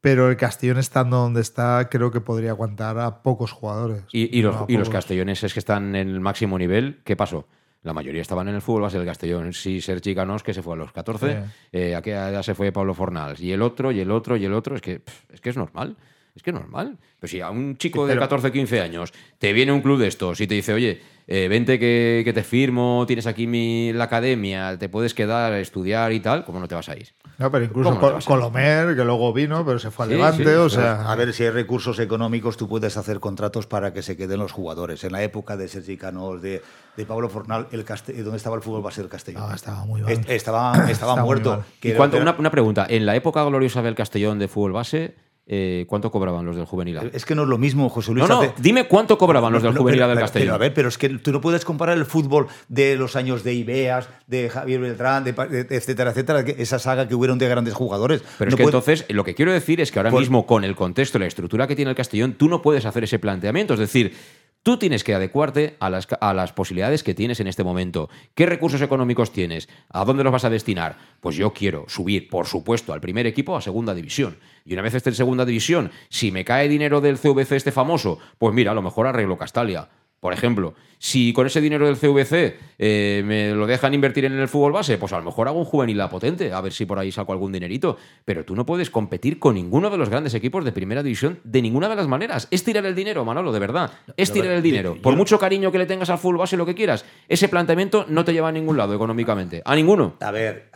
Pero 0.00 0.28
el 0.28 0.36
Castellón 0.36 0.78
estando 0.78 1.18
donde 1.18 1.40
está, 1.40 1.88
creo 1.88 2.10
que 2.10 2.20
podría 2.20 2.50
aguantar 2.50 2.98
a 2.98 3.22
pocos 3.22 3.52
jugadores. 3.52 4.02
Y, 4.10 4.36
y 4.36 4.42
los, 4.42 4.52
No, 4.52 4.66
y 4.68 4.72
los 4.72 4.88
pocos. 4.88 4.98
castelloneses 4.98 5.52
que 5.52 5.60
están 5.60 5.94
en 5.94 6.08
el 6.08 6.18
máximo 6.18 6.58
nivel, 6.58 7.00
¿qué 7.04 7.14
pasó? 7.14 7.46
La 7.82 7.92
mayoría 7.92 8.22
estaban 8.22 8.46
en 8.48 8.54
el 8.54 8.62
fútbol 8.62 8.82
base 8.82 8.96
del 8.98 9.06
Castellón. 9.06 9.52
Sí, 9.52 9.80
Sergi 9.80 10.14
Canós, 10.14 10.42
que 10.42 10.54
se 10.54 10.62
fue 10.62 10.74
a 10.74 10.76
los 10.76 10.92
14, 10.92 11.32
Sí. 11.32 11.50
eh, 11.72 11.94
a 11.96 12.02
qué 12.02 12.12
edad 12.12 12.42
se 12.42 12.54
fue 12.54 12.70
Pablo 12.70 12.94
Fornals, 12.94 13.40
y 13.40 13.50
el 13.52 13.60
otro, 13.62 13.90
y 13.90 13.98
el 14.00 14.10
otro, 14.12 14.36
y 14.36 14.44
el 14.44 14.52
otro. 14.52 14.76
Es 14.76 14.82
que, 14.82 15.00
pff, 15.00 15.24
es 15.32 15.40
que 15.40 15.50
es 15.50 15.56
normal. 15.56 15.96
Es 16.34 16.42
que 16.42 16.50
es 16.50 16.54
normal. 16.54 16.98
Pero 17.20 17.30
si 17.30 17.40
a 17.40 17.50
un 17.50 17.76
chico 17.76 18.06
de 18.06 18.12
pero- 18.12 18.20
14, 18.22 18.52
15 18.52 18.80
años 18.80 19.12
te 19.38 19.52
viene 19.52 19.72
un 19.72 19.82
club 19.82 19.98
de 19.98 20.08
estos 20.08 20.40
y 20.40 20.46
te 20.46 20.54
dice, 20.54 20.72
oye, 20.72 21.00
eh, 21.26 21.46
vente 21.48 21.78
que, 21.78 22.22
que 22.24 22.32
te 22.32 22.42
firmo, 22.42 23.04
tienes 23.06 23.26
aquí 23.26 23.46
mi, 23.46 23.92
la 23.92 24.04
academia, 24.04 24.76
te 24.78 24.88
puedes 24.88 25.14
quedar 25.14 25.52
a 25.52 25.60
estudiar 25.60 26.12
y 26.12 26.20
tal, 26.20 26.44
¿cómo 26.44 26.58
no 26.58 26.66
te 26.68 26.74
vas 26.74 26.88
a 26.88 26.96
ir? 26.96 27.08
No, 27.38 27.50
pero 27.50 27.64
incluso 27.64 27.90
¿Cómo 27.90 27.94
no 27.94 28.00
te 28.00 28.06
Col- 28.06 28.14
vas 28.14 28.24
a? 28.24 28.28
Colomer, 28.28 28.96
que 28.96 29.04
luego 29.04 29.32
vino, 29.32 29.64
pero 29.64 29.78
se 29.78 29.90
fue 29.90 30.04
al 30.06 30.10
Sí, 30.10 30.16
Levante, 30.16 30.44
sí, 30.44 30.50
o 30.50 30.68
sea... 30.68 31.10
A 31.10 31.14
ver, 31.16 31.32
si 31.32 31.44
hay 31.44 31.50
recursos 31.50 31.98
económicos, 31.98 32.56
tú 32.56 32.68
puedes 32.68 32.96
hacer 32.96 33.20
contratos 33.20 33.66
para 33.66 33.92
que 33.92 34.02
se 34.02 34.16
queden 34.16 34.40
los 34.40 34.52
jugadores. 34.52 35.04
En 35.04 35.12
la 35.12 35.22
época 35.22 35.56
de 35.56 35.68
Sergi 35.68 35.96
Canós, 35.96 36.40
de, 36.42 36.62
de 36.96 37.06
Pablo 37.06 37.28
Fornal, 37.28 37.68
el 37.72 37.84
Caste- 37.84 38.14
¿dónde 38.22 38.36
estaba 38.38 38.56
el 38.56 38.62
fútbol 38.62 38.82
base 38.82 39.00
del 39.02 39.10
Castellón? 39.10 39.48
No, 39.48 39.54
estaba 39.54 39.84
muy 39.84 40.02
mal. 40.02 40.12
Est- 40.12 40.28
Estaba, 40.30 40.86
estaba 40.90 41.16
muerto. 41.22 41.50
mal. 41.56 41.64
Que 41.80 41.90
¿Y 41.90 41.94
cuánto- 41.94 42.16
una, 42.18 42.34
una 42.38 42.50
pregunta, 42.50 42.86
en 42.88 43.06
la 43.06 43.14
época 43.16 43.44
gloriosa 43.44 43.82
del 43.82 43.94
Castellón 43.94 44.38
de 44.38 44.48
fútbol 44.48 44.72
base, 44.72 45.14
eh, 45.46 45.84
¿cuánto 45.88 46.10
cobraban 46.10 46.46
los 46.46 46.56
del 46.56 46.64
juvenil? 46.66 46.98
A? 46.98 47.02
Es 47.12 47.24
que 47.24 47.34
no 47.34 47.42
es 47.42 47.48
lo 47.48 47.58
mismo, 47.58 47.88
José 47.88 48.12
Luis. 48.12 48.26
No, 48.28 48.34
no, 48.36 48.40
hace- 48.42 48.54
dime 48.58 48.86
cuánto 48.86 49.18
cobraban 49.18 49.52
los 49.52 49.62
del 49.62 49.74
No, 49.74 49.80
juvenil 49.80 49.98
pero- 49.98 50.08
del 50.08 50.16
pero- 50.16 50.24
Castellón. 50.24 50.46
Pero 50.46 50.54
a 50.54 50.58
ver, 50.58 50.74
pero 50.74 50.88
es 50.88 50.98
que 50.98 51.08
tú 51.08 51.32
no 51.32 51.40
puedes 51.40 51.64
comparar 51.64 51.98
el 51.98 52.06
fútbol 52.06 52.46
de 52.68 52.96
los 52.96 53.16
años 53.16 53.42
de 53.44 53.54
Ibeas, 53.54 54.08
de 54.26 54.48
Javier 54.48 54.80
Beltrán, 54.80 55.24
de, 55.24 55.30
etcétera, 55.70 56.10
etcétera, 56.10 56.40
esa 56.40 56.78
saga 56.78 57.08
que 57.08 57.14
hubieron 57.14 57.38
de 57.38 57.48
grandes 57.48 57.74
jugadores. 57.74 58.22
Pero 58.38 58.50
No 58.50 58.54
es 58.54 58.56
que 58.56 58.62
puede- 58.62 58.76
entonces, 58.76 59.04
lo 59.08 59.24
que 59.24 59.34
quiero 59.34 59.52
decir 59.52 59.80
es 59.80 59.90
que 59.90 59.98
ahora 59.98 60.10
Por- 60.10 60.20
mismo, 60.20 60.46
con 60.46 60.64
el 60.64 60.76
contexto 60.76 61.18
la 61.18 61.26
estructura 61.26 61.66
que 61.66 61.74
tiene 61.76 61.90
el 61.90 61.96
Castellón, 61.96 62.34
tú 62.34 62.48
no 62.48 62.62
puedes 62.62 62.86
hacer 62.86 63.04
ese 63.04 63.18
planteamiento. 63.18 63.74
Es 63.74 63.80
decir, 63.80 64.14
tú 64.62 64.76
tienes 64.76 65.04
que 65.04 65.14
adecuarte 65.14 65.76
a 65.80 65.90
las, 65.90 66.08
a 66.20 66.34
las 66.34 66.52
posibilidades 66.52 67.02
que 67.02 67.14
tienes 67.14 67.40
en 67.40 67.46
este 67.46 67.64
momento. 67.64 68.08
¿Qué 68.34 68.46
recursos 68.46 68.82
económicos 68.82 69.32
tienes? 69.32 69.68
¿A 69.88 70.04
dónde 70.04 70.24
los 70.24 70.32
vas 70.32 70.44
a 70.44 70.50
destinar? 70.50 70.98
Pues 71.20 71.36
yo 71.36 71.52
quiero 71.52 71.84
subir, 71.88 72.28
por 72.28 72.46
supuesto, 72.46 72.92
al 72.92 73.00
primer 73.00 73.26
equipo 73.26 73.56
a 73.56 73.60
segunda 73.60 73.94
división. 73.94 74.38
Y 74.64 74.72
una 74.74 74.82
vez 74.82 74.94
esté 74.94 75.10
en 75.10 75.16
segunda 75.16 75.44
división, 75.44 75.90
si 76.08 76.30
me 76.30 76.44
cae 76.44 76.68
dinero 76.68 77.00
del 77.00 77.18
CVC 77.18 77.52
este 77.52 77.72
famoso, 77.72 78.18
pues 78.38 78.54
mira, 78.54 78.70
a 78.72 78.74
lo 78.74 78.82
mejor 78.82 79.06
arreglo 79.06 79.38
Castalia. 79.38 79.88
Por 80.22 80.32
ejemplo, 80.32 80.74
si 80.98 81.32
con 81.32 81.48
ese 81.48 81.60
dinero 81.60 81.84
del 81.84 81.96
CVC 81.96 82.56
eh, 82.78 83.22
me 83.26 83.50
lo 83.56 83.66
dejan 83.66 83.92
invertir 83.92 84.24
en 84.24 84.34
el 84.34 84.46
fútbol 84.46 84.70
base, 84.70 84.96
pues 84.96 85.12
a 85.12 85.18
lo 85.18 85.24
mejor 85.24 85.48
hago 85.48 85.58
un 85.58 85.64
juvenil 85.64 86.00
a 86.00 86.08
potente, 86.08 86.52
a 86.52 86.60
ver 86.60 86.72
si 86.72 86.86
por 86.86 86.96
ahí 87.00 87.10
saco 87.10 87.32
algún 87.32 87.50
dinerito. 87.50 87.96
Pero 88.24 88.44
tú 88.44 88.54
no 88.54 88.64
puedes 88.64 88.88
competir 88.88 89.40
con 89.40 89.56
ninguno 89.56 89.90
de 89.90 89.96
los 89.98 90.08
grandes 90.10 90.32
equipos 90.34 90.64
de 90.64 90.70
primera 90.70 91.02
división 91.02 91.40
de 91.42 91.60
ninguna 91.60 91.88
de 91.88 91.96
las 91.96 92.06
maneras. 92.06 92.46
Es 92.52 92.62
tirar 92.62 92.86
el 92.86 92.94
dinero, 92.94 93.24
Manolo, 93.24 93.50
de 93.50 93.58
verdad. 93.58 93.90
Es 94.16 94.32
tirar 94.32 94.52
el 94.52 94.62
dinero. 94.62 94.94
yo- 94.94 95.02
Por 95.02 95.16
mucho 95.16 95.40
cariño 95.40 95.72
que 95.72 95.78
le 95.78 95.86
tengas 95.86 96.08
al 96.08 96.18
fútbol 96.18 96.36
base, 96.38 96.56
lo 96.56 96.66
que 96.66 96.76
quieras, 96.76 97.04
ese 97.28 97.48
planteamiento 97.48 98.06
no 98.08 98.24
te 98.24 98.32
lleva 98.32 98.50
a 98.50 98.52
ningún 98.52 98.76
lado 98.76 98.94
económicamente. 98.94 99.60
A 99.64 99.74
ninguno. 99.74 100.14
A 100.20 100.30
ver, 100.30 100.70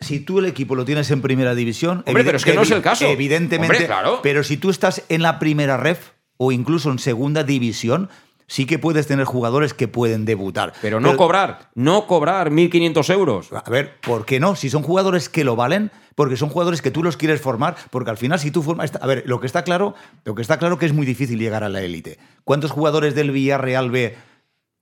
si 0.00 0.18
tú 0.18 0.40
el 0.40 0.46
equipo 0.46 0.74
lo 0.74 0.84
tienes 0.84 1.08
en 1.12 1.22
primera 1.22 1.54
división. 1.54 2.02
Hombre, 2.04 2.24
pero 2.24 2.38
es 2.38 2.44
que 2.44 2.52
no 2.54 2.62
es 2.62 2.70
el 2.72 2.82
caso. 2.82 3.06
Evidentemente. 3.06 3.74
Hombre, 3.74 3.86
claro. 3.86 4.18
Pero 4.24 4.42
si 4.42 4.56
tú 4.56 4.70
estás 4.70 5.04
en 5.08 5.22
la 5.22 5.38
primera 5.38 5.76
ref 5.76 6.10
o 6.36 6.50
incluso 6.50 6.90
en 6.90 6.98
segunda 6.98 7.44
división, 7.44 8.08
sí 8.48 8.66
que 8.66 8.80
puedes 8.80 9.06
tener 9.06 9.24
jugadores 9.24 9.74
que 9.74 9.86
pueden 9.86 10.24
debutar. 10.24 10.72
Pero 10.82 10.98
no 10.98 11.16
cobrar, 11.16 11.70
no 11.74 12.08
cobrar 12.08 12.50
1.500 12.50 13.12
euros. 13.12 13.52
A 13.52 13.70
ver, 13.70 14.00
¿por 14.00 14.24
qué 14.26 14.40
no? 14.40 14.56
Si 14.56 14.70
son 14.70 14.82
jugadores 14.82 15.28
que 15.28 15.44
lo 15.44 15.54
valen, 15.54 15.92
porque 16.16 16.36
son 16.36 16.48
jugadores 16.48 16.82
que 16.82 16.90
tú 16.90 17.04
los 17.04 17.16
quieres 17.16 17.40
formar, 17.40 17.76
porque 17.90 18.10
al 18.10 18.16
final 18.16 18.40
si 18.40 18.50
tú 18.50 18.62
formas... 18.62 18.90
A 19.00 19.06
ver, 19.06 19.22
lo 19.26 19.38
que 19.38 19.46
está 19.46 19.62
claro, 19.62 19.94
lo 20.24 20.34
que 20.34 20.42
está 20.42 20.58
claro 20.58 20.78
que 20.78 20.86
es 20.86 20.92
muy 20.92 21.06
difícil 21.06 21.38
llegar 21.38 21.62
a 21.62 21.68
la 21.68 21.82
élite. 21.82 22.18
¿Cuántos 22.42 22.72
jugadores 22.72 23.14
del 23.14 23.30
Villarreal 23.30 23.90
B, 23.90 24.16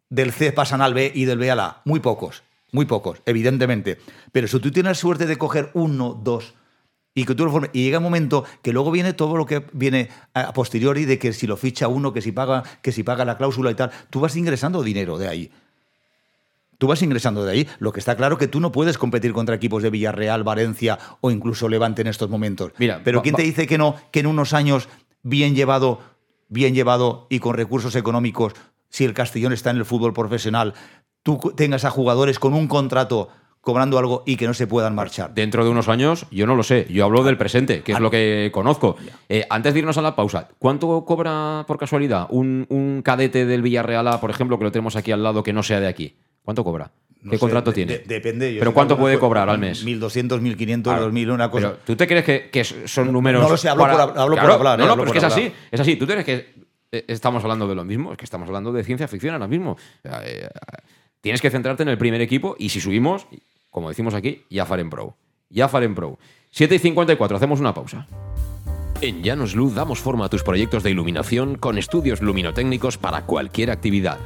del 0.09 0.33
C 0.33 0.53
pasan 0.53 0.81
al 0.81 0.95
B 0.95 1.13
y 1.15 1.27
del 1.27 1.39
B 1.39 1.51
a 1.51 1.57
la 1.57 1.67
A? 1.67 1.83
Muy 1.85 2.01
pocos, 2.01 2.45
muy 2.73 2.87
pocos, 2.87 3.21
evidentemente. 3.27 3.99
Pero 4.33 4.49
si 4.49 4.59
tú 4.61 4.71
tienes 4.71 4.99
suerte 4.99 5.27
de 5.27 5.37
coger 5.37 5.71
uno, 5.75 6.15
dos 6.15 6.55
y 7.17 7.25
que 7.25 7.35
tú 7.35 7.47
lo 7.47 7.51
formes, 7.51 7.71
y 7.73 7.83
llega 7.83 7.97
un 7.97 8.05
momento 8.05 8.45
que 8.63 8.75
luego 8.75 8.91
viene 8.91 9.15
todo 9.15 9.39
lo 9.39 9.47
que 9.47 9.65
viene 9.73 10.11
a 10.35 10.53
posteriori 10.53 11.07
de 11.07 11.19
que 11.19 11.33
si 11.33 11.47
lo 11.47 11.57
ficha 11.57 11.89
uno, 11.89 12.13
que 12.13 12.21
si 12.21 12.31
paga, 12.31 12.63
que 12.83 12.93
si 12.93 13.03
paga 13.03 13.25
la 13.25 13.39
cláusula 13.39 13.71
y 13.71 13.75
tal, 13.75 13.91
tú 14.11 14.21
vas 14.21 14.37
ingresando 14.37 14.83
dinero 14.83 15.17
de 15.17 15.27
ahí. 15.27 15.51
Tú 16.77 16.87
vas 16.87 17.01
ingresando 17.01 17.43
de 17.47 17.53
ahí. 17.53 17.69
Lo 17.79 17.91
que 17.91 18.01
está 18.01 18.17
claro 18.17 18.37
que 18.37 18.49
tú 18.49 18.61
no 18.61 18.71
puedes 18.71 18.99
competir 18.99 19.33
contra 19.33 19.55
equipos 19.55 19.83
de 19.83 19.89
Villarreal, 19.89 20.45
Valencia 20.45 20.99
o 21.23 21.31
incluso 21.31 21.71
Levante 21.71 22.03
en 22.03 22.09
estos 22.09 22.29
momentos. 22.29 22.73
Mira, 22.77 23.01
Pero 23.03 23.23
¿quién 23.23 23.35
te 23.35 23.43
dice 23.43 23.67
que 23.67 23.79
no, 23.79 23.97
que 24.11 24.21
en 24.21 24.27
unos 24.27 24.53
años 24.53 24.91
bien 25.23 25.55
llevado, 25.55 26.01
bien 26.51 26.75
llevado 26.75 27.29
y 27.31 27.39
con 27.39 27.55
recursos 27.55 27.97
económicos, 27.97 28.53
si 28.91 29.07
el 29.07 29.15
Castellón 29.15 29.55
está 29.55 29.71
en 29.71 29.79
el 29.79 29.87
fútbol 29.87 30.13
profesional, 30.13 30.75
tú 31.23 31.39
tengas 31.57 31.87
a 31.87 31.91
jugadores 31.91 32.39
con 32.39 32.53
un 32.53 32.69
contrato 32.69 33.31
cobrando 33.67 33.99
algo 33.99 34.23
y 34.25 34.37
que 34.37 34.47
no 34.47 34.55
se 34.55 34.69
puedan 34.69 34.95
marchar. 34.95 35.35
Dentro 35.35 35.65
de 35.65 35.71
unos 35.71 35.89
años, 35.89 36.25
yo 36.31 36.47
no 36.47 36.55
lo 36.55 36.63
sé. 36.63 36.87
Yo 36.89 37.05
hablo 37.05 37.25
del 37.25 37.37
presente, 37.37 37.83
que 37.83 37.91
es 37.91 37.99
lo 37.99 38.13
que 38.13 38.51
conozco. 38.55 38.95
Eh, 39.29 39.45
antes 39.51 39.75
de 39.75 39.81
irnos 39.81 39.99
a 39.99 40.03
la 40.03 40.15
pausa, 40.15 40.47
¿cuánto 40.61 41.05
cobra 41.05 41.65
por 41.67 41.77
casualidad 41.77 42.29
un, 42.31 42.65
un 42.71 43.03
cadete 43.03 43.45
del 43.45 43.63
Villarreal 43.63 44.07
A, 44.07 44.21
por 44.21 44.31
ejemplo, 44.31 44.57
que 44.57 44.63
lo 44.65 44.71
tenemos 44.71 44.95
aquí 44.95 45.11
al 45.11 45.25
lado, 45.25 45.43
que 45.43 45.53
no 45.53 45.65
sea 45.65 45.81
de 45.81 45.89
aquí? 45.89 46.15
¿Cuánto 46.45 46.63
cobra? 46.63 46.93
No 47.23 47.33
¿Qué 47.33 47.39
sé, 47.39 47.41
contrato 47.41 47.73
de- 47.73 47.75
tiene? 47.75 47.93
de- 47.99 48.05
depende. 48.07 48.55
yo 48.55 48.61
¿Pero 48.61 48.73
cuánto 48.73 48.97
puede 48.97 49.19
cobrar 49.19 49.51
al 49.51 49.59
mes? 49.59 49.85
1.200, 49.85 50.41
1.500, 50.41 50.83
Claro. 50.85 51.11
2.000, 51.11 51.33
una 51.33 51.51
cosa. 51.51 51.71
Pero, 51.73 51.81
¿Tú 51.85 51.97
te 51.97 52.07
crees 52.07 52.25
que, 52.25 52.51
que 52.51 52.63
son 52.63 53.13
números. 53.13 53.43
no 53.43 53.49
lo 53.51 53.57
sé, 53.57 53.69
hablo 53.69 53.83
por 53.85 53.93
hab- 53.95 54.17
hablo 54.17 54.37
por 54.37 54.49
hablar, 54.53 54.79
No, 54.79 54.85
eh, 54.85 54.87
no, 54.87 54.95
pero 54.95 55.07
es 55.07 55.09
por 55.09 55.13
que 55.13 55.19
es 55.19 55.25
así. 55.25 55.53
Es 55.73 55.81
así. 55.81 55.97
¿Tú 55.97 56.07
crees 56.07 56.25
que 56.25 56.55
eh, 56.93 57.05
estamos 57.09 57.43
hablando 57.43 57.67
de 57.67 57.75
lo 57.75 57.85
mismo? 57.85 58.13
Es 58.13 58.19
que 58.19 58.25
estamos 58.25 58.47
hablando 58.47 58.73
de 58.73 58.85
ciencia 58.85 59.09
ficción 59.09 59.35
ahora 59.35 59.49
mismo. 59.49 59.77
Eh, 60.05 60.49
tienes 61.21 61.41
que 61.43 61.51
centrarte 61.51 61.83
en 61.83 61.89
el 61.89 61.99
primer 61.99 62.21
equipo 62.21 62.55
y 62.61 62.69
si 62.69 62.81
subimos, 62.81 63.27
como 63.77 63.91
decimos 63.91 64.15
aquí, 64.15 64.47
ya 64.49 64.65
Faren 64.65 64.89
Pro. 64.89 65.19
Ya 65.51 65.69
Faren 65.69 65.95
Pro. 65.95 66.19
7 66.49 66.77
y 66.77 66.79
54, 66.79 67.37
hacemos 67.37 67.61
una 67.61 67.75
pausa. 67.75 68.07
En 69.03 69.23
Llanos 69.23 69.55
Luz 69.55 69.75
damos 69.75 70.01
forma 70.01 70.25
a 70.25 70.29
tus 70.31 70.43
proyectos 70.43 70.83
de 70.83 70.93
iluminación 70.93 71.57
con 71.57 71.77
estudios 71.77 72.23
luminotécnicos 72.23 72.97
para 72.97 73.27
cualquier 73.27 73.71
actividad. 73.71 74.17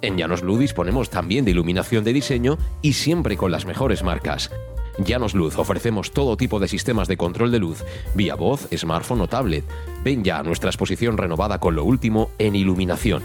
En 0.00 0.16
Llanos 0.16 0.44
Luz 0.44 0.60
disponemos 0.60 1.10
también 1.10 1.44
de 1.44 1.50
iluminación 1.50 2.04
de 2.04 2.12
diseño 2.12 2.56
y 2.82 2.92
siempre 2.92 3.36
con 3.36 3.50
las 3.50 3.66
mejores 3.66 4.04
marcas. 4.04 4.52
Llanos 4.98 5.34
Luz 5.34 5.58
ofrecemos 5.58 6.12
todo 6.12 6.36
tipo 6.36 6.60
de 6.60 6.68
sistemas 6.68 7.08
de 7.08 7.16
control 7.16 7.50
de 7.50 7.58
luz, 7.58 7.82
vía 8.14 8.36
voz, 8.36 8.68
smartphone 8.72 9.22
o 9.22 9.26
tablet. 9.26 9.64
Ven 10.04 10.22
ya 10.22 10.38
a 10.38 10.44
nuestra 10.44 10.70
exposición 10.70 11.18
renovada 11.18 11.58
con 11.58 11.74
lo 11.74 11.82
último 11.82 12.30
en 12.38 12.54
iluminación. 12.54 13.24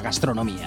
gastronomía. 0.00 0.66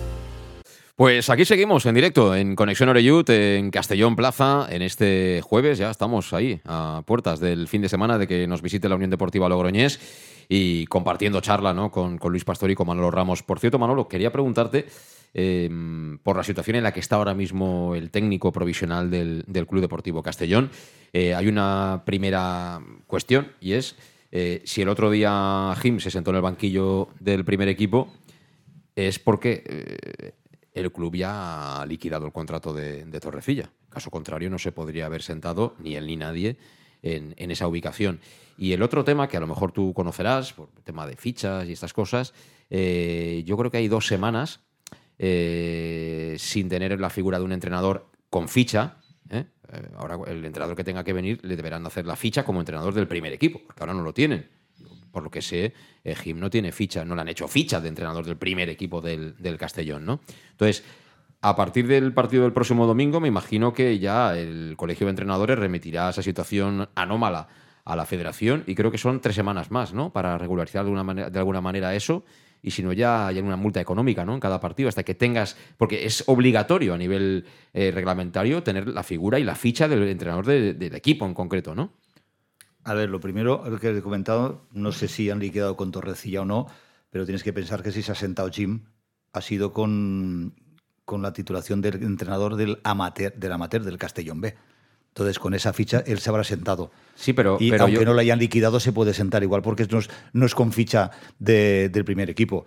Pues 0.95 1.29
aquí 1.29 1.45
seguimos 1.45 1.85
en 1.85 1.95
directo 1.95 2.35
en 2.35 2.55
Conexión 2.55 2.89
Oreyut, 2.89 3.29
en 3.29 3.71
Castellón 3.71 4.15
Plaza, 4.15 4.67
en 4.69 4.81
este 4.81 5.41
jueves. 5.41 5.77
Ya 5.77 5.89
estamos 5.89 6.33
ahí, 6.33 6.61
a 6.65 7.03
puertas 7.05 7.39
del 7.39 7.67
fin 7.67 7.81
de 7.81 7.89
semana 7.89 8.17
de 8.17 8.27
que 8.27 8.45
nos 8.47 8.61
visite 8.61 8.89
la 8.89 8.95
Unión 8.95 9.09
Deportiva 9.09 9.49
Logroñés 9.49 9.99
y 10.47 10.85
compartiendo 10.87 11.41
charla 11.41 11.73
¿no? 11.73 11.91
con, 11.91 12.19
Luis 12.23 12.43
Pastor 12.43 12.69
y 12.71 12.75
con 12.75 12.87
Manolo 12.87 13.09
Ramos. 13.09 13.41
Por 13.41 13.59
cierto, 13.59 13.79
Manolo, 13.79 14.07
quería 14.07 14.31
preguntarte 14.31 14.85
eh, 15.33 15.69
por 16.23 16.35
la 16.35 16.43
situación 16.43 16.75
en 16.75 16.83
la 16.83 16.91
que 16.91 16.99
está 16.99 17.15
ahora 17.15 17.33
mismo 17.33 17.95
el 17.95 18.11
técnico 18.11 18.51
provisional 18.51 19.09
del, 19.09 19.43
del 19.47 19.65
Club 19.65 19.81
Deportivo 19.81 20.21
Castellón. 20.21 20.69
Eh, 21.13 21.33
hay 21.33 21.47
una 21.47 22.03
primera 22.05 22.81
cuestión 23.07 23.53
y 23.59 23.73
es 23.73 23.95
eh, 24.31 24.61
si 24.63 24.81
el 24.81 24.89
otro 24.89 25.11
día 25.11 25.73
Jim 25.81 25.99
se 25.99 26.09
sentó 26.09 26.29
en 26.29 26.37
el 26.37 26.41
banquillo 26.41 27.09
del 27.19 27.43
primer 27.43 27.67
equipo, 27.67 28.13
es 28.95 29.19
porque 29.19 29.63
eh, 29.65 30.31
el 30.73 30.91
club 30.91 31.15
ya 31.15 31.81
ha 31.81 31.85
liquidado 31.85 32.25
el 32.25 32.31
contrato 32.31 32.73
de, 32.73 33.05
Torrecilla. 33.19 33.71
Caso 33.89 34.09
contrario, 34.09 34.49
no 34.49 34.57
se 34.57 34.71
podría 34.71 35.05
haber 35.05 35.21
sentado 35.21 35.75
ni 35.79 35.95
él 35.95 36.07
ni 36.07 36.15
nadie 36.15 36.57
en, 37.01 37.33
esa 37.51 37.67
ubicación. 37.67 38.19
Y 38.57 38.73
el 38.73 38.81
otro 38.81 39.03
tema 39.03 39.27
que 39.27 39.37
a 39.37 39.39
lo 39.39 39.47
mejor 39.47 39.71
tú 39.71 39.93
conocerás, 39.93 40.53
por 40.53 40.69
tema 40.83 41.07
de 41.07 41.15
fichas 41.17 41.67
y 41.67 41.73
estas 41.73 41.93
cosas, 41.93 42.33
eh, 42.69 43.43
yo 43.45 43.57
creo 43.57 43.71
que 43.71 43.77
hay 43.77 43.87
dos 43.87 44.07
semanas 44.07 44.61
eh, 45.17 46.35
sin 46.39 46.69
tener 46.69 46.99
la 46.99 47.09
figura 47.09 47.39
de 47.39 47.45
un 47.45 47.51
entrenador 47.51 48.07
con 48.29 48.47
ficha. 48.47 48.97
¿eh? 49.29 49.45
Ahora 49.97 50.17
el 50.27 50.45
entrenador 50.45 50.75
que 50.75 50.83
tenga 50.83 51.03
que 51.03 51.13
venir 51.13 51.39
le 51.43 51.55
deberán 51.55 51.85
hacer 51.85 52.05
la 52.05 52.15
ficha 52.15 52.45
como 52.45 52.59
entrenador 52.59 52.93
del 52.93 53.07
primer 53.07 53.33
equipo, 53.33 53.59
porque 53.65 53.83
ahora 53.83 53.93
no 53.93 54.03
lo 54.03 54.13
tienen 54.13 54.60
por 55.11 55.23
lo 55.23 55.29
que 55.29 55.41
sé, 55.41 55.73
eh, 56.03 56.15
Jim 56.15 56.39
no 56.39 56.49
tiene 56.49 56.71
ficha, 56.71 57.05
no 57.05 57.15
le 57.15 57.21
han 57.21 57.29
hecho 57.29 57.47
ficha 57.47 57.79
de 57.81 57.89
entrenador 57.89 58.25
del 58.25 58.37
primer 58.37 58.69
equipo 58.69 59.01
del, 59.01 59.35
del, 59.37 59.57
Castellón, 59.57 60.05
¿no? 60.05 60.21
Entonces, 60.51 60.83
a 61.41 61.55
partir 61.55 61.87
del 61.87 62.13
partido 62.13 62.43
del 62.43 62.53
próximo 62.53 62.85
domingo, 62.85 63.19
me 63.19 63.27
imagino 63.27 63.73
que 63.73 63.99
ya 63.99 64.37
el 64.37 64.75
Colegio 64.77 65.07
de 65.07 65.11
Entrenadores 65.11 65.57
remitirá 65.57 66.09
esa 66.09 66.21
situación 66.21 66.89
anómala 66.95 67.47
a 67.83 67.95
la 67.95 68.05
federación 68.05 68.63
y 68.67 68.75
creo 68.75 68.91
que 68.91 68.97
son 68.97 69.21
tres 69.21 69.35
semanas 69.35 69.71
más, 69.71 69.93
¿no? 69.93 70.13
Para 70.13 70.37
regularizar 70.37 70.85
de, 70.85 70.91
una 70.91 71.29
de 71.29 71.39
alguna 71.39 71.61
manera 71.61 71.95
eso 71.95 72.23
y 72.63 72.71
si 72.71 72.83
no 72.83 72.93
ya 72.93 73.27
hay 73.27 73.39
una 73.39 73.55
multa 73.55 73.81
económica 73.81 74.25
¿no? 74.25 74.33
en 74.33 74.39
cada 74.39 74.59
partido 74.59 74.89
hasta 74.89 75.03
que 75.03 75.15
tengas, 75.15 75.57
porque 75.77 76.05
es 76.05 76.23
obligatorio 76.27 76.93
a 76.93 76.97
nivel 76.97 77.45
eh, 77.73 77.91
reglamentario 77.91 78.63
tener 78.63 78.87
la 78.87 79.03
figura 79.03 79.39
y 79.39 79.43
la 79.43 79.55
ficha 79.55 79.87
del 79.87 80.07
entrenador 80.07 80.45
de, 80.45 80.73
del 80.73 80.95
equipo 80.95 81.25
en 81.25 81.33
concreto, 81.33 81.75
¿no? 81.75 81.91
A 82.83 82.93
ver, 82.93 83.09
lo 83.09 83.19
primero, 83.19 83.63
lo 83.67 83.79
que 83.79 83.89
he 83.95 84.01
comentado, 84.01 84.65
no 84.71 84.91
sé 84.91 85.07
si 85.07 85.29
han 85.29 85.39
liquidado 85.39 85.77
con 85.77 85.91
Torrecilla 85.91 86.41
o 86.41 86.45
no, 86.45 86.67
pero 87.09 87.25
tienes 87.25 87.43
que 87.43 87.53
pensar 87.53 87.83
que 87.83 87.91
si 87.91 88.01
se 88.01 88.11
ha 88.11 88.15
sentado 88.15 88.49
Jim, 88.49 88.85
ha 89.33 89.41
sido 89.41 89.71
con, 89.71 90.55
con 91.05 91.21
la 91.21 91.33
titulación 91.33 91.81
del 91.81 92.01
entrenador 92.03 92.55
del 92.55 92.79
amateur, 92.83 93.33
del 93.33 93.51
amateur 93.51 93.83
del 93.83 93.97
Castellón 93.97 94.41
B. 94.41 94.55
Entonces, 95.09 95.39
con 95.39 95.53
esa 95.53 95.73
ficha, 95.73 96.03
él 96.07 96.19
se 96.19 96.29
habrá 96.29 96.43
sentado. 96.43 96.89
Sí, 97.15 97.33
pero. 97.33 97.57
Y 97.59 97.69
pero 97.69 97.83
aunque 97.83 97.99
yo... 97.99 98.05
no 98.05 98.13
lo 98.13 98.21
hayan 98.21 98.39
liquidado, 98.39 98.79
se 98.79 98.93
puede 98.93 99.13
sentar 99.13 99.43
igual, 99.43 99.61
porque 99.61 99.85
no 99.91 99.99
es, 99.99 100.09
no 100.31 100.45
es 100.45 100.55
con 100.55 100.71
ficha 100.71 101.11
de, 101.37 101.89
del 101.89 102.05
primer 102.05 102.29
equipo. 102.29 102.65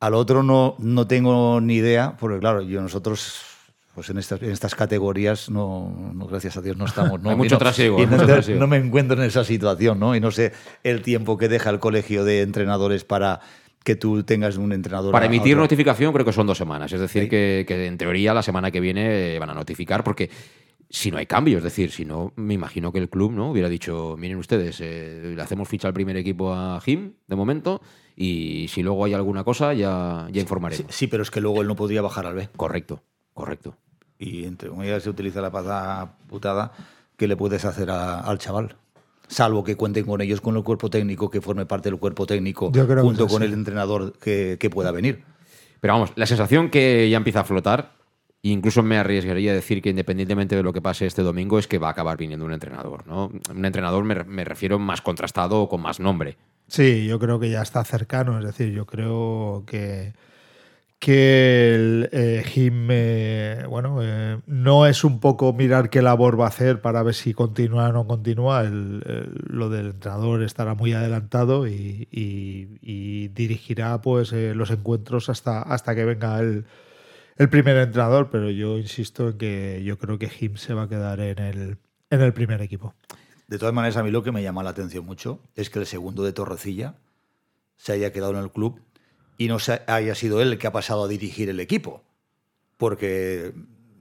Al 0.00 0.14
otro 0.14 0.42
no, 0.42 0.74
no 0.78 1.06
tengo 1.06 1.60
ni 1.60 1.76
idea, 1.76 2.16
porque 2.18 2.40
claro, 2.40 2.60
yo 2.60 2.82
nosotros 2.82 3.40
pues 3.96 4.10
en 4.10 4.18
estas, 4.18 4.42
en 4.42 4.50
estas 4.50 4.74
categorías 4.74 5.48
no, 5.48 6.12
no, 6.12 6.26
gracias 6.26 6.54
a 6.58 6.60
Dios 6.60 6.76
no 6.76 6.84
estamos. 6.84 7.18
¿no? 7.22 7.30
Hay 7.30 7.36
mucho 7.36 7.54
no, 7.54 7.58
trasiego. 7.60 7.98
No, 7.98 8.06
mucho 8.06 8.26
trasiego. 8.26 8.60
no 8.60 8.66
me 8.66 8.76
encuentro 8.76 9.16
en 9.16 9.26
esa 9.26 9.42
situación, 9.42 9.98
¿no? 9.98 10.14
Y 10.14 10.20
no 10.20 10.30
sé 10.30 10.52
el 10.82 11.00
tiempo 11.00 11.38
que 11.38 11.48
deja 11.48 11.70
el 11.70 11.80
colegio 11.80 12.22
de 12.22 12.42
entrenadores 12.42 13.04
para 13.04 13.40
que 13.82 13.96
tú 13.96 14.22
tengas 14.22 14.58
un 14.58 14.74
entrenador. 14.74 15.12
Para 15.12 15.24
emitir 15.24 15.56
notificación 15.56 16.12
creo 16.12 16.26
que 16.26 16.34
son 16.34 16.46
dos 16.46 16.58
semanas. 16.58 16.92
Es 16.92 17.00
decir, 17.00 17.22
¿Sí? 17.22 17.28
que, 17.30 17.64
que, 17.66 17.86
en 17.86 17.96
teoría 17.96 18.34
la 18.34 18.42
semana 18.42 18.70
que 18.70 18.80
viene 18.80 19.38
van 19.38 19.48
a 19.48 19.54
notificar 19.54 20.04
porque 20.04 20.28
si 20.90 21.10
no 21.10 21.16
hay 21.16 21.24
cambio, 21.24 21.56
es 21.56 21.64
decir, 21.64 21.90
si 21.90 22.04
no, 22.04 22.34
me 22.36 22.52
imagino 22.52 22.92
que 22.92 22.98
el 22.98 23.08
club 23.08 23.32
no 23.32 23.50
hubiera 23.50 23.70
dicho, 23.70 24.14
miren 24.18 24.36
ustedes, 24.36 24.78
eh, 24.82 25.32
le 25.34 25.40
hacemos 25.40 25.70
ficha 25.70 25.88
al 25.88 25.94
primer 25.94 26.18
equipo 26.18 26.52
a 26.52 26.78
Jim 26.82 27.14
de 27.26 27.34
momento 27.34 27.80
y 28.14 28.66
si 28.68 28.82
luego 28.82 29.06
hay 29.06 29.14
alguna 29.14 29.42
cosa 29.42 29.72
ya, 29.72 30.28
ya 30.30 30.42
informaremos. 30.42 30.84
Sí, 30.90 30.98
sí, 30.98 31.06
pero 31.06 31.22
es 31.22 31.30
que 31.30 31.40
luego 31.40 31.62
él 31.62 31.66
no 31.66 31.76
podría 31.76 32.02
bajar 32.02 32.26
al 32.26 32.34
B. 32.34 32.50
Correcto, 32.54 33.02
correcto 33.32 33.78
y 34.18 34.44
entre 34.44 34.68
comillas 34.68 35.02
se 35.02 35.10
utiliza 35.10 35.40
la 35.40 35.50
pasada 35.50 36.16
putada 36.28 36.72
que 37.16 37.28
le 37.28 37.36
puedes 37.36 37.64
hacer 37.64 37.90
a, 37.90 38.20
al 38.20 38.38
chaval. 38.38 38.76
Salvo 39.28 39.64
que 39.64 39.76
cuenten 39.76 40.04
con 40.04 40.20
ellos, 40.20 40.40
con 40.40 40.56
el 40.56 40.62
cuerpo 40.62 40.88
técnico, 40.88 41.30
que 41.30 41.40
forme 41.40 41.66
parte 41.66 41.90
del 41.90 41.98
cuerpo 41.98 42.26
técnico, 42.26 42.70
junto 42.72 43.26
con 43.26 43.40
sí. 43.40 43.46
el 43.46 43.54
entrenador 43.54 44.12
que, 44.18 44.56
que, 44.60 44.70
pueda 44.70 44.92
venir. 44.92 45.24
Pero 45.80 45.94
vamos, 45.94 46.12
la 46.14 46.26
sensación 46.26 46.70
que 46.70 47.10
ya 47.10 47.16
empieza 47.16 47.40
a 47.40 47.44
flotar, 47.44 47.92
incluso 48.42 48.84
me 48.84 48.98
arriesgaría 48.98 49.50
a 49.50 49.54
decir 49.54 49.82
que 49.82 49.90
independientemente 49.90 50.54
de 50.54 50.62
lo 50.62 50.72
que 50.72 50.80
pase 50.80 51.06
este 51.06 51.22
domingo, 51.22 51.58
es 51.58 51.66
que 51.66 51.78
va 51.78 51.88
a 51.88 51.90
acabar 51.90 52.16
viniendo 52.16 52.46
un 52.46 52.52
entrenador, 52.52 53.04
¿no? 53.06 53.32
Un 53.50 53.64
entrenador 53.64 54.04
me, 54.04 54.22
me 54.22 54.44
refiero 54.44 54.78
más 54.78 55.02
contrastado 55.02 55.60
o 55.62 55.68
con 55.68 55.82
más 55.82 55.98
nombre. 55.98 56.36
Sí, 56.68 57.06
yo 57.06 57.18
creo 57.18 57.40
que 57.40 57.50
ya 57.50 57.62
está 57.62 57.82
cercano, 57.84 58.38
es 58.38 58.44
decir, 58.44 58.72
yo 58.72 58.86
creo 58.86 59.64
que 59.66 60.14
que 60.98 61.74
el 61.74 62.08
eh, 62.12 62.42
Jim, 62.46 62.88
eh, 62.90 63.64
bueno, 63.68 63.98
eh, 64.02 64.40
no 64.46 64.86
es 64.86 65.04
un 65.04 65.20
poco 65.20 65.52
mirar 65.52 65.90
qué 65.90 66.02
labor 66.02 66.40
va 66.40 66.46
a 66.46 66.48
hacer 66.48 66.80
para 66.80 67.02
ver 67.02 67.14
si 67.14 67.34
continúa 67.34 67.88
o 67.90 67.92
no 67.92 68.06
continúa. 68.06 68.64
lo 68.64 69.68
del 69.68 69.86
entrenador 69.86 70.42
estará 70.42 70.74
muy 70.74 70.92
adelantado 70.94 71.66
y, 71.66 73.28
dirigirá 73.34 74.00
pues 74.00 74.32
los 74.32 74.70
encuentros 74.70 75.28
hasta, 75.28 75.62
hasta 75.62 75.94
que 75.94 76.04
venga 76.04 76.38
el, 76.40 76.64
el, 77.36 77.48
primer 77.50 77.76
entrenador. 77.76 78.30
Pero 78.30 78.50
yo 78.50 78.78
insisto 78.78 79.28
en 79.30 79.38
que 79.38 79.82
yo 79.84 79.98
creo 79.98 80.18
que 80.18 80.28
Jim 80.28 80.56
se 80.56 80.74
va 80.74 80.84
a 80.84 80.88
quedar 80.88 81.20
en 81.20 81.38
el, 81.38 81.78
en 82.10 82.20
el 82.20 82.32
primer 82.32 82.62
equipo. 82.62 82.94
De 83.48 83.58
todas 83.58 83.74
maneras, 83.74 83.96
a 83.96 84.02
mí 84.02 84.10
lo 84.10 84.22
que 84.22 84.32
me 84.32 84.42
llama 84.42 84.62
la 84.62 84.70
atención 84.70 85.04
mucho 85.04 85.40
es 85.54 85.70
que 85.70 85.78
el 85.78 85.86
segundo 85.86 86.24
de 86.24 86.32
Torrecilla 86.32 86.96
se 87.76 87.92
haya 87.92 88.12
quedado 88.12 88.32
en 88.32 88.38
el 88.38 88.50
club 88.50 88.80
y 89.38 89.48
no 89.48 89.58
haya 89.86 90.14
sido 90.14 90.40
él 90.40 90.52
el 90.52 90.58
que 90.58 90.66
ha 90.66 90.72
pasado 90.72 91.04
a 91.04 91.08
dirigir 91.08 91.48
el 91.48 91.60
equipo. 91.60 92.02
Porque 92.76 93.52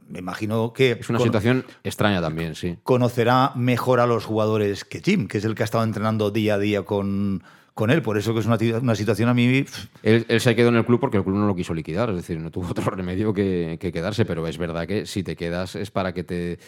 me 0.08 0.20
imagino 0.20 0.74
que... 0.74 0.98
Es 1.00 1.10
una 1.10 1.20
situación 1.20 1.66
extraña 1.84 2.22
también, 2.22 2.56
sí. 2.56 2.78
Conocerá 2.84 3.52
mejor 3.56 4.00
a 4.00 4.06
los 4.06 4.26
jugadores 4.26 4.86
que 4.86 5.02
Jim, 5.02 5.28
que 5.28 5.40
es 5.40 5.46
el 5.46 5.56
que 5.56 5.64
ha 5.64 5.66
estado 5.66 5.84
entrenando 5.84 6.32
día 6.32 6.56
a 6.56 6.60
día 6.60 6.84
con, 6.84 7.44
con 7.74 7.90
él. 7.90 8.02
Por 8.02 8.18
eso 8.18 8.34
que 8.34 8.40
es 8.40 8.46
una, 8.46 8.58
una 8.80 8.96
situación 8.96 9.30
a 9.30 9.34
mí... 9.34 9.66
Él, 10.04 10.26
él, 10.28 10.42
se 10.42 10.56
quedado 10.56 10.70
en 10.70 10.78
el 10.78 10.86
club 10.86 11.00
porque 11.00 11.18
el 11.18 11.24
club 11.24 11.36
no 11.36 11.48
lo 11.48 11.56
quiso 11.56 11.74
liquidar. 11.74 12.10
Es 12.10 12.18
decir, 12.18 12.40
no 12.40 12.52
tuvo 12.52 12.68
otro 12.72 12.90
remedio 12.92 13.34
que, 13.34 13.78
quedarse. 13.80 14.26
Pero 14.26 14.48
es 14.48 14.58
verdad 14.58 14.88
que 14.88 15.06
si 15.06 15.24
te 15.24 15.36
quedas 15.36 15.76
es 15.76 15.92
para 15.92 16.14
que 16.14 16.24
te... 16.24 16.60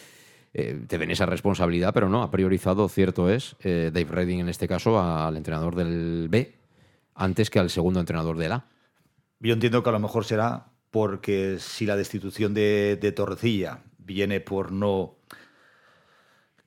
Eh, 0.53 0.79
te 0.87 0.97
den 0.97 1.11
esa 1.11 1.25
responsabilidad, 1.25 1.93
pero 1.93 2.09
no, 2.09 2.23
ha 2.23 2.31
priorizado, 2.31 2.87
cierto 2.89 3.29
es, 3.29 3.57
eh, 3.59 3.91
Dave 3.93 4.07
Redding 4.09 4.39
en 4.39 4.49
este 4.49 4.67
caso, 4.67 4.99
al 4.99 5.35
entrenador 5.35 5.75
del 5.75 6.29
B, 6.31 6.55
antes 7.17 7.49
que 7.49 7.59
al 7.59 7.69
segundo 7.69 7.99
entrenador 7.99 8.37
de 8.37 8.49
la. 8.49 8.65
Yo 9.39 9.53
entiendo 9.53 9.83
que 9.83 9.89
a 9.89 9.93
lo 9.93 9.99
mejor 9.99 10.25
será 10.25 10.67
porque 10.91 11.57
si 11.59 11.85
la 11.85 11.95
destitución 11.95 12.53
de, 12.53 13.13
Torrecilla 13.15 13.81
viene 13.97 14.39
por 14.39 14.71
no 14.71 15.15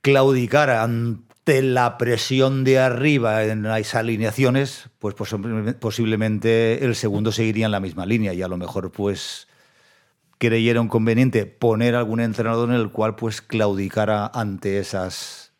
claudicar 0.01 0.69
ante 0.69 1.61
la 1.61 1.97
presión 1.97 2.63
de 2.63 2.79
arriba 2.79 3.43
en 3.43 3.63
las 3.63 3.95
alineaciones, 3.95 4.89
pues 4.99 5.15
posiblemente 5.15 6.85
el 6.85 6.95
segundo 6.95 7.31
seguiría 7.31 7.65
en 7.65 7.71
la 7.71 7.79
misma 7.79 8.05
línea 8.05 8.33
y 8.33 8.41
a 8.41 8.47
lo 8.47 8.57
mejor 8.57 8.91
pues 8.91 9.47
creyeron 10.37 10.87
conveniente 10.87 11.45
poner 11.45 11.95
algún 11.95 12.19
entrenador 12.19 12.69
en 12.69 12.75
el 12.75 12.89
cual 12.89 13.15
pues 13.15 13.41
claudicara 13.41 14.31
ante 14.33 14.79
esas 14.79 15.51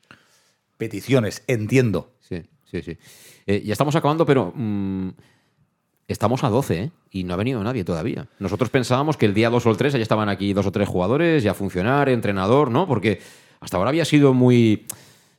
peticiones. 0.78 1.44
Entiendo. 1.48 2.16
Sí, 2.22 2.44
sí, 2.66 2.82
sí. 2.82 2.98
Eh, 3.52 3.64
ya 3.66 3.74
estamos 3.74 3.96
acabando, 3.98 4.26
pero 4.26 4.54
mm, 4.56 5.10
estamos 6.08 6.44
a 6.46 6.50
12 6.50 6.80
¿eh? 6.80 6.92
y 7.12 7.26
no 7.26 7.34
ha 7.34 7.38
venido 7.38 7.62
nadie 7.62 7.84
todavía. 7.84 8.28
Nosotros 8.40 8.70
pensábamos 8.70 9.18
que 9.18 9.26
el 9.26 9.34
día 9.34 9.50
2 9.50 9.66
o 9.66 9.72
el 9.72 9.78
3 9.78 9.94
ya 9.94 10.00
estaban 10.00 10.30
aquí 10.30 10.54
dos 10.54 10.66
o 10.66 10.72
tres 10.72 10.88
jugadores, 10.88 11.44
ya 11.44 11.54
funcionar, 11.54 12.08
entrenador, 12.08 12.72
¿no? 12.72 12.88
Porque 12.88 13.20
hasta 13.60 13.76
ahora 13.76 13.90
había 13.90 14.06
sido 14.06 14.34
muy 14.34 14.86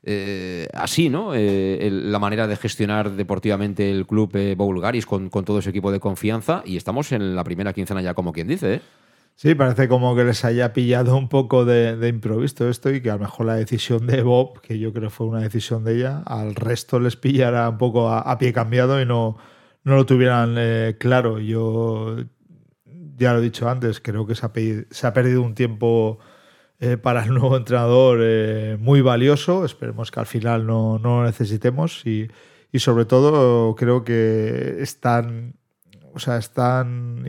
eh, 0.03 0.69
así, 0.75 1.09
¿no? 1.09 1.33
la 1.35 2.19
manera 2.19 2.47
de 2.47 2.57
gestionar 2.57 3.13
deportivamente 3.13 3.91
el 3.91 4.07
club 4.07 4.37
Boulgaris 4.57 5.07
con, 5.07 5.31
con 5.31 5.45
todo 5.45 5.61
ese 5.61 5.71
equipo 5.71 5.91
de 5.91 6.01
confianza 6.01 6.63
y 6.67 6.77
estamos 6.77 7.13
en 7.13 7.35
la 7.35 7.45
primera 7.45 7.73
quincena 7.73 8.03
ya, 8.03 8.13
como 8.13 8.33
quien 8.33 8.47
dice, 8.47 8.75
¿eh? 8.75 8.81
Sí, 9.35 9.55
parece 9.55 9.89
como 9.89 10.15
que 10.15 10.25
les 10.25 10.45
haya 10.45 10.73
pillado 10.73 11.17
un 11.17 11.29
poco 11.29 11.65
de, 11.65 12.09
improviso 12.09 12.69
esto 12.69 12.91
y 12.91 13.01
que 13.01 13.11
a 13.11 13.15
lo 13.15 13.21
mejor 13.21 13.47
la 13.47 13.57
decisión 13.57 14.07
de 14.07 14.23
Bob, 14.23 14.61
que 14.61 14.79
yo 14.79 14.93
creo 14.93 15.11
fue 15.11 15.27
una 15.27 15.41
decisión 15.41 15.85
de 15.85 15.97
ella, 15.97 16.23
al 16.27 16.55
resto 16.55 17.01
les 17.01 17.17
pillara 17.17 17.69
un 17.69 17.79
poco 17.79 18.09
a, 18.11 18.39
pie 18.39 18.53
cambiado 18.53 19.01
y 19.01 19.07
no, 19.07 19.37
no 19.85 19.97
lo 19.97 20.07
tuvieran 20.07 20.55
eh, 20.59 20.97
claro. 20.99 21.41
Yo 21.41 22.17
ya 23.17 23.33
lo 23.33 23.41
he 23.41 23.43
dicho 23.43 23.69
antes, 23.69 24.01
creo 24.01 24.27
que 24.27 24.35
se 24.35 24.47
ha, 24.47 25.13
perdido 25.13 25.43
un 25.43 25.55
tiempo 25.55 26.19
eh, 26.79 26.97
para 26.97 27.25
el 27.25 27.31
nuevo 27.31 27.57
entrenador 27.57 28.21
eh, 28.23 28.77
muy 28.79 29.01
valioso. 29.01 29.65
Esperemos 29.65 30.11
que 30.11 30.21
al 30.21 30.27
final 30.27 30.67
no, 30.67 30.99
no 30.99 31.21
lo 31.21 31.27
necesitemos 31.27 32.07
y, 32.07 32.29
y 32.71 32.79
sobre 32.79 33.07
todo 33.07 33.75
creo 33.75 34.05
que 34.05 34.77
están, 34.81 35.57
o 36.15 36.19
sea, 36.19 36.39
están 36.39 37.25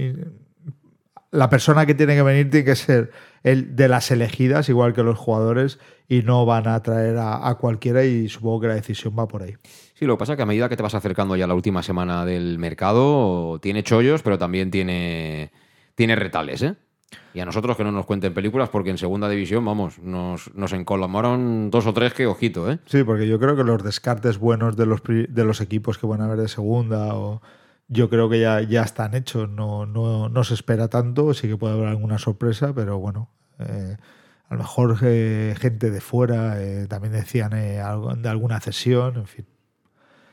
la 1.33 1.49
persona 1.49 1.85
que 1.87 1.95
tiene 1.95 2.15
que 2.15 2.21
venir 2.21 2.49
tiene 2.51 2.63
que 2.63 2.75
ser 2.75 3.11
el 3.41 3.75
de 3.75 3.87
las 3.87 4.11
elegidas, 4.11 4.69
igual 4.69 4.93
que 4.93 5.01
los 5.01 5.17
jugadores, 5.17 5.79
y 6.07 6.21
no 6.21 6.45
van 6.45 6.67
a 6.67 6.81
traer 6.83 7.17
a, 7.17 7.55
cualquiera 7.59 8.05
y 8.05 8.29
supongo 8.29 8.61
que 8.61 8.67
la 8.67 8.75
decisión 8.75 9.15
va 9.17 9.27
por 9.27 9.41
ahí. 9.41 9.55
Sí, 9.95 10.05
lo 10.05 10.15
que 10.15 10.19
pasa 10.19 10.33
es 10.33 10.37
que 10.37 10.43
a 10.43 10.45
medida 10.45 10.69
que 10.69 10.77
te 10.77 10.83
vas 10.83 10.93
acercando 10.93 11.35
ya 11.35 11.45
a 11.45 11.47
la 11.47 11.55
última 11.55 11.81
semana 11.81 12.23
del 12.23 12.59
mercado, 12.59 13.59
tiene 13.59 13.83
chollos, 13.83 14.21
pero 14.21 14.37
también 14.37 14.69
tiene, 14.69 15.51
tiene 15.95 16.15
retales, 16.15 16.61
¿eh? 16.61 16.75
Y 17.33 17.39
a 17.39 17.45
nosotros 17.45 17.75
que 17.77 17.83
no 17.83 17.91
nos 17.91 18.05
cuenten 18.05 18.33
películas, 18.33 18.69
porque 18.69 18.91
en 18.91 18.99
segunda 18.99 19.27
división, 19.27 19.65
vamos, 19.65 19.97
nos, 19.99 20.53
nos 20.53 20.71
encolomaron 20.73 21.71
dos 21.71 21.87
o 21.87 21.93
tres 21.93 22.13
que 22.13 22.27
ojito, 22.27 22.71
¿eh? 22.71 22.77
Sí, 22.85 23.03
porque 23.03 23.27
yo 23.27 23.39
creo 23.39 23.55
que 23.55 23.63
los 23.63 23.83
descartes 23.83 24.37
buenos 24.37 24.77
de 24.77 24.85
los, 24.85 25.01
de 25.03 25.43
los 25.43 25.61
equipos 25.61 25.97
que 25.97 26.05
van 26.05 26.21
a 26.21 26.27
ver 26.27 26.37
de 26.37 26.47
segunda 26.47 27.15
o 27.15 27.41
yo 27.87 28.09
creo 28.09 28.29
que 28.29 28.39
ya, 28.39 28.61
ya 28.61 28.83
están 28.83 29.13
hechos, 29.13 29.49
no, 29.49 29.85
no, 29.85 30.29
no, 30.29 30.43
se 30.43 30.53
espera 30.53 30.87
tanto, 30.87 31.33
sí 31.33 31.47
que 31.47 31.57
puede 31.57 31.73
haber 31.73 31.87
alguna 31.87 32.17
sorpresa, 32.17 32.73
pero 32.73 32.99
bueno, 32.99 33.29
eh, 33.59 33.97
a 34.49 34.53
lo 34.53 34.59
mejor 34.59 34.97
eh, 35.03 35.55
gente 35.57 35.91
de 35.91 36.01
fuera 36.01 36.61
eh, 36.61 36.87
también 36.87 37.13
decían 37.13 37.53
algo, 37.53 38.15
de 38.15 38.29
alguna 38.29 38.59
cesión, 38.59 39.17
en 39.17 39.27
fin. 39.27 39.45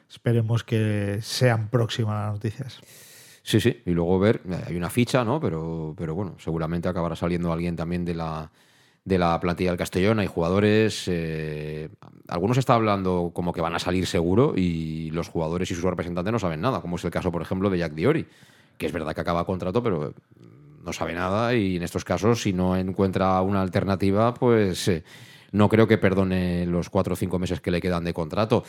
Esperemos 0.09 0.65
que 0.65 1.21
sean 1.23 1.69
próximas 1.69 2.25
las 2.25 2.33
noticias. 2.35 2.81
Sí, 3.43 3.61
sí, 3.61 3.83
y 3.87 3.93
luego 3.93 4.19
ver, 4.19 4.43
hay 4.67 4.77
una 4.77 4.91
ficha, 4.91 5.25
¿no? 5.25 5.41
Pero, 5.41 5.95
pero 5.97 6.15
bueno, 6.15 6.37
seguramente 6.39 6.89
acabará 6.89 7.17
saliendo 7.17 7.53
alguien 7.53 7.77
también 7.77 8.05
de 8.05 8.15
la, 8.15 8.51
de 9.05 9.19
la 9.19 9.39
plantilla 9.41 9.71
del 9.71 9.79
Castellón. 9.79 10.19
Hay 10.19 10.27
jugadores, 10.27 11.05
eh, 11.09 11.89
algunos 12.29 12.59
está 12.59 12.75
hablando 12.75 13.31
como 13.35 13.53
que 13.53 13.61
van 13.61 13.75
a 13.75 13.79
salir 13.79 14.07
seguro 14.07 14.55
y 14.57 15.11
los 15.11 15.29
jugadores 15.29 15.71
y 15.71 15.75
sus 15.75 15.85
representantes 15.85 16.33
no 16.33 16.39
saben 16.39 16.61
nada, 16.61 16.81
como 16.81 16.97
es 16.97 17.05
el 17.05 17.11
caso, 17.11 17.33
por 17.33 17.43
ejemplo, 17.43 17.71
de 17.71 17.79
Jack 17.79 17.95
Diori, 17.95 18.27
que 18.79 18.87
es 18.87 18.93
verdad 18.93 19.15
que 19.15 19.21
acaba 19.21 19.45
contrato, 19.45 19.83
pero 19.83 20.15
no 20.85 20.93
sabe 20.93 21.15
nada 21.15 21.55
y 21.55 21.77
en 21.77 21.83
estos 21.83 22.05
casos, 22.05 22.43
si 22.43 22.53
no 22.53 22.77
encuentra 22.77 23.41
una 23.43 23.63
alternativa, 23.63 24.35
pues 24.35 24.89
eh, 24.89 25.05
no 25.53 25.69
creo 25.69 25.87
que 25.87 25.99
perdone 25.99 26.67
los 26.67 26.91
cuatro 26.91 27.15
o 27.15 27.17
cinco 27.17 27.39
meses 27.39 27.61
que 27.61 27.71
le 27.71 27.81
quedan 27.81 28.05
de 28.05 28.15
contrato. 28.15 28.65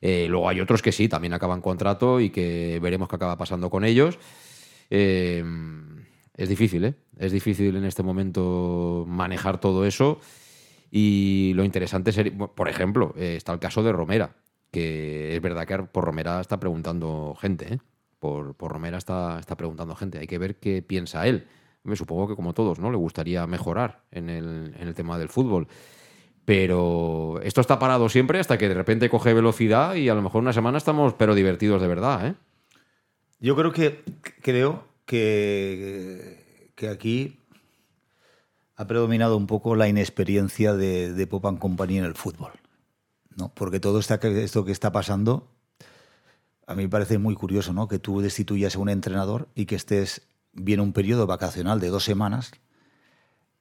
Eh, 0.00 0.26
luego 0.28 0.48
hay 0.48 0.60
otros 0.60 0.82
que 0.82 0.92
sí, 0.92 1.08
también 1.08 1.32
acaban 1.32 1.62
contrato 1.62 2.20
y 2.20 2.30
que 2.30 2.78
veremos 2.82 3.08
qué 3.08 3.16
acaba 3.16 3.38
pasando 3.38 3.70
con 3.70 3.84
ellos. 3.84 4.18
Es 6.36 6.48
difícil, 6.50 6.84
¿eh? 6.84 6.94
Es 7.16 7.32
difícil 7.32 7.76
en 7.76 7.84
este 7.84 8.02
momento 8.02 9.04
manejar 9.08 9.60
todo 9.60 9.84
eso. 9.86 10.20
Y 10.90 11.52
lo 11.54 11.64
interesante 11.64 12.10
es, 12.10 12.32
por 12.54 12.68
ejemplo, 12.68 13.14
eh, 13.16 13.34
está 13.36 13.52
el 13.52 13.58
caso 13.58 13.82
de 13.82 13.92
Romera, 13.92 14.36
que 14.70 15.34
es 15.34 15.42
verdad 15.42 15.66
que 15.66 15.78
por 15.78 16.04
Romera 16.04 16.40
está 16.40 16.60
preguntando 16.60 17.36
gente, 17.40 17.74
¿eh? 17.74 17.78
Por, 18.18 18.54
por 18.54 18.72
Romera 18.72 18.98
está, 18.98 19.38
está 19.38 19.56
preguntando 19.56 19.94
gente. 19.94 20.18
Hay 20.18 20.26
que 20.26 20.38
ver 20.38 20.56
qué 20.56 20.82
piensa 20.82 21.26
él. 21.26 21.46
Me 21.82 21.96
supongo 21.96 22.28
que 22.28 22.34
como 22.34 22.54
todos, 22.54 22.78
¿no? 22.78 22.90
Le 22.90 22.96
gustaría 22.96 23.46
mejorar 23.46 24.02
en 24.10 24.30
el, 24.30 24.74
en 24.78 24.88
el 24.88 24.94
tema 24.94 25.18
del 25.18 25.28
fútbol. 25.28 25.68
Pero 26.44 27.40
esto 27.42 27.60
está 27.60 27.78
parado 27.78 28.08
siempre 28.08 28.38
hasta 28.38 28.56
que 28.56 28.68
de 28.68 28.74
repente 28.74 29.10
coge 29.10 29.34
velocidad 29.34 29.96
y 29.96 30.08
a 30.08 30.14
lo 30.14 30.22
mejor 30.22 30.42
una 30.42 30.52
semana 30.52 30.78
estamos, 30.78 31.14
pero 31.14 31.34
divertidos 31.34 31.82
de 31.82 31.88
verdad, 31.88 32.26
¿eh? 32.28 32.34
Yo 33.38 33.54
creo 33.54 33.72
que 33.72 34.02
creo 34.40 34.84
que, 35.04 36.45
que 36.76 36.88
aquí 36.88 37.40
ha 38.76 38.86
predominado 38.86 39.36
un 39.36 39.46
poco 39.46 39.74
la 39.74 39.88
inexperiencia 39.88 40.74
de, 40.74 41.12
de 41.12 41.26
Pop 41.26 41.46
and 41.46 41.58
Company 41.58 41.98
en 41.98 42.04
el 42.04 42.14
fútbol. 42.14 42.52
¿no? 43.34 43.52
Porque 43.54 43.80
todo 43.80 43.98
esto 43.98 44.64
que 44.64 44.72
está 44.72 44.92
pasando, 44.92 45.48
a 46.66 46.74
mí 46.74 46.84
me 46.84 46.88
parece 46.88 47.18
muy 47.18 47.34
curioso 47.34 47.72
¿no? 47.72 47.88
que 47.88 47.98
tú 47.98 48.20
destituyas 48.20 48.76
a 48.76 48.78
un 48.78 48.90
entrenador 48.90 49.48
y 49.54 49.66
que 49.66 49.74
estés 49.74 50.22
bien 50.52 50.80
un 50.80 50.92
periodo 50.92 51.26
vacacional 51.26 51.80
de 51.80 51.88
dos 51.88 52.04
semanas 52.04 52.52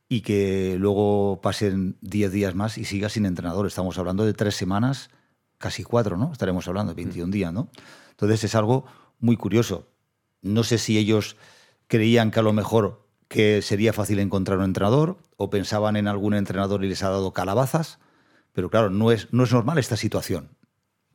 y 0.08 0.22
que 0.22 0.76
luego 0.78 1.40
pasen 1.42 1.98
diez 2.02 2.32
días 2.32 2.54
más 2.54 2.78
y 2.78 2.86
sigas 2.86 3.14
sin 3.14 3.26
entrenador. 3.26 3.66
Estamos 3.66 3.98
hablando 3.98 4.26
de 4.26 4.34
tres 4.34 4.56
semanas, 4.56 5.10
casi 5.58 5.84
cuatro, 5.84 6.18
¿no? 6.18 6.32
Estaremos 6.32 6.68
hablando, 6.68 6.94
21 6.94 7.32
días, 7.32 7.52
¿no? 7.52 7.70
Entonces 8.12 8.44
es 8.44 8.56
algo 8.56 8.86
muy 9.20 9.36
curioso. 9.36 9.88
No 10.42 10.64
sé 10.64 10.78
si 10.78 10.98
ellos 10.98 11.38
creían 11.88 12.32
que 12.32 12.40
a 12.40 12.44
lo 12.44 12.54
mejor 12.54 13.05
que 13.36 13.62
sería 13.62 13.92
fácil 13.92 14.20
encontrar 14.20 14.60
un 14.60 14.64
entrenador 14.64 15.18
o 15.36 15.50
pensaban 15.50 15.98
en 15.98 16.08
algún 16.08 16.36
entrenador 16.36 16.86
y 16.86 16.88
les 16.88 17.04
ha 17.04 17.10
dado 17.10 17.34
calabazas, 17.34 18.00
pero 18.54 18.70
claro, 18.70 18.90
no 18.90 19.12
es, 19.12 19.28
no 19.34 19.44
es 19.44 19.52
normal 19.52 19.78
esta 19.78 19.98
situación. 19.98 20.52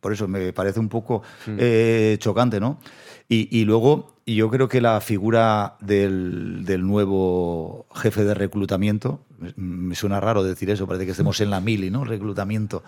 Por 0.00 0.12
eso 0.12 0.28
me 0.28 0.52
parece 0.52 0.80
un 0.80 0.90
poco 0.90 1.22
mm. 1.46 1.56
eh, 1.58 2.16
chocante, 2.20 2.60
¿no? 2.60 2.78
Y, 3.26 3.64
luego, 3.64 4.16
yo 4.26 4.50
creo 4.50 4.68
que 4.68 4.82
la 4.82 5.00
figura 5.00 5.78
del, 5.80 6.66
nuevo 6.86 7.86
jefe 7.94 8.24
de 8.24 8.34
reclutamiento, 8.34 9.24
me 9.56 9.94
suena 9.94 10.20
raro 10.20 10.42
decir 10.42 10.68
eso, 10.68 10.86
parece 10.86 11.06
que 11.06 11.12
estemos 11.12 11.40
en 11.40 11.48
la 11.48 11.62
mili, 11.62 11.90
¿no? 11.90 12.04
Reclutamiento. 12.04 12.82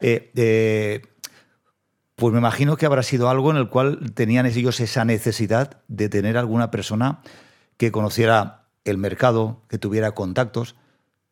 Eh, 0.00 0.32
eh, 0.34 1.02
pues 2.16 2.32
me 2.32 2.40
imagino 2.40 2.76
que 2.76 2.86
habrá 2.86 3.04
sido 3.04 3.28
algo 3.28 3.52
en 3.52 3.58
el 3.58 3.68
cual 3.68 4.12
tenían 4.14 4.46
ellos 4.46 4.80
esa 4.80 5.04
necesidad 5.04 5.82
de 5.86 6.08
tener 6.08 6.36
alguna 6.36 6.72
persona 6.72 7.20
que 7.76 7.92
conociera 7.92 8.61
el 8.84 8.98
mercado, 8.98 9.62
que 9.68 9.78
tuviera 9.78 10.12
contactos, 10.12 10.76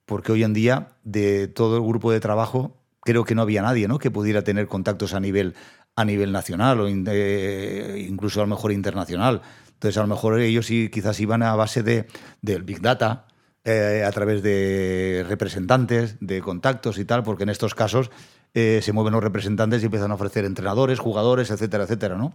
porque 0.07 0.33
hoy 0.33 0.45
en 0.45 0.53
día 0.53 0.89
de 1.05 1.49
todo 1.49 1.77
el 1.77 1.83
grupo 1.83 2.13
de 2.13 2.21
trabajo 2.21 2.77
creo 3.01 3.25
que 3.25 3.35
no 3.35 3.43
había 3.43 3.63
nadie 3.63 3.89
¿no? 3.89 3.99
que 3.99 4.11
pudiera 4.11 4.43
tener 4.43 4.67
contactos 4.67 5.15
a 5.15 5.21
nivel 5.21 5.55
a 5.97 6.05
nivel 6.05 6.33
nacional 6.33 6.81
o 6.81 6.89
eh, 6.89 8.07
incluso 8.09 8.41
a 8.41 8.45
lo 8.45 8.49
mejor 8.49 8.73
internacional. 8.73 9.43
Entonces, 9.73 9.99
a 9.99 10.03
lo 10.03 10.09
mejor 10.09 10.41
ellos 10.41 10.67
sí 10.67 10.89
quizás 10.93 11.21
iban 11.21 11.43
a 11.43 11.55
base 11.57 11.83
de, 11.83 12.07
del 12.43 12.63
Big 12.63 12.81
Data, 12.81 13.27
eh, 13.65 14.05
a 14.07 14.11
través 14.11 14.43
de 14.43 15.25
representantes, 15.29 16.17
de 16.21 16.41
contactos 16.41 16.99
y 16.99 17.05
tal, 17.05 17.23
porque 17.23 17.43
en 17.43 17.51
estos 17.51 17.75
casos 17.75 18.11
eh, 18.55 18.81
se 18.83 18.93
mueven 18.93 19.13
los 19.13 19.23
representantes 19.23 19.83
y 19.83 19.87
empiezan 19.87 20.11
a 20.11 20.15
ofrecer 20.15 20.45
entrenadores, 20.45 20.99
jugadores, 20.99 21.51
etcétera, 21.51 21.85
etcétera, 21.85 22.17
¿no? 22.17 22.35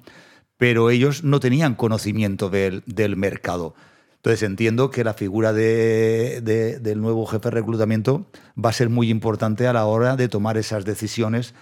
Pero 0.57 0.89
ellos 0.89 1.24
no 1.24 1.39
tenían 1.39 1.76
conocimiento 1.76 2.49
del, 2.49 2.84
del 2.86 3.18
mercado. 3.18 3.74
Entonces 4.26 4.42
entiendo 4.42 4.90
que 4.90 5.04
la 5.04 5.14
figura 5.14 5.54
de, 5.54 6.42
del 6.82 7.00
nuevo 7.00 7.28
jefe 7.28 7.50
de 7.50 7.52
reclutamiento 7.52 8.26
va 8.58 8.72
a 8.72 8.74
ser 8.74 8.90
muy 8.90 9.12
importante 9.12 9.68
a 9.68 9.74
la 9.74 9.86
hora 9.86 10.16
de 10.16 10.28
tomar 10.28 10.58
esas 10.58 10.84
decisiones 10.84 11.54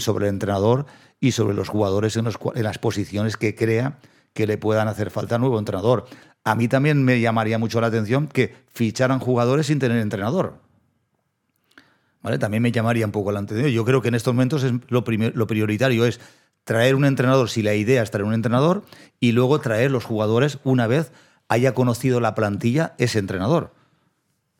sobre 0.00 0.26
el 0.26 0.34
entrenador 0.34 0.84
y 1.18 1.32
sobre 1.32 1.54
los 1.54 1.70
jugadores 1.70 2.18
en, 2.18 2.26
las 2.56 2.78
posiciones 2.78 3.38
que 3.38 3.54
crea 3.54 4.00
que 4.34 4.46
le 4.46 4.58
puedan 4.58 4.86
hacer 4.86 5.10
falta 5.10 5.36
al 5.36 5.40
nuevo 5.40 5.58
entrenador. 5.58 6.04
A 6.44 6.54
mí 6.54 6.68
también 6.68 7.02
me 7.02 7.20
llamaría 7.20 7.58
mucho 7.58 7.80
la 7.80 7.86
atención 7.86 8.28
que 8.28 8.54
ficharan 8.66 9.18
jugadores 9.18 9.68
sin 9.68 9.78
tener 9.78 9.96
entrenador. 9.96 10.58
También 12.38 12.62
me 12.62 12.70
llamaría 12.70 13.06
un 13.06 13.12
poco 13.12 13.32
la 13.32 13.40
atención. 13.40 13.70
Yo 13.70 13.86
creo 13.86 14.02
que 14.02 14.08
en 14.08 14.14
estos 14.16 14.34
momentos 14.34 14.62
es 14.62 14.74
lo, 14.88 15.04
lo 15.06 15.46
prioritario 15.46 16.04
es 16.04 16.20
traer 16.64 16.96
un 16.96 17.06
entrenador, 17.06 17.48
si 17.48 17.62
la 17.62 17.74
idea 17.74 18.02
es 18.02 18.10
traer 18.10 18.26
un 18.26 18.34
entrenador, 18.34 18.82
y 19.20 19.32
luego 19.32 19.58
traer 19.62 19.90
los 19.90 20.04
jugadores 20.04 20.58
una 20.64 20.86
vez 20.86 21.10
haya 21.48 21.74
conocido 21.74 22.20
la 22.20 22.34
plantilla 22.34 22.94
ese 22.98 23.18
entrenador. 23.18 23.72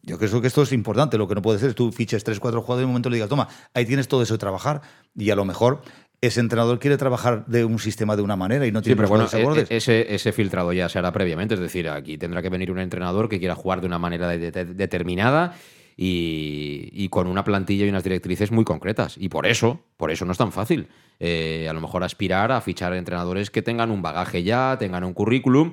Yo 0.03 0.19
creo 0.19 0.41
que 0.41 0.49
esto 0.49 0.63
es 0.63 0.73
importante. 0.73 1.17
Lo 1.17 1.27
que 1.27 1.35
no 1.35 1.43
puede 1.43 1.59
ser 1.59 1.71
es 1.71 1.75
tú 1.75 1.91
fiches 1.91 2.25
tres, 2.25 2.39
cuatro 2.39 2.61
jugadores 2.61 2.83
y 2.83 2.85
en 2.85 2.89
un 2.89 2.93
momento 2.93 3.09
le 3.09 3.17
digas, 3.17 3.31
toma, 3.31 3.49
ahí 3.73 3.87
tienes 3.87 4.07
todo 4.07 4.23
eso 4.23 4.35
de 4.35 4.39
trabajar. 4.39 4.83
Y 5.17 5.31
a 5.31 5.37
lo 5.37 5.45
mejor 5.47 5.81
ese 6.21 6.41
entrenador 6.41 6.79
quiere 6.79 6.97
trabajar 6.99 7.47
de 7.47 7.65
un 7.65 7.79
sistema 7.79 8.17
de 8.17 8.23
una 8.23 8.37
manera 8.37 8.67
y 8.67 8.73
no 8.73 8.83
tiene 8.83 8.95
sí, 8.95 8.97
pero 8.97 9.09
bueno, 9.09 9.57
e, 9.57 9.67
ese, 9.71 10.15
ese 10.15 10.33
filtrado 10.33 10.73
ya 10.73 10.89
se 10.89 10.99
hará 10.99 11.11
previamente. 11.13 11.55
Es 11.55 11.61
decir, 11.61 11.89
aquí 11.89 12.19
tendrá 12.19 12.43
que 12.43 12.51
venir 12.51 12.71
un 12.71 12.79
entrenador 12.81 13.29
que 13.29 13.39
quiera 13.39 13.55
jugar 13.55 13.81
de 13.81 13.87
una 13.87 13.99
manera 13.99 14.29
determinada 14.29 15.55
y, 15.97 17.09
con 17.09 17.27
una 17.27 17.45
plantilla 17.45 17.87
y 17.87 17.89
unas 17.89 18.05
directrices 18.05 18.51
muy 18.51 18.65
concretas. 18.65 19.17
Y 19.19 19.29
por 19.29 19.47
eso, 19.47 19.81
por 19.97 20.11
eso 20.11 20.25
no 20.25 20.33
es 20.33 20.39
tan 20.39 20.53
fácil. 20.53 20.89
Eh, 21.21 21.67
a 21.69 21.73
lo 21.73 21.81
mejor 21.81 22.03
aspirar 22.03 22.53
a 22.53 22.61
fichar 22.61 22.93
entrenadores 22.95 23.51
que 23.51 23.63
tengan 23.63 23.91
un 23.91 24.03
bagaje 24.03 24.43
ya, 24.43 24.77
tengan 24.79 25.05
un 25.05 25.15
currículum 25.15 25.73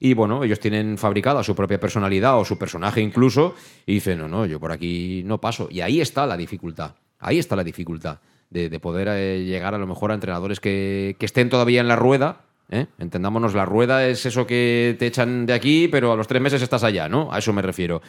y 0.00 0.14
bueno, 0.14 0.44
ellos 0.44 0.60
tienen 0.60 0.98
fabricada 0.98 1.42
su 1.42 1.54
propia 1.54 1.80
personalidad 1.80 2.38
o 2.38 2.44
su 2.44 2.58
personaje 2.58 3.00
incluso 3.00 3.54
y 3.86 3.94
dicen, 3.94 4.18
no, 4.18 4.28
no, 4.28 4.46
yo 4.46 4.60
por 4.60 4.72
aquí 4.72 5.22
no 5.24 5.40
paso. 5.40 5.68
Y 5.70 5.80
ahí 5.80 6.00
está 6.00 6.26
la 6.26 6.36
dificultad, 6.36 6.92
ahí 7.18 7.38
está 7.38 7.56
la 7.56 7.64
dificultad 7.64 8.18
de, 8.50 8.80
poder 8.80 9.08
eh, 9.10 9.44
llegar 9.44 9.74
a 9.74 9.78
lo 9.78 9.86
mejor 9.86 10.10
a 10.10 10.14
entrenadores 10.14 10.60
que, 10.60 11.16
estén 11.20 11.48
todavía 11.48 11.80
en 11.80 11.88
la 11.88 11.96
rueda. 11.96 12.42
¿eh? 12.70 12.86
Entendámonos, 12.98 13.54
la 13.54 13.64
rueda 13.64 14.06
es 14.06 14.26
eso 14.26 14.46
que 14.46 14.96
te 14.98 15.06
echan 15.06 15.46
de 15.46 15.52
aquí, 15.52 15.88
pero 15.88 16.12
a 16.12 16.16
los 16.16 16.26
tres 16.26 16.42
meses 16.42 16.62
estás 16.62 16.84
allá, 16.84 17.08
¿no? 17.08 17.32
A 17.32 17.38
eso 17.38 17.52
me 17.52 17.62
refiero. 17.62 18.02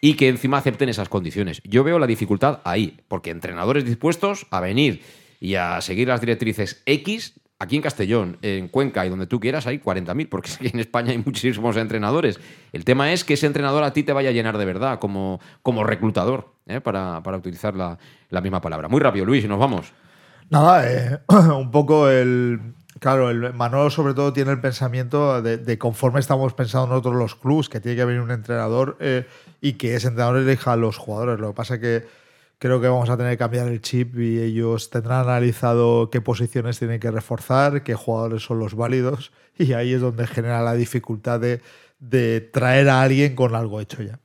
Y 0.00 0.14
que 0.14 0.28
encima 0.28 0.58
acepten 0.58 0.88
esas 0.88 1.08
condiciones. 1.08 1.62
Yo 1.64 1.84
veo 1.84 1.98
la 1.98 2.06
dificultad 2.06 2.60
ahí, 2.64 2.98
porque 3.08 3.30
entrenadores 3.30 3.84
dispuestos 3.84 4.46
a 4.50 4.60
venir 4.60 5.02
y 5.40 5.54
a 5.54 5.80
seguir 5.80 6.08
las 6.08 6.20
directrices 6.20 6.82
X 6.86 7.34
Aquí 7.60 7.76
en 7.76 7.82
Castellón, 7.82 8.36
en 8.42 8.68
Cuenca 8.68 9.06
y 9.06 9.08
donde 9.08 9.28
tú 9.28 9.38
quieras 9.38 9.66
hay 9.66 9.78
40.000, 9.78 10.28
porque 10.28 10.50
en 10.60 10.80
España 10.80 11.12
hay 11.12 11.18
muchísimos 11.18 11.76
entrenadores. 11.76 12.40
El 12.72 12.84
tema 12.84 13.12
es 13.12 13.24
que 13.24 13.34
ese 13.34 13.46
entrenador 13.46 13.84
a 13.84 13.92
ti 13.92 14.02
te 14.02 14.12
vaya 14.12 14.30
a 14.30 14.32
llenar 14.32 14.58
de 14.58 14.64
verdad 14.64 14.98
como, 14.98 15.40
como 15.62 15.84
reclutador, 15.84 16.52
¿eh? 16.66 16.80
para, 16.80 17.22
utilizar 17.36 17.74
la, 17.76 17.98
misma 18.42 18.60
palabra. 18.60 18.88
Muy 18.88 19.00
rápido, 19.00 19.24
Luis, 19.24 19.44
y 19.44 19.48
nos 19.48 19.60
vamos. 19.60 19.92
Nada, 20.50 20.90
eh, 20.90 21.20
un 21.28 21.70
poco 21.70 22.08
el... 22.08 22.74
Claro, 23.00 23.28
el 23.28 23.52
Manolo 23.52 23.90
sobre 23.90 24.14
todo 24.14 24.32
tiene 24.32 24.52
el 24.52 24.60
pensamiento 24.60 25.42
de, 25.42 25.78
conforme 25.78 26.20
estamos 26.20 26.54
pensando 26.54 26.86
nosotros 26.86 27.16
los 27.16 27.34
clubs, 27.34 27.68
que 27.68 27.80
tiene 27.80 27.96
que 27.96 28.04
venir 28.04 28.22
un 28.22 28.30
entrenador 28.30 28.96
eh, 29.00 29.26
y 29.60 29.74
que 29.74 29.96
ese 29.96 30.08
entrenador 30.08 30.38
elija 30.38 30.72
a 30.72 30.76
los 30.76 30.96
jugadores. 30.96 31.38
Lo 31.38 31.48
que 31.48 31.54
pasa 31.54 31.74
es 31.74 31.80
que 31.80 32.23
creo 32.64 32.80
que 32.80 32.88
vamos 32.88 33.10
a 33.10 33.18
tener 33.18 33.32
que 33.32 33.36
cambiar 33.36 33.68
el 33.68 33.82
chip 33.82 34.18
y 34.18 34.40
ellos 34.40 34.88
tendrán 34.88 35.28
analizado 35.28 36.08
qué 36.08 36.22
posiciones 36.22 36.78
tienen 36.78 36.98
que 36.98 37.10
reforzar, 37.10 37.82
qué 37.82 37.94
jugadores 37.94 38.42
son 38.42 38.58
los 38.58 38.74
válidos 38.74 39.32
y 39.58 39.74
ahí 39.74 39.92
es 39.92 40.00
donde 40.00 40.26
genera 40.26 40.62
la 40.62 40.72
dificultad 40.72 41.38
de, 41.40 41.60
de 41.98 42.40
traer 42.40 42.88
a 42.88 43.02
alguien 43.02 43.34
con 43.34 43.54
algo 43.54 43.82
hecho 43.82 44.02
ya. 44.02 44.18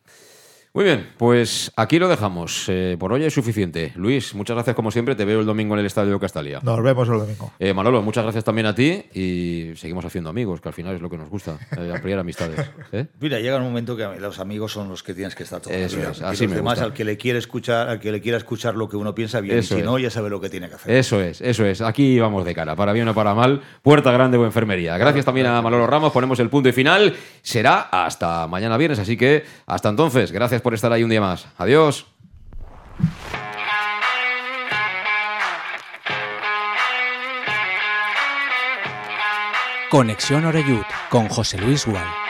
Muy 0.72 0.84
bien, 0.84 1.10
pues 1.18 1.72
aquí 1.76 1.98
lo 1.98 2.08
dejamos. 2.08 2.66
Eh, 2.68 2.96
por 3.00 3.12
hoy 3.12 3.24
es 3.24 3.34
suficiente. 3.34 3.92
Luis, 3.96 4.36
muchas 4.36 4.54
gracias 4.54 4.76
como 4.76 4.92
siempre. 4.92 5.16
Te 5.16 5.26
veo 5.26 5.40
el 5.40 5.48
domingo 5.48 5.74
en 5.74 5.80
el 5.80 5.88
Estadio 5.88 6.14
de 6.14 6.20
Castalia. 6.20 6.60
Nos 6.62 6.84
vemos 6.84 7.10
el 7.10 7.18
domingo. 7.18 7.52
Eh, 7.58 7.74
Manolo, 7.74 8.04
muchas 8.04 8.24
gracias 8.24 8.44
también 8.44 8.68
a 8.68 8.76
ti 8.76 9.04
y 9.12 9.72
seguimos 9.76 10.06
haciendo 10.06 10.30
amigos, 10.30 10.62
que 10.62 10.68
al 10.68 10.76
final 10.76 10.94
es 10.94 11.02
lo 11.02 11.10
que 11.10 11.18
nos 11.18 11.28
gusta, 11.28 11.58
eh, 11.76 11.92
ampliar 11.92 12.20
amistades. 12.20 12.70
Mira, 13.20 13.40
llega 13.40 13.58
un 13.58 13.64
momento 13.64 13.98
que 13.98 14.06
los 14.20 14.38
amigos 14.38 14.72
son 14.72 14.90
los 14.90 15.02
que 15.02 15.16
tienes 15.16 15.34
que 15.34 15.42
estar 15.42 15.60
todos 15.60 15.76
Eso 15.76 16.08
es, 16.08 16.22
así 16.22 16.48
me 16.48 16.58
demás, 16.58 16.80
al 16.82 16.94
que 16.94 17.04
le 17.04 17.18
quiere 17.18 17.40
escuchar, 17.40 17.90
al 17.90 18.00
que 18.00 18.12
le 18.12 18.22
quiera 18.22 18.38
escuchar 18.38 18.76
lo 18.76 18.88
que 18.88 18.96
uno 18.96 19.16
piensa 19.16 19.42
bien 19.42 19.58
y 19.58 19.64
si 19.64 19.82
no, 19.82 19.98
ya 19.98 20.12
sabe 20.12 20.30
lo 20.30 20.40
que 20.40 20.52
tiene 20.52 20.70
que 20.70 20.76
hacer. 20.76 20.96
Eso 20.96 21.20
es, 21.20 21.42
eso 21.42 21.66
es. 21.66 21.82
Aquí 21.82 22.20
vamos 22.20 22.46
de 22.46 22.54
cara, 22.54 22.76
para 22.76 22.94
bien 22.94 23.08
o 23.08 23.16
para 23.16 23.34
mal. 23.34 23.64
Puerta 23.82 24.12
grande 24.12 24.38
o 24.38 24.46
enfermería. 24.46 25.00
Gracias 25.00 25.26
también 25.26 25.48
a 25.48 25.60
Manolo 25.64 25.88
Ramos. 25.88 26.14
Ponemos 26.14 26.40
el 26.40 26.52
punto 26.52 26.70
y 26.70 26.74
final. 26.74 27.16
Será 27.42 27.90
hasta 27.92 28.46
mañana 28.46 28.78
viernes, 28.78 29.00
así 29.00 29.18
que 29.18 29.44
hasta 29.66 29.90
entonces. 29.90 30.32
Gracias 30.32 30.60
por 30.70 30.76
estar 30.76 30.94
ahí 30.94 31.04
un 31.04 31.10
día 31.10 31.20
más. 31.20 31.48
Adiós. 31.58 32.06
Conexión 39.90 40.46
Oreyud 40.46 40.84
con 41.10 41.28
José 41.28 41.58
Luis 41.58 41.88
Gual. 41.88 42.29